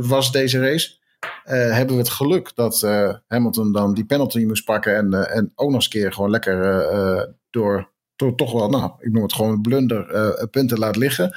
was 0.00 0.32
deze 0.32 0.60
race. 0.60 0.97
Uh, 1.24 1.72
hebben 1.74 1.94
we 1.94 2.02
het 2.02 2.10
geluk 2.10 2.54
dat 2.54 2.82
uh, 2.82 3.14
Hamilton 3.26 3.72
dan 3.72 3.94
die 3.94 4.04
penalty 4.04 4.44
moest 4.44 4.64
pakken 4.64 4.96
en, 4.96 5.14
uh, 5.14 5.36
en 5.36 5.52
ook 5.54 5.66
nog 5.66 5.74
eens 5.74 5.84
een 5.84 5.90
keer 5.90 6.12
gewoon 6.12 6.30
lekker 6.30 7.36
door, 7.50 7.92
door 8.16 8.34
toch 8.34 8.52
wel, 8.52 8.68
nou, 8.68 8.92
ik 8.98 9.12
noem 9.12 9.22
het 9.22 9.32
gewoon 9.32 9.60
blunder, 9.60 10.48
punten 10.48 10.78
laat 10.78 10.96
liggen. 10.96 11.36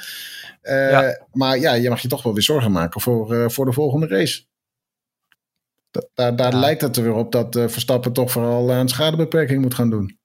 Ja. 0.62 1.26
Maar 1.32 1.58
ja, 1.58 1.74
je 1.74 1.90
mag 1.90 2.00
je 2.00 2.08
toch 2.08 2.24
wel 2.24 2.34
weer 2.34 2.44
zorgen 2.44 2.72
maken 2.72 3.02
voor, 3.02 3.52
voor 3.52 3.66
de 3.66 3.74
volgende 3.74 4.08
race. 4.08 4.44
Da 5.92 6.02
daar 6.14 6.36
daar 6.36 6.52
ja. 6.52 6.60
lijkt 6.60 6.82
het 6.82 6.98
er 6.98 7.04
weer 7.04 7.14
op 7.14 7.32
dat 7.32 7.56
Verstappen 7.56 8.14
toch 8.14 8.32
vooral 8.32 8.72
aan 8.72 8.90
schadebeperking 8.90 9.62
moet 9.62 9.74
gaan 9.74 9.90
doen. 9.90 10.20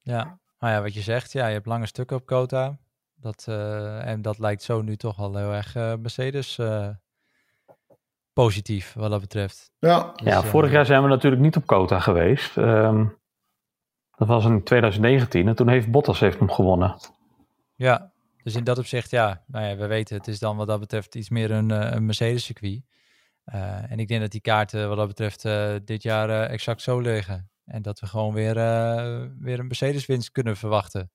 Ja, 0.00 0.38
maar 0.58 0.72
ja, 0.72 0.82
wat 0.82 0.94
je 0.94 1.00
zegt, 1.00 1.32
ja, 1.32 1.46
je 1.46 1.54
hebt 1.54 1.66
lange 1.66 1.86
stukken 1.86 2.16
op 2.16 2.26
quota. 2.26 2.78
Dat, 3.14 3.44
en 4.04 4.22
dat 4.22 4.38
lijkt 4.38 4.62
zo 4.62 4.82
nu 4.82 4.96
toch 4.96 5.18
al 5.18 5.36
heel 5.36 5.52
erg 5.52 5.74
Mercedes 5.74 6.58
positief 8.34 8.92
wat 8.92 9.10
dat 9.10 9.20
betreft. 9.20 9.72
Ja, 9.78 10.12
dus, 10.16 10.26
ja 10.26 10.42
vorig 10.42 10.70
jaar 10.70 10.86
zijn 10.86 11.02
we 11.02 11.08
natuurlijk 11.08 11.42
niet 11.42 11.56
op 11.56 11.66
quota 11.66 12.00
geweest. 12.00 12.56
Um, 12.56 13.16
dat 14.16 14.28
was 14.28 14.44
in 14.44 14.62
2019 14.62 15.48
en 15.48 15.54
toen 15.54 15.68
heeft 15.68 15.90
Bottas 15.90 16.20
heeft 16.20 16.38
hem 16.38 16.50
gewonnen. 16.50 16.96
Ja, 17.74 18.12
dus 18.42 18.54
in 18.54 18.64
dat 18.64 18.78
opzicht, 18.78 19.10
ja, 19.10 19.42
nou 19.46 19.66
ja, 19.66 19.76
we 19.76 19.86
weten 19.86 20.16
het 20.16 20.28
is 20.28 20.38
dan 20.38 20.56
wat 20.56 20.66
dat 20.66 20.80
betreft 20.80 21.14
iets 21.14 21.28
meer 21.28 21.50
een, 21.50 21.70
een 21.70 22.06
Mercedes-circuit. 22.06 22.82
Uh, 23.54 23.90
en 23.90 23.98
ik 23.98 24.08
denk 24.08 24.20
dat 24.20 24.30
die 24.30 24.40
kaarten 24.40 24.88
wat 24.88 24.96
dat 24.96 25.08
betreft 25.08 25.44
uh, 25.44 25.74
dit 25.84 26.02
jaar 26.02 26.28
uh, 26.28 26.50
exact 26.50 26.82
zo 26.82 27.00
liggen. 27.00 27.50
En 27.64 27.82
dat 27.82 28.00
we 28.00 28.06
gewoon 28.06 28.34
weer, 28.34 28.54
weer 29.38 29.58
een 29.58 29.66
Mercedes-winst 29.66 30.30
kunnen 30.30 30.56
verwachten. 30.56 31.10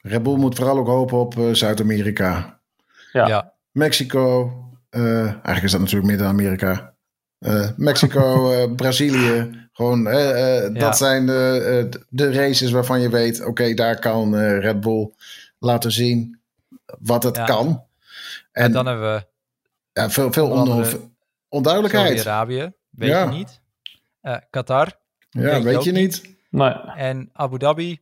Red 0.00 0.22
Bull 0.22 0.36
moet 0.36 0.54
vooral 0.54 0.78
ook 0.78 0.86
hopen 0.86 1.18
op 1.18 1.34
Zuid-Amerika. 1.52 2.60
Ja. 3.12 3.26
ja. 3.26 3.54
Mexico, 3.70 4.52
uh, 4.90 5.24
eigenlijk 5.24 5.62
is 5.62 5.70
dat 5.70 5.80
natuurlijk 5.80 6.08
Midden-Amerika. 6.08 6.94
Uh, 7.38 7.68
Mexico, 7.76 8.52
uh, 8.52 8.74
Brazilië. 8.76 9.68
Gewoon, 9.72 10.04
dat 10.04 10.76
ja. 10.76 10.92
zijn 10.92 11.26
de, 11.26 11.88
de 12.08 12.32
races 12.32 12.70
waarvan 12.70 13.00
je 13.00 13.08
weet: 13.08 13.40
oké, 13.40 13.48
okay, 13.48 13.74
daar 13.74 13.98
kan 13.98 14.36
Red 14.36 14.80
Bull 14.80 15.12
laten 15.58 15.92
zien 15.92 16.40
wat 16.98 17.22
het 17.22 17.36
ja. 17.36 17.44
kan. 17.44 17.66
En, 18.52 18.64
en, 18.64 18.72
dan 18.72 18.86
hebben 18.86 19.14
we. 19.14 19.26
Ja, 19.92 20.10
veel, 20.10 20.32
veel 20.32 20.50
onder, 20.50 20.96
onduidelijkheid. 21.48 22.20
Saudi-Arabië, 22.20 22.72
weet 22.90 23.08
ja. 23.08 23.22
je 23.22 23.30
niet. 23.30 23.60
Qatar. 24.50 24.98
Ja, 25.30 25.40
weet, 25.40 25.62
weet 25.62 25.84
je 25.84 25.92
niet. 25.92 26.22
niet. 26.22 26.36
Nee. 26.50 26.72
En 26.96 27.30
Abu 27.32 27.58
Dhabi. 27.58 28.00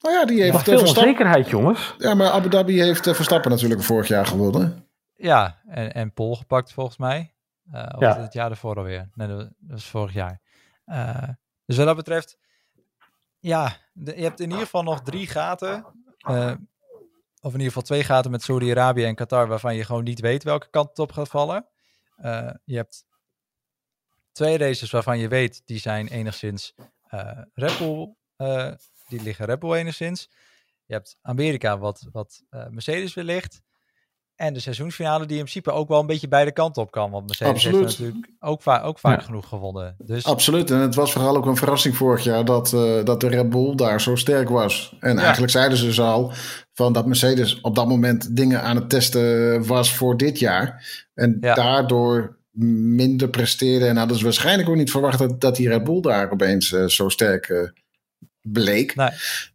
Nou 0.00 0.14
ja, 0.14 0.24
die 0.24 0.42
heeft 0.42 0.62
veel 0.62 0.78
Verstappen... 0.78 1.02
onzekerheid, 1.02 1.48
jongens. 1.48 1.94
Ja, 1.98 2.14
maar 2.14 2.30
Abu 2.30 2.48
Dhabi 2.48 2.82
heeft 2.82 3.10
Verstappen 3.10 3.50
natuurlijk 3.50 3.82
vorig 3.82 4.08
jaar 4.08 4.26
gewonnen. 4.26 4.84
Ja, 5.20 5.60
en, 5.66 5.92
en 5.94 6.12
Pol 6.12 6.36
gepakt 6.36 6.72
volgens 6.72 6.96
mij. 6.96 7.34
Uh, 7.72 7.86
of 7.94 8.00
ja. 8.00 8.20
het 8.20 8.32
jaar 8.32 8.50
ervoor 8.50 8.76
alweer? 8.76 9.10
Nee, 9.14 9.28
dat 9.28 9.50
was 9.58 9.86
vorig 9.86 10.12
jaar. 10.12 10.40
Uh, 10.86 11.28
dus 11.66 11.76
wat 11.76 11.86
dat 11.86 11.96
betreft, 11.96 12.38
ja, 13.38 13.76
de, 13.92 14.16
je 14.16 14.22
hebt 14.22 14.40
in 14.40 14.48
ieder 14.48 14.64
geval 14.64 14.82
nog 14.82 15.02
drie 15.02 15.26
gaten. 15.26 15.86
Uh, 16.28 16.54
of 17.40 17.52
in 17.52 17.58
ieder 17.58 17.66
geval 17.66 17.82
twee 17.82 18.04
gaten 18.04 18.30
met 18.30 18.42
Saudi-Arabië 18.42 19.04
en 19.04 19.14
Qatar, 19.14 19.48
waarvan 19.48 19.74
je 19.74 19.84
gewoon 19.84 20.04
niet 20.04 20.20
weet 20.20 20.42
welke 20.42 20.70
kant 20.70 20.88
het 20.88 20.98
op 20.98 21.12
gaat 21.12 21.28
vallen. 21.28 21.66
je 22.64 22.76
hebt 22.76 23.04
twee 24.32 24.58
races 24.58 24.90
waarvan 24.90 25.18
je 25.18 25.28
weet, 25.28 25.62
die 25.64 25.78
zijn 25.78 26.08
enigszins 26.08 26.74
Red 27.54 27.78
Bull, 27.78 28.14
die 29.08 29.22
liggen 29.22 29.46
Red 29.46 29.58
Bull 29.58 29.74
enigszins. 29.74 30.30
Je 30.84 30.94
hebt 30.94 31.18
Amerika, 31.22 31.78
wat, 31.78 32.08
wat 32.12 32.42
Mercedes 32.48 33.14
weer 33.14 33.24
ligt. 33.24 33.62
En 34.40 34.52
de 34.52 34.60
seizoensfinale 34.60 35.26
die 35.26 35.36
in 35.36 35.42
principe 35.42 35.70
ook 35.70 35.88
wel 35.88 36.00
een 36.00 36.06
beetje 36.06 36.28
beide 36.28 36.52
kanten 36.52 36.82
op 36.82 36.90
kan. 36.90 37.10
Want 37.10 37.26
Mercedes 37.26 37.52
Absoluut. 37.52 37.80
heeft 37.80 37.98
natuurlijk 37.98 38.28
ook, 38.40 38.62
va 38.62 38.80
ook 38.82 38.98
vaak 38.98 39.22
genoeg 39.22 39.48
gewonnen. 39.48 39.96
Dus... 39.98 40.24
Absoluut. 40.24 40.70
En 40.70 40.78
het 40.78 40.94
was 40.94 41.12
vooral 41.12 41.36
ook 41.36 41.46
een 41.46 41.56
verrassing 41.56 41.96
vorig 41.96 42.24
jaar 42.24 42.44
dat, 42.44 42.72
uh, 42.72 43.04
dat 43.04 43.20
de 43.20 43.28
Red 43.28 43.50
Bull 43.50 43.74
daar 43.74 44.00
zo 44.00 44.16
sterk 44.16 44.48
was. 44.48 44.96
En 45.00 45.18
eigenlijk 45.18 45.52
zeiden 45.52 45.78
ze 45.78 45.84
dus 45.84 46.00
al 46.00 46.32
van 46.72 46.92
dat 46.92 47.06
Mercedes 47.06 47.60
op 47.60 47.74
dat 47.74 47.88
moment 47.88 48.36
dingen 48.36 48.62
aan 48.62 48.76
het 48.76 48.90
testen 48.90 49.66
was 49.66 49.94
voor 49.94 50.16
dit 50.16 50.38
jaar. 50.38 50.86
En 51.14 51.40
daardoor 51.40 52.36
minder 52.50 53.28
presteerde. 53.28 53.86
En 53.86 53.96
hadden 53.96 54.16
ze 54.16 54.24
waarschijnlijk 54.24 54.68
ook 54.68 54.76
niet 54.76 54.90
verwacht 54.90 55.18
dat, 55.18 55.40
dat 55.40 55.56
die 55.56 55.68
Red 55.68 55.84
Bull 55.84 56.00
daar 56.00 56.30
opeens 56.30 56.72
uh, 56.72 56.86
zo 56.86 57.08
sterk 57.08 57.48
uh, 57.48 57.68
bleek. 58.42 58.94
Nee. 58.94 59.10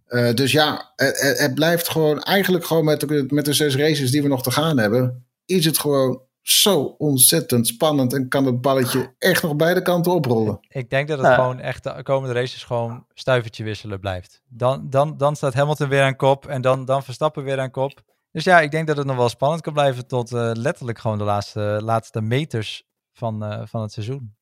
Uh, 0.07 0.33
dus 0.33 0.51
ja, 0.51 0.91
het, 0.95 1.35
het, 1.37 1.53
blijft 1.53 1.89
gewoon 1.89 2.21
eigenlijk 2.21 2.65
gewoon 2.65 2.85
met 2.85 2.99
de, 2.99 3.25
met 3.27 3.45
de 3.45 3.53
zes 3.53 3.75
races 3.75 4.11
die 4.11 4.21
we 4.21 4.27
nog 4.27 4.43
te 4.43 4.51
gaan 4.51 4.77
hebben, 4.77 5.25
is 5.45 5.65
het 5.65 5.77
gewoon 5.77 6.21
zo 6.41 6.95
ontzettend 6.97 7.67
spannend 7.67 8.13
en 8.13 8.27
kan 8.27 8.45
het 8.45 8.61
balletje 8.61 9.13
echt 9.17 9.43
nog 9.43 9.55
beide 9.55 9.81
kanten 9.81 10.11
oprollen. 10.11 10.59
Ik 10.67 10.89
denk 10.89 11.07
dat 11.07 11.19
het 11.19 11.33
gewoon 11.33 11.59
echt 11.59 11.83
de 11.83 12.03
komende 12.03 12.33
races 12.33 12.63
gewoon 12.63 13.05
stuivertje 13.13 13.63
wisselen 13.63 13.99
blijft. 13.99 14.41
Dan, 14.47 14.89
dan, 14.89 15.17
dan 15.17 15.35
staat 15.35 15.53
Hamilton 15.53 15.89
weer 15.89 16.01
aan 16.01 16.15
kop 16.15 16.45
en 16.45 16.61
dan, 16.61 16.85
dan 16.85 17.03
Verstappen 17.03 17.43
weer 17.43 17.59
aan 17.59 17.71
kop. 17.71 18.01
Dus 18.31 18.43
ja, 18.43 18.61
ik 18.61 18.71
denk 18.71 18.87
dat 18.87 18.97
het 18.97 19.05
nog 19.05 19.15
wel 19.15 19.29
spannend 19.29 19.61
kan 19.61 19.73
blijven 19.73 20.07
tot 20.07 20.31
uh, 20.31 20.51
letterlijk 20.53 20.99
gewoon 20.99 21.17
de 21.17 21.23
laatste, 21.23 21.79
laatste 21.83 22.21
meters 22.21 22.83
van, 23.13 23.43
uh, 23.43 23.61
van 23.65 23.81
het 23.81 23.91
seizoen. 23.91 24.35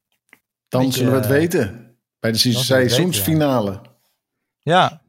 Dan 0.68 0.92
zullen 0.92 1.12
we 1.12 1.18
het 1.18 1.28
weten 1.28 1.98
bij 2.20 2.32
de 2.32 2.38
seizoensfinale. 2.38 3.82
Ja. 4.60 5.03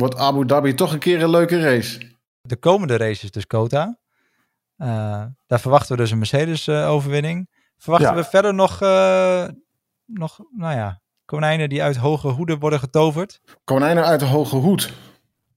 Wordt 0.00 0.16
Abu 0.16 0.46
Dhabi 0.46 0.74
toch 0.74 0.92
een 0.92 0.98
keer 0.98 1.22
een 1.22 1.30
leuke 1.30 1.60
race? 1.60 2.00
De 2.40 2.56
komende 2.56 2.96
race 2.96 3.24
is 3.24 3.30
dus 3.30 3.46
Kota. 3.46 3.98
Uh, 4.78 5.24
daar 5.46 5.60
verwachten 5.60 5.96
we 5.96 6.02
dus 6.02 6.10
een 6.10 6.18
Mercedes-overwinning. 6.18 7.48
verwachten 7.78 8.14
we 8.14 8.24
verder 8.24 8.54
nog, 8.54 8.82
uh, 8.82 9.48
nog, 10.06 10.38
nou 10.56 10.74
ja, 10.74 11.00
konijnen 11.24 11.68
die 11.68 11.82
uit 11.82 11.96
hoge 11.96 12.28
hoeden 12.28 12.58
worden 12.58 12.78
getoverd? 12.78 13.40
Konijnen 13.64 14.04
uit 14.04 14.20
de 14.20 14.26
hoge 14.26 14.56
hoed? 14.56 14.92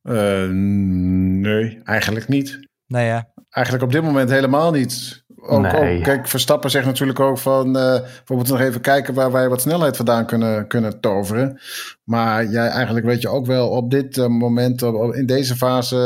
Uh, 0.03 0.49
nee, 0.49 1.81
eigenlijk 1.83 2.27
niet. 2.27 2.67
Nee, 2.87 3.05
ja. 3.05 3.31
Eigenlijk 3.49 3.85
op 3.85 3.91
dit 3.91 4.03
moment 4.03 4.29
helemaal 4.29 4.71
niet. 4.71 5.22
Ook, 5.45 5.69
kijk, 6.03 6.27
Verstappen 6.27 6.69
zegt 6.69 6.85
natuurlijk 6.85 7.19
ook 7.19 7.37
van... 7.37 7.67
Uh, 7.67 7.99
we 8.25 8.35
moeten 8.35 8.53
nog 8.53 8.63
even 8.63 8.81
kijken 8.81 9.13
waar 9.13 9.31
wij 9.31 9.49
wat 9.49 9.61
snelheid 9.61 9.95
vandaan 9.95 10.25
kunnen, 10.25 10.67
kunnen 10.67 10.99
toveren. 10.99 11.59
Maar 12.03 12.45
jij, 12.49 12.67
eigenlijk 12.67 13.05
weet 13.05 13.21
je 13.21 13.29
ook 13.29 13.45
wel 13.45 13.69
op 13.69 13.91
dit 13.91 14.17
uh, 14.17 14.27
moment... 14.27 14.81
in 15.11 15.25
deze 15.25 15.55
fase 15.55 15.97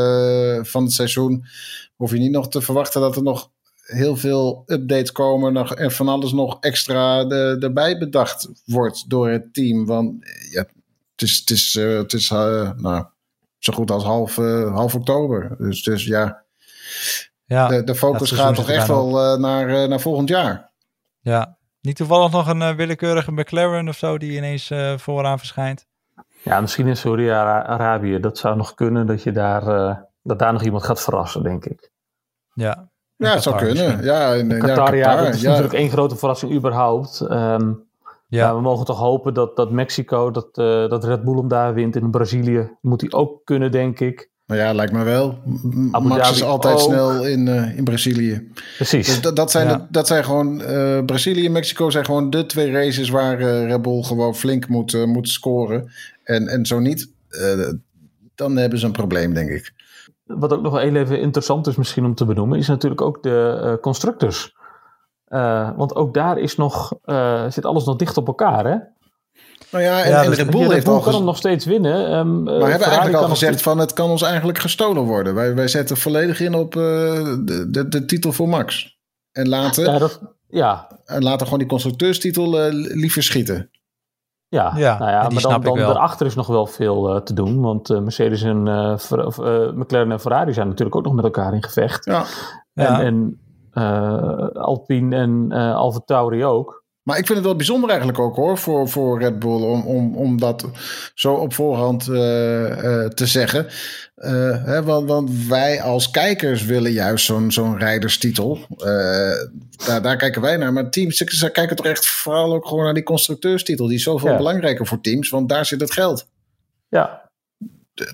eh, 0.60 0.66
van 0.66 0.84
het 0.84 0.92
seizoen... 0.92 1.46
hoef 1.96 2.12
je 2.12 2.18
niet 2.18 2.32
nog 2.32 2.50
te 2.50 2.62
verwachten 2.62 3.02
dat 3.02 3.16
er 3.16 3.24
nog 3.24 3.52
heel 3.82 4.16
veel 4.16 4.64
updates 4.66 5.12
komen... 5.12 5.54
Nog, 5.54 5.76
en 5.76 5.92
van 5.92 6.08
alles 6.08 6.32
nog 6.32 6.58
extra 6.60 7.26
de, 7.26 7.58
erbij 7.60 7.98
bedacht 7.98 8.50
wordt 8.66 9.10
door 9.10 9.30
het 9.30 9.54
team. 9.54 9.86
Want 9.86 10.14
ja, 10.52 10.66
het 11.12 11.22
is, 11.22 11.40
het 11.40 11.50
is, 11.50 11.74
het 11.74 12.14
is 12.14 12.30
nou, 12.30 13.06
zo 13.60 13.74
goed 13.74 13.92
als 13.92 14.04
half, 14.04 14.36
half 14.36 14.96
oktober. 14.96 15.56
Dus, 15.58 15.84
dus 15.84 16.06
ja... 16.06 16.46
Ja, 17.48 17.68
de, 17.68 17.84
de 17.84 17.96
focus 17.96 18.32
gaat 18.32 18.56
toch 18.56 18.70
echt 18.70 18.88
wel 18.88 19.34
uh, 19.34 19.40
naar, 19.40 19.70
uh, 19.70 19.88
naar 19.88 20.00
volgend 20.00 20.30
jaar. 20.30 20.72
Ja, 21.20 21.58
niet 21.82 21.96
toevallig 21.96 22.32
nog 22.32 22.48
een 22.48 22.62
uh, 22.62 22.76
willekeurige 22.76 23.32
McLaren 23.32 23.88
of 23.88 23.96
zo 23.96 24.18
die 24.18 24.38
ineens 24.38 24.72
vooraan 24.98 25.38
verschijnt. 25.38 25.86
Ja, 26.44 26.62
misschien 26.62 26.88
in 26.88 26.98
Saudi-Arabië. 26.98 28.20
Dat 28.20 28.38
zou 28.38 28.56
nog 28.56 28.74
kunnen 28.74 29.06
dat, 29.06 29.24
je 29.24 29.32
daar, 29.32 29.64
dat 30.24 30.40
daar 30.40 30.54
nog 30.54 30.64
iemand 30.64 30.84
gaat 30.84 31.02
verrassen, 31.02 31.44
denk 31.44 31.66
ik. 31.66 31.92
Ja, 32.54 32.90
ja 33.16 33.34
het 33.34 33.44
zou 33.44 33.58
kunnen. 33.58 34.04
Ja, 34.04 34.34
in, 34.34 34.48
Qatar, 34.48 34.68
ja, 34.68 34.76
Qatar, 34.76 34.96
ja, 34.96 35.16
dat 35.16 35.34
is 35.34 35.42
natuurlijk 35.42 35.74
één 35.74 35.90
grote 35.90 36.16
verrassing 36.16 36.54
überhaupt. 36.54 37.20
Um, 37.30 37.86
ja. 38.28 38.56
we 38.56 38.62
mogen 38.62 38.86
toch 38.86 39.00
hopen 39.00 39.34
dat, 39.34 39.56
dat 39.56 39.72
Mexico, 39.72 40.32
dat, 40.32 40.56
dat 40.90 41.04
Red 41.04 41.24
Bull 41.24 41.36
hem 41.36 41.48
daar 41.48 41.74
wint. 41.74 41.96
In 41.96 42.12
Brazilië 42.12 42.78
moet 42.82 43.02
hij 43.02 43.12
ook 43.12 43.46
kunnen, 43.46 43.72
denk 43.72 44.00
ik. 44.00 44.30
Nou 44.48 44.60
ja, 44.60 44.74
lijkt 44.74 44.94
me 44.94 45.04
wel. 45.04 45.40
Abu 45.92 46.08
Max 46.08 46.32
is 46.32 46.44
altijd 46.44 46.80
snel 46.80 47.26
in, 47.26 47.48
uh, 47.48 47.78
in 47.78 47.84
Brazilië. 47.84 48.52
Precies. 48.76 49.08
Dus 49.08 49.22
dat, 49.22 49.36
dat, 49.36 49.52
zijn, 49.52 49.68
de, 49.68 49.86
dat 49.90 50.08
zijn 50.08 50.24
gewoon... 50.24 50.62
Uh, 50.62 51.06
Brazilië 51.06 51.46
en 51.46 51.52
Mexico 51.52 51.90
zijn 51.90 52.06
gewoon 52.06 52.30
de 52.30 52.46
twee 52.46 52.72
races... 52.72 53.10
waar 53.10 53.40
uh, 53.40 53.68
Red 53.68 53.82
Bull 53.82 54.04
gewoon 54.04 54.36
flink 54.36 54.68
moet, 54.68 55.06
moet 55.06 55.30
scoren. 55.30 55.92
En, 56.24 56.48
en 56.48 56.66
zo 56.66 56.80
niet, 56.80 57.12
dan 58.36 58.58
hebben 58.58 58.80
ze 58.80 58.86
een 58.86 58.92
probleem, 58.92 59.34
denk 59.34 59.50
ik. 59.50 59.74
Wat 60.26 60.54
ook 60.54 60.62
nog 60.62 60.72
wel 60.72 60.82
even 60.82 61.20
interessant 61.20 61.68
is 61.68 61.76
misschien 61.76 62.06
om 62.06 62.16
te 62.16 62.26
benoemen... 62.26 62.58
is 62.58 62.68
natuurlijk 62.68 63.02
ook 63.02 63.24
de 63.24 63.78
constructors. 63.82 64.56
want 65.76 65.96
ook 65.96 66.14
daar 66.14 66.38
is 66.38 66.56
nog, 66.56 66.94
zit 67.50 67.66
alles 67.66 67.86
nog 67.86 67.96
dicht 67.96 68.18
op 68.18 68.28
elkaar, 68.28 68.66
hè? 68.66 68.78
Nou 69.72 69.84
ja, 69.84 70.04
en, 70.04 70.10
ja, 70.10 70.24
en 70.24 70.30
dus 70.30 70.38
Red 70.38 70.50
Bull 70.50 70.70
heeft 70.70 70.88
al 70.88 71.00
kan 71.00 71.14
hem 71.14 71.24
nog 71.24 71.38
steeds 71.38 71.66
winnen. 71.66 72.18
Um, 72.18 72.44
maar 72.44 72.58
we 72.58 72.66
hebben 72.66 72.88
eigenlijk 72.88 73.18
al 73.18 73.30
gezegd 73.30 73.62
van 73.62 73.78
het 73.78 73.94
kan 73.94 74.10
ons 74.10 74.22
eigenlijk 74.22 74.60
gestolen 74.60 75.04
worden. 75.04 75.36
Wij, 75.36 75.56
wij 75.56 75.68
zetten 75.68 75.98
volledig 75.98 76.40
in 76.40 76.54
op 76.54 76.76
uh, 76.76 76.84
de, 76.84 77.68
de, 77.70 77.88
de, 77.88 78.06
titel 78.06 78.32
voor 78.32 78.50
Max. 78.50 78.98
En 79.32 79.50
laten, 79.50 79.84
ja, 79.84 80.00
dat, 80.00 80.22
ja. 80.48 80.88
en 81.06 81.24
laten 81.24 81.46
gewoon 81.46 81.60
die 81.60 81.68
constructeurstitel 81.68 82.68
uh, 82.68 82.74
liever 82.96 83.24
schieten. 83.24 83.70
Ja, 84.50 84.74
ja, 84.76 84.98
nou 84.98 85.12
ja 85.12 85.30
maar 85.30 85.42
dan, 85.42 85.62
dan 85.62 85.78
daarachter 85.78 86.26
is 86.26 86.36
nog 86.36 86.48
wel 86.48 86.66
veel 86.66 87.16
uh, 87.16 87.22
te 87.22 87.34
doen. 87.34 87.62
Want 87.62 87.90
Mercedes 87.90 88.42
en 88.42 88.64
McLaren 89.76 90.12
en 90.12 90.20
Ferrari 90.20 90.54
zijn 90.54 90.68
natuurlijk 90.68 90.96
ook 90.96 91.04
nog 91.04 91.14
met 91.14 91.24
elkaar 91.24 91.54
in 91.54 91.64
gevecht. 91.64 92.06
Ja. 92.06 92.26
En, 92.74 93.00
en 93.00 93.40
Alpine 94.54 95.16
en 95.16 95.52
Alfa 95.52 96.00
Tauri 96.06 96.46
ook. 96.46 96.86
Maar 97.08 97.18
ik 97.18 97.26
vind 97.26 97.38
het 97.38 97.48
wel 97.48 97.56
bijzonder 97.56 97.90
eigenlijk 97.90 98.20
ook 98.20 98.36
hoor, 98.36 98.58
voor, 98.58 98.90
voor 98.90 99.20
Red 99.20 99.40
Bull, 99.40 99.62
om, 99.62 99.82
om, 99.82 100.16
om 100.16 100.40
dat 100.40 100.66
zo 101.14 101.34
op 101.34 101.54
voorhand 101.54 102.08
uh, 102.08 102.18
uh, 102.18 103.06
te 103.06 103.26
zeggen. 103.26 103.68
Uh, 104.18 104.66
hè, 104.66 104.84
want, 104.84 105.08
want 105.08 105.46
wij 105.48 105.82
als 105.82 106.12
kijkers 106.12 106.66
willen 106.66 106.92
juist 106.92 107.26
zo'n 107.26 107.52
zo'n 107.52 107.78
rijderstitel. 107.78 108.60
daar, 109.86 110.02
daar 110.02 110.18
kijken 110.18 110.42
wij 110.42 110.58
naar. 110.58 110.74
Maar 110.74 110.90
teams 110.90 111.18
ze 111.18 111.52
kijken 111.52 111.76
toch 111.76 111.86
echt 111.86 112.08
vooral 112.08 112.54
ook 112.54 112.68
gewoon 112.68 112.84
naar 112.84 112.94
die 112.94 113.04
constructeurstitel. 113.04 113.88
Die 113.88 113.98
is 113.98 114.04
zoveel 114.04 114.32
ja. 114.32 114.38
belangrijker 114.38 114.88
voor 114.88 115.02
teams, 115.02 115.30
want 115.30 115.50
daar 115.50 115.66
zit 115.66 115.82
het 115.82 115.94
geld. 115.94 116.28
Ja, 116.88 117.30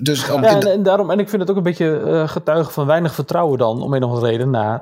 dus 0.02 0.26
ja, 0.26 0.44
en, 0.44 0.72
en, 0.72 0.84
daarom, 0.84 1.12
en 1.12 1.20
ik 1.20 1.30
vind 1.30 1.42
het 1.42 1.52
ook 1.52 1.58
een 1.58 1.64
beetje 1.64 2.24
getuige 2.28 2.72
van 2.72 2.86
weinig 2.86 3.14
vertrouwen 3.14 3.58
dan, 3.58 3.82
om 3.82 3.94
een 3.94 4.04
of 4.04 4.10
andere 4.10 4.32
reden, 4.32 4.50
naar 4.50 4.82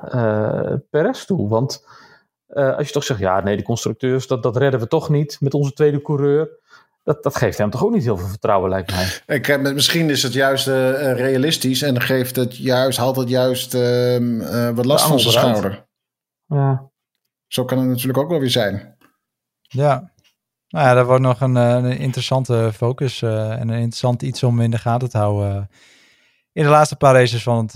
Perez 0.90 1.24
toe. 1.24 1.48
Want 1.48 1.84
uh, 2.52 2.76
als 2.76 2.86
je 2.86 2.92
toch 2.92 3.04
zegt, 3.04 3.20
ja, 3.20 3.40
nee, 3.40 3.56
de 3.56 3.62
constructeurs, 3.62 4.26
dat, 4.26 4.42
dat 4.42 4.56
redden 4.56 4.80
we 4.80 4.86
toch 4.86 5.08
niet 5.08 5.36
met 5.40 5.54
onze 5.54 5.72
tweede 5.72 6.02
coureur. 6.02 6.60
Dat, 7.04 7.22
dat 7.22 7.36
geeft 7.36 7.58
hem 7.58 7.70
toch 7.70 7.84
ook 7.84 7.92
niet 7.92 8.02
heel 8.02 8.16
veel 8.16 8.28
vertrouwen, 8.28 8.70
lijkt 8.70 8.90
mij. 8.90 9.36
Ik, 9.36 9.72
misschien 9.74 10.10
is 10.10 10.22
het 10.22 10.32
juist 10.32 10.68
uh, 10.68 10.74
realistisch 11.12 11.82
en 11.82 12.00
geeft 12.00 12.36
het 12.36 12.56
juist, 12.56 12.98
haalt 12.98 13.16
het 13.16 13.28
juist 13.28 13.74
uh, 13.74 14.70
wat 14.70 14.84
last 14.84 15.06
van 15.06 15.20
zijn 15.20 15.32
schouder. 15.32 15.86
Ja. 16.46 16.90
Zo 17.46 17.64
kan 17.64 17.78
het 17.78 17.88
natuurlijk 17.88 18.18
ook 18.18 18.28
wel 18.30 18.38
weer 18.38 18.50
zijn. 18.50 18.96
Ja. 19.60 20.12
Nou 20.68 20.86
ja, 20.86 20.94
dat 20.94 21.06
wordt 21.06 21.22
nog 21.22 21.40
een, 21.40 21.54
een 21.54 21.98
interessante 21.98 22.70
focus 22.74 23.22
en 23.22 23.68
een 23.68 23.70
interessant 23.70 24.22
iets 24.22 24.42
om 24.42 24.60
in 24.60 24.70
de 24.70 24.78
gaten 24.78 25.10
te 25.10 25.18
houden 25.18 25.70
in 26.52 26.62
de 26.62 26.70
laatste 26.70 26.96
paar 26.96 27.14
races 27.14 27.42
van 27.42 27.58
het, 27.58 27.72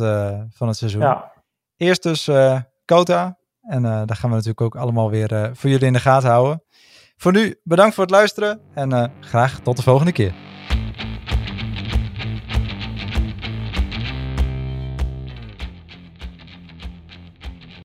van 0.55 0.69
het 0.69 0.77
seizoen. 0.77 1.01
Ja. 1.01 1.33
Eerst 1.77 2.03
dus 2.03 2.31
Kota, 2.85 3.39
en 3.69 3.83
uh, 3.85 3.91
daar 3.91 4.17
gaan 4.17 4.31
we 4.31 4.37
natuurlijk 4.37 4.61
ook 4.61 4.77
allemaal 4.77 5.11
weer 5.11 5.33
uh, 5.33 5.49
voor 5.53 5.71
jullie 5.71 5.87
in 5.87 5.93
de 5.93 6.01
gaten 6.01 6.31
houden. 6.31 6.63
Voor 7.17 7.33
nu, 7.33 7.61
bedankt 7.63 7.95
voor 7.95 8.05
het 8.05 8.13
luisteren 8.13 8.61
en 8.75 8.93
uh, 8.93 9.05
graag 9.21 9.61
tot 9.61 9.77
de 9.77 9.83
volgende 9.83 10.13
keer. 10.13 10.56